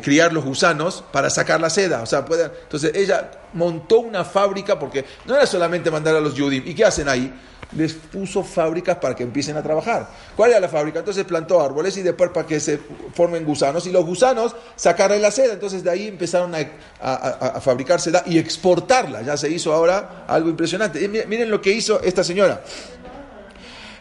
criar 0.02 0.32
los 0.32 0.42
gusanos 0.42 1.04
para 1.12 1.28
sacar 1.28 1.60
la 1.60 1.68
seda. 1.68 2.00
O 2.00 2.06
sea, 2.06 2.24
puedan, 2.24 2.50
entonces 2.62 2.92
ella 2.94 3.30
montó 3.52 4.00
una 4.00 4.24
fábrica 4.24 4.78
porque 4.78 5.04
no 5.26 5.34
era 5.34 5.44
solamente 5.44 5.90
mandar 5.90 6.16
a 6.16 6.20
los 6.20 6.34
Yudim. 6.34 6.62
¿Y 6.64 6.74
qué 6.74 6.86
hacen 6.86 7.10
ahí? 7.10 7.30
Les 7.76 7.92
puso 7.92 8.42
fábricas 8.42 8.96
para 8.96 9.14
que 9.14 9.22
empiecen 9.22 9.54
a 9.58 9.62
trabajar. 9.62 10.08
¿Cuál 10.34 10.52
era 10.52 10.60
la 10.60 10.68
fábrica? 10.70 11.00
Entonces 11.00 11.24
plantó 11.24 11.60
árboles 11.60 11.94
y 11.98 12.02
después 12.02 12.30
para 12.30 12.46
que 12.46 12.58
se 12.58 12.80
formen 13.12 13.44
gusanos 13.44 13.86
y 13.86 13.92
los 13.92 14.06
gusanos 14.06 14.56
sacaron 14.76 15.20
la 15.20 15.30
seda. 15.30 15.52
Entonces 15.52 15.84
de 15.84 15.90
ahí 15.90 16.08
empezaron 16.08 16.54
a, 16.54 17.60
fabricar 17.60 18.00
seda 18.00 18.22
y 18.24 18.38
exportarla. 18.38 19.20
Ya 19.20 19.36
se 19.36 19.50
hizo 19.50 19.74
ahora 19.74 20.24
algo 20.26 20.48
impresionante. 20.48 21.06
Miren 21.06 21.50
lo 21.50 21.60
que 21.60 21.70
hizo 21.70 22.00
esta 22.00 22.24
señora. 22.24 22.64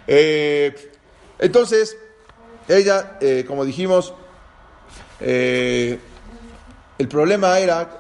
Eh, 0.07 0.92
entonces, 1.43 1.97
ella, 2.69 3.17
eh, 3.19 3.43
como 3.45 3.65
dijimos, 3.65 4.13
eh, 5.19 5.99
el 6.97 7.07
problema 7.09 7.59
era 7.59 7.99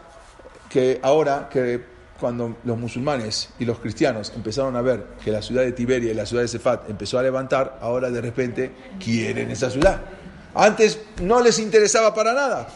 que 0.69 1.01
ahora 1.03 1.49
que 1.51 1.83
cuando 2.17 2.55
los 2.63 2.77
musulmanes 2.77 3.49
y 3.59 3.65
los 3.65 3.79
cristianos 3.79 4.31
empezaron 4.33 4.77
a 4.77 4.81
ver 4.81 5.07
que 5.21 5.29
la 5.29 5.41
ciudad 5.41 5.63
de 5.63 5.73
Tiberia 5.73 6.11
y 6.11 6.13
la 6.13 6.25
ciudad 6.25 6.43
de 6.43 6.47
Cefat 6.47 6.89
empezó 6.89 7.19
a 7.19 7.23
levantar, 7.23 7.79
ahora 7.81 8.09
de 8.09 8.21
repente 8.21 8.71
quieren 9.03 9.51
esa 9.51 9.69
ciudad. 9.69 9.99
Antes 10.55 11.01
no 11.21 11.41
les 11.41 11.59
interesaba 11.59 12.13
para 12.13 12.31
nada. 12.33 12.69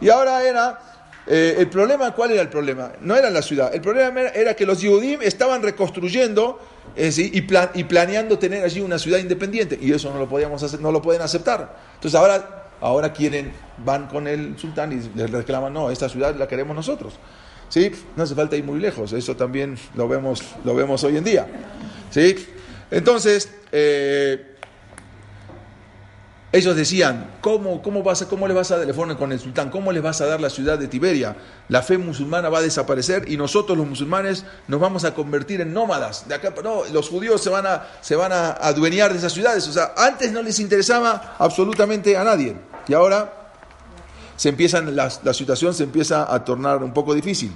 Y 0.00 0.08
ahora 0.08 0.42
era... 0.42 0.78
eh, 1.26 1.56
el 1.58 1.68
problema, 1.68 2.14
¿cuál 2.14 2.30
era 2.30 2.40
el 2.40 2.48
problema? 2.48 2.92
No 3.02 3.14
era 3.14 3.28
la 3.28 3.42
ciudad. 3.42 3.74
El 3.74 3.82
problema 3.82 4.22
era, 4.22 4.56
que 4.56 4.64
los 4.64 4.80
Yehudim 4.80 5.20
estaban 5.20 5.62
reconstruyendo 5.62 6.58
y, 6.96 7.40
plan- 7.42 7.70
y 7.74 7.84
planeando 7.84 8.38
tener 8.38 8.64
allí 8.64 8.80
una 8.80 8.98
ciudad 8.98 9.18
independiente. 9.18 9.78
Y 9.80 9.92
eso 9.92 10.12
no 10.12 10.18
lo 10.18 10.28
podíamos 10.28 10.62
hacer, 10.62 10.80
no 10.80 10.92
lo 10.92 11.02
pueden 11.02 11.22
aceptar. 11.22 11.76
Entonces 11.94 12.18
ahora, 12.18 12.70
ahora 12.80 13.12
quieren, 13.12 13.52
van 13.84 14.06
con 14.08 14.26
el 14.28 14.56
sultán 14.58 14.92
y 14.92 15.16
le 15.18 15.26
reclaman, 15.26 15.72
no, 15.72 15.90
esta 15.90 16.08
ciudad 16.08 16.34
la 16.36 16.46
queremos 16.48 16.76
nosotros. 16.76 17.14
¿Sí? 17.68 17.90
No 18.14 18.22
hace 18.22 18.34
falta 18.34 18.56
ir 18.56 18.62
muy 18.64 18.78
lejos, 18.78 19.12
eso 19.12 19.34
también 19.36 19.76
lo 19.94 20.06
vemos, 20.06 20.42
lo 20.64 20.74
vemos 20.74 21.02
hoy 21.02 21.16
en 21.16 21.24
día. 21.24 21.46
¿Sí? 22.10 22.46
Entonces, 22.90 23.50
eh, 23.72 24.53
ellos 26.54 26.76
decían, 26.76 27.32
¿cómo, 27.40 27.82
cómo, 27.82 28.04
vas 28.04 28.22
a, 28.22 28.28
¿cómo 28.28 28.46
le 28.46 28.54
vas 28.54 28.70
a 28.70 28.76
fueron 28.94 29.16
con 29.16 29.32
el 29.32 29.40
sultán, 29.40 29.70
cómo 29.70 29.90
les 29.90 30.00
vas 30.00 30.20
a 30.20 30.26
dar 30.26 30.40
la 30.40 30.48
ciudad 30.48 30.78
de 30.78 30.86
Tiberia? 30.86 31.34
La 31.68 31.82
fe 31.82 31.98
musulmana 31.98 32.48
va 32.48 32.58
a 32.58 32.62
desaparecer 32.62 33.28
y 33.28 33.36
nosotros 33.36 33.76
los 33.76 33.84
musulmanes 33.88 34.44
nos 34.68 34.78
vamos 34.78 35.04
a 35.04 35.14
convertir 35.14 35.60
en 35.60 35.72
nómadas. 35.74 36.28
De 36.28 36.34
acá, 36.36 36.54
no, 36.62 36.82
los 36.92 37.08
judíos 37.08 37.42
se 37.42 37.50
van, 37.50 37.66
a, 37.66 37.88
se 38.00 38.14
van 38.14 38.30
a 38.30 38.50
adueñar 38.52 39.10
de 39.10 39.18
esas 39.18 39.32
ciudades. 39.32 39.66
O 39.66 39.72
sea, 39.72 39.94
antes 39.96 40.30
no 40.30 40.42
les 40.42 40.60
interesaba 40.60 41.34
absolutamente 41.40 42.16
a 42.16 42.22
nadie. 42.22 42.54
Y 42.86 42.94
ahora 42.94 43.50
se 44.36 44.48
empiezan, 44.48 44.94
la, 44.94 45.10
la 45.24 45.34
situación 45.34 45.74
se 45.74 45.82
empieza 45.82 46.32
a 46.32 46.44
tornar 46.44 46.84
un 46.84 46.92
poco 46.94 47.14
difícil. 47.14 47.52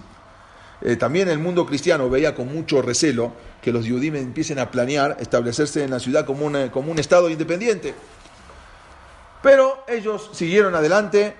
Eh, 0.81 0.97
también 0.97 1.29
el 1.29 1.39
mundo 1.39 1.67
cristiano 1.67 2.09
veía 2.09 2.35
con 2.35 2.53
mucho 2.53 2.83
recelo 2.83 3.33
que 3.61 3.73
los 3.73 3.87
judíos 3.89 4.17
empiecen 4.17 4.59
a 4.61 4.71
planear 4.71 5.17
establecerse 5.21 5.83
en 5.83 5.91
la 5.91 5.99
ciudad 5.99 6.25
como, 6.25 6.47
una- 6.47 6.71
como 6.71 6.93
un 6.93 6.99
estado 6.99 7.29
independiente. 7.31 7.95
Pero 9.49 9.83
ellos 9.89 10.29
siguieron 10.35 10.75
adelante 10.75 11.33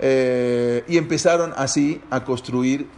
eh, 0.00 0.82
y 0.88 0.98
empezaron 0.98 1.54
así 1.56 2.02
a 2.10 2.24
construir 2.24 2.88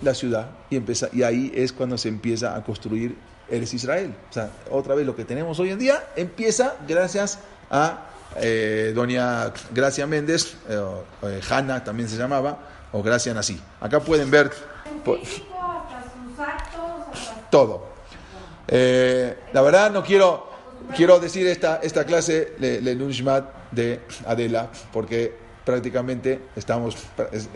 la 0.00 0.14
ciudad. 0.14 0.48
Y, 0.70 0.80
y 1.12 1.22
ahí 1.24 1.50
es 1.52 1.72
cuando 1.72 1.98
se 1.98 2.08
empieza 2.08 2.54
a 2.54 2.62
construir 2.62 3.16
Eres 3.50 3.74
Israel. 3.74 4.14
O 4.30 4.32
sea, 4.32 4.50
otra 4.70 4.94
vez 4.94 5.04
lo 5.06 5.16
que 5.16 5.24
tenemos 5.24 5.58
hoy 5.58 5.70
en 5.70 5.80
día 5.80 6.04
empieza 6.14 6.76
gracias 6.86 7.40
a 7.68 8.10
eh, 8.36 8.92
doña 8.94 9.52
Gracia 9.74 10.06
Méndez, 10.06 10.54
eh, 10.68 10.80
eh, 11.24 11.40
Hanna 11.50 11.82
también 11.82 12.08
se 12.08 12.16
llamaba, 12.16 12.58
o 12.92 13.02
Gracia 13.02 13.34
Nací. 13.34 13.60
Acá 13.80 13.98
pueden 13.98 14.30
ver 14.30 14.52
hasta 17.12 17.50
todo. 17.50 17.86
Eh, 18.68 19.36
la 19.52 19.62
verdad 19.62 19.90
no 19.90 20.04
quiero, 20.04 20.48
quiero 20.94 21.18
decir 21.18 21.44
esta, 21.48 21.80
esta 21.82 22.04
clase, 22.04 22.54
le, 22.60 22.80
le 22.80 22.94
de 23.72 24.00
Adela, 24.26 24.70
porque 24.92 25.42
prácticamente 25.64 26.40
estamos, 26.56 26.96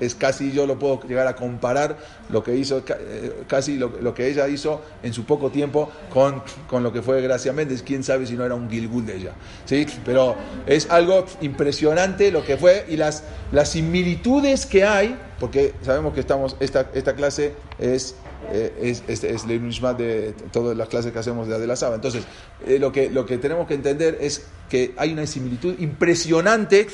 es, 0.00 0.14
casi 0.14 0.52
yo 0.52 0.66
lo 0.66 0.78
puedo 0.78 1.00
llegar 1.02 1.26
a 1.26 1.34
comparar 1.34 1.96
lo 2.30 2.42
que 2.42 2.56
hizo, 2.56 2.82
eh, 2.88 3.42
casi 3.48 3.76
lo, 3.76 3.88
lo 4.00 4.14
que 4.14 4.28
ella 4.28 4.46
hizo 4.48 4.80
en 5.02 5.12
su 5.12 5.24
poco 5.24 5.50
tiempo 5.50 5.90
con, 6.12 6.42
con 6.68 6.82
lo 6.82 6.92
que 6.92 7.02
fue 7.02 7.20
Gracia 7.20 7.52
Méndez, 7.52 7.82
quién 7.82 8.04
sabe 8.04 8.26
si 8.26 8.34
no 8.34 8.44
era 8.44 8.54
un 8.54 8.70
Gilgul 8.70 9.06
de 9.06 9.16
ella, 9.16 9.32
¿sí? 9.64 9.86
Pero 10.04 10.36
es 10.66 10.88
algo 10.90 11.26
impresionante 11.40 12.30
lo 12.30 12.44
que 12.44 12.56
fue 12.56 12.86
y 12.88 12.96
las, 12.96 13.24
las 13.52 13.70
similitudes 13.70 14.66
que 14.66 14.84
hay, 14.84 15.18
porque 15.40 15.74
sabemos 15.82 16.14
que 16.14 16.20
estamos, 16.20 16.56
esta, 16.60 16.90
esta 16.94 17.14
clase 17.14 17.54
es 17.78 18.14
eh, 18.52 18.72
es, 18.82 19.02
es, 19.08 19.24
es 19.24 19.46
de 19.94 20.34
todas 20.52 20.76
las 20.76 20.88
clases 20.88 21.12
que 21.12 21.18
hacemos 21.18 21.48
de 21.48 21.54
Adela 21.54 21.76
Saba. 21.76 21.94
Entonces, 21.94 22.24
eh, 22.66 22.78
lo, 22.78 22.92
que, 22.92 23.10
lo 23.10 23.26
que 23.26 23.38
tenemos 23.38 23.66
que 23.66 23.74
entender 23.74 24.18
es 24.20 24.46
que 24.68 24.94
hay 24.96 25.12
una 25.12 25.26
similitud 25.26 25.74
impresionante, 25.78 26.86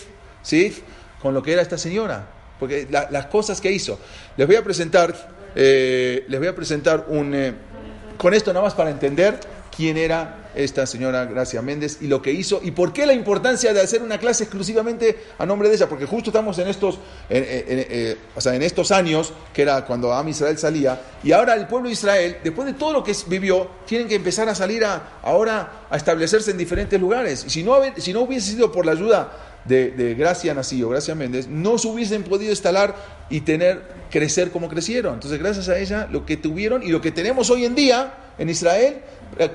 ¿sí? 0.42 0.74
Con 1.20 1.34
lo 1.34 1.42
que 1.42 1.53
era 1.53 1.62
esta 1.62 1.78
señora. 1.78 2.26
Porque 2.59 2.86
la- 2.90 3.09
las 3.11 3.26
cosas 3.26 3.61
que 3.61 3.72
hizo. 3.72 3.98
Les 4.36 4.46
voy 4.46 4.57
a 4.57 4.62
presentar, 4.64 5.14
eh, 5.55 6.24
les 6.28 6.38
voy 6.40 6.48
a 6.48 6.55
presentar 6.55 7.07
un... 7.09 7.34
eh, 7.34 7.53
con 8.16 8.34
esto 8.34 8.53
nada 8.53 8.64
más 8.64 8.74
para 8.74 8.90
entender 8.90 9.38
quién 9.74 9.96
era 9.96 10.50
esta 10.54 10.86
señora 10.86 11.24
Gracia 11.24 11.62
Méndez 11.62 11.98
y 12.02 12.06
lo 12.06 12.20
que 12.20 12.32
hizo 12.32 12.60
y 12.62 12.72
por 12.72 12.92
qué 12.92 13.06
la 13.06 13.14
importancia 13.14 13.72
de 13.72 13.80
hacer 13.80 14.02
una 14.02 14.18
clase 14.18 14.44
exclusivamente 14.44 15.16
a 15.38 15.46
nombre 15.46 15.68
de 15.68 15.76
ella, 15.76 15.88
porque 15.88 16.04
justo 16.04 16.30
estamos 16.30 16.58
en 16.58 16.68
estos, 16.68 16.96
en, 17.28 17.44
eh, 17.48 18.16
o 18.36 18.40
sea, 18.40 18.54
en 18.54 18.62
estos 18.62 18.92
años, 18.92 19.32
que 19.52 19.62
era 19.62 19.84
cuando 19.84 20.12
Am 20.12 20.28
Israel 20.28 20.58
salía, 20.58 21.00
y 21.24 21.32
ahora 21.32 21.54
el 21.54 21.66
pueblo 21.66 21.88
de 21.88 21.94
Israel, 21.94 22.36
después 22.44 22.66
de 22.66 22.74
todo 22.74 22.92
lo 22.92 23.02
que 23.02 23.16
vivió, 23.26 23.68
tienen 23.86 24.08
que 24.08 24.14
empezar 24.14 24.48
a 24.48 24.54
salir 24.54 24.84
a, 24.84 25.20
ahora 25.22 25.86
a 25.90 25.96
establecerse 25.96 26.50
en 26.50 26.58
diferentes 26.58 27.00
lugares. 27.00 27.44
Y 27.46 27.50
si 27.50 27.62
no, 27.62 27.78
si 27.96 28.12
no 28.12 28.22
hubiese 28.22 28.50
sido 28.52 28.70
por 28.70 28.84
la 28.84 28.92
ayuda 28.92 29.32
de, 29.64 29.90
de 29.92 30.14
Gracia 30.14 30.54
Nací 30.54 30.82
o 30.82 30.90
Gracia 30.90 31.14
Méndez, 31.14 31.48
no 31.48 31.78
se 31.78 31.88
hubiesen 31.88 32.24
podido 32.24 32.50
instalar 32.50 32.94
y 33.32 33.40
tener, 33.40 33.82
crecer 34.10 34.50
como 34.50 34.68
crecieron. 34.68 35.14
Entonces, 35.14 35.40
gracias 35.40 35.70
a 35.70 35.78
ella, 35.78 36.06
lo 36.12 36.26
que 36.26 36.36
tuvieron 36.36 36.82
y 36.82 36.88
lo 36.88 37.00
que 37.00 37.10
tenemos 37.10 37.48
hoy 37.48 37.64
en 37.64 37.74
día 37.74 38.14
en 38.38 38.50
Israel, 38.50 38.98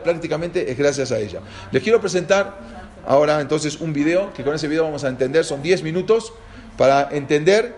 prácticamente 0.03 0.69
es 0.71 0.78
gracias 0.78 1.11
a 1.11 1.19
ella. 1.19 1.41
Les 1.71 1.84
quiero 1.84 2.01
presentar 2.01 2.57
ahora 3.05 3.39
entonces 3.39 3.80
un 3.80 3.93
video, 3.93 4.34
que 4.34 4.43
con 4.43 4.55
ese 4.55 4.67
video 4.67 4.84
vamos 4.84 5.03
a 5.03 5.09
entender, 5.09 5.45
son 5.45 5.61
10 5.61 5.84
minutos, 5.84 6.34
para 6.75 7.09
entender 7.11 7.75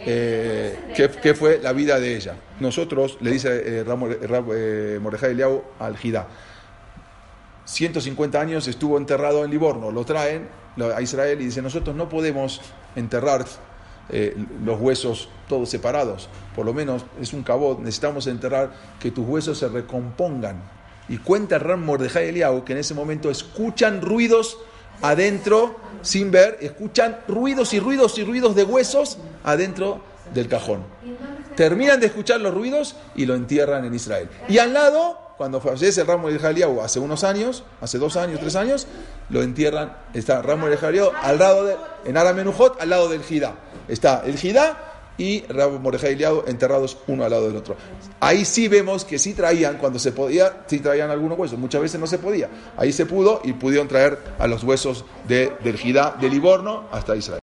eh, 0.00 0.78
qué, 0.94 1.34
fue 1.34 1.60
la 1.62 1.72
vida 1.72 1.98
de 1.98 2.14
ella. 2.14 2.34
Nosotros, 2.60 3.16
le 3.22 3.30
dice 3.30 3.48
eh, 3.64 3.84
eh 3.86 4.98
Mordejai 5.00 5.30
Eliau 5.30 5.64
al 5.78 5.96
Jidá, 5.96 6.28
150 7.64 8.38
años 8.38 8.68
estuvo 8.68 8.98
enterrado 8.98 9.46
en 9.46 9.50
Livorno, 9.50 9.90
lo 9.90 10.04
traen 10.04 10.48
a 10.94 11.00
Israel 11.00 11.40
y 11.40 11.46
dice, 11.46 11.62
nosotros 11.62 11.96
no 11.96 12.08
podemos 12.08 12.60
enterrar 12.96 13.44
eh, 14.10 14.36
los 14.64 14.80
huesos 14.80 15.28
todos 15.48 15.68
separados, 15.68 16.28
por 16.54 16.66
lo 16.66 16.74
menos 16.74 17.04
es 17.20 17.32
un 17.32 17.42
cabot, 17.42 17.78
necesitamos 17.78 18.26
enterrar 18.26 18.72
que 19.00 19.10
tus 19.10 19.26
huesos 19.26 19.58
se 19.58 19.68
recompongan. 19.68 20.62
Y 21.08 21.18
cuenta 21.18 21.58
Ram 21.58 21.84
Mordejai 21.84 22.28
Eliau 22.28 22.64
que 22.64 22.72
en 22.72 22.78
ese 22.78 22.94
momento 22.94 23.30
escuchan 23.30 24.02
ruidos 24.02 24.58
adentro, 25.00 25.76
sin 26.02 26.30
ver, 26.30 26.58
escuchan 26.60 27.20
ruidos 27.28 27.72
y 27.72 27.80
ruidos 27.80 28.18
y 28.18 28.24
ruidos 28.24 28.54
de 28.54 28.64
huesos 28.64 29.18
adentro 29.44 30.00
del 30.34 30.48
cajón. 30.48 30.82
Terminan 31.56 32.00
de 32.00 32.06
escuchar 32.06 32.40
los 32.40 32.54
ruidos 32.54 32.96
y 33.14 33.26
lo 33.26 33.34
entierran 33.34 33.84
en 33.84 33.94
Israel. 33.94 34.28
Y 34.48 34.58
al 34.58 34.74
lado 34.74 35.27
cuando 35.38 35.60
fallece 35.60 36.00
el 36.00 36.06
ramo 36.06 36.28
de 36.28 36.38
Jaliau 36.38 36.80
hace 36.80 36.98
unos 36.98 37.22
años, 37.22 37.62
hace 37.80 37.98
dos 37.98 38.16
años, 38.16 38.40
tres 38.40 38.56
años, 38.56 38.88
lo 39.30 39.42
entierran, 39.42 39.96
está 40.12 40.42
ramo 40.42 40.68
de 40.68 40.76
Jaliau 40.76 41.12
al 41.22 41.38
lado 41.38 41.64
de, 41.64 41.76
en 42.04 42.16
Aramenujot, 42.16 42.80
al 42.80 42.90
lado 42.90 43.08
del 43.08 43.22
Jidá. 43.22 43.54
Está 43.86 44.24
el 44.26 44.36
Jidá 44.36 44.88
y 45.18 45.44
Ramo 45.48 45.80
Mordejai 45.80 46.16
enterrados 46.46 46.96
uno 47.08 47.24
al 47.24 47.30
lado 47.30 47.48
del 47.48 47.56
otro. 47.56 47.76
Ahí 48.20 48.44
sí 48.44 48.68
vemos 48.68 49.04
que 49.04 49.18
sí 49.18 49.34
traían, 49.34 49.76
cuando 49.78 49.98
se 49.98 50.12
podía, 50.12 50.64
sí 50.66 50.78
traían 50.80 51.10
algunos 51.10 51.38
huesos. 51.38 51.58
Muchas 51.58 51.82
veces 51.82 52.00
no 52.00 52.06
se 52.06 52.18
podía. 52.18 52.48
Ahí 52.76 52.92
se 52.92 53.04
pudo 53.04 53.40
y 53.44 53.52
pudieron 53.52 53.88
traer 53.88 54.18
a 54.38 54.46
los 54.46 54.64
huesos 54.64 55.04
de, 55.26 55.52
del 55.62 55.76
Jidá, 55.76 56.16
de 56.20 56.30
Livorno, 56.30 56.88
hasta 56.92 57.16
Israel. 57.16 57.36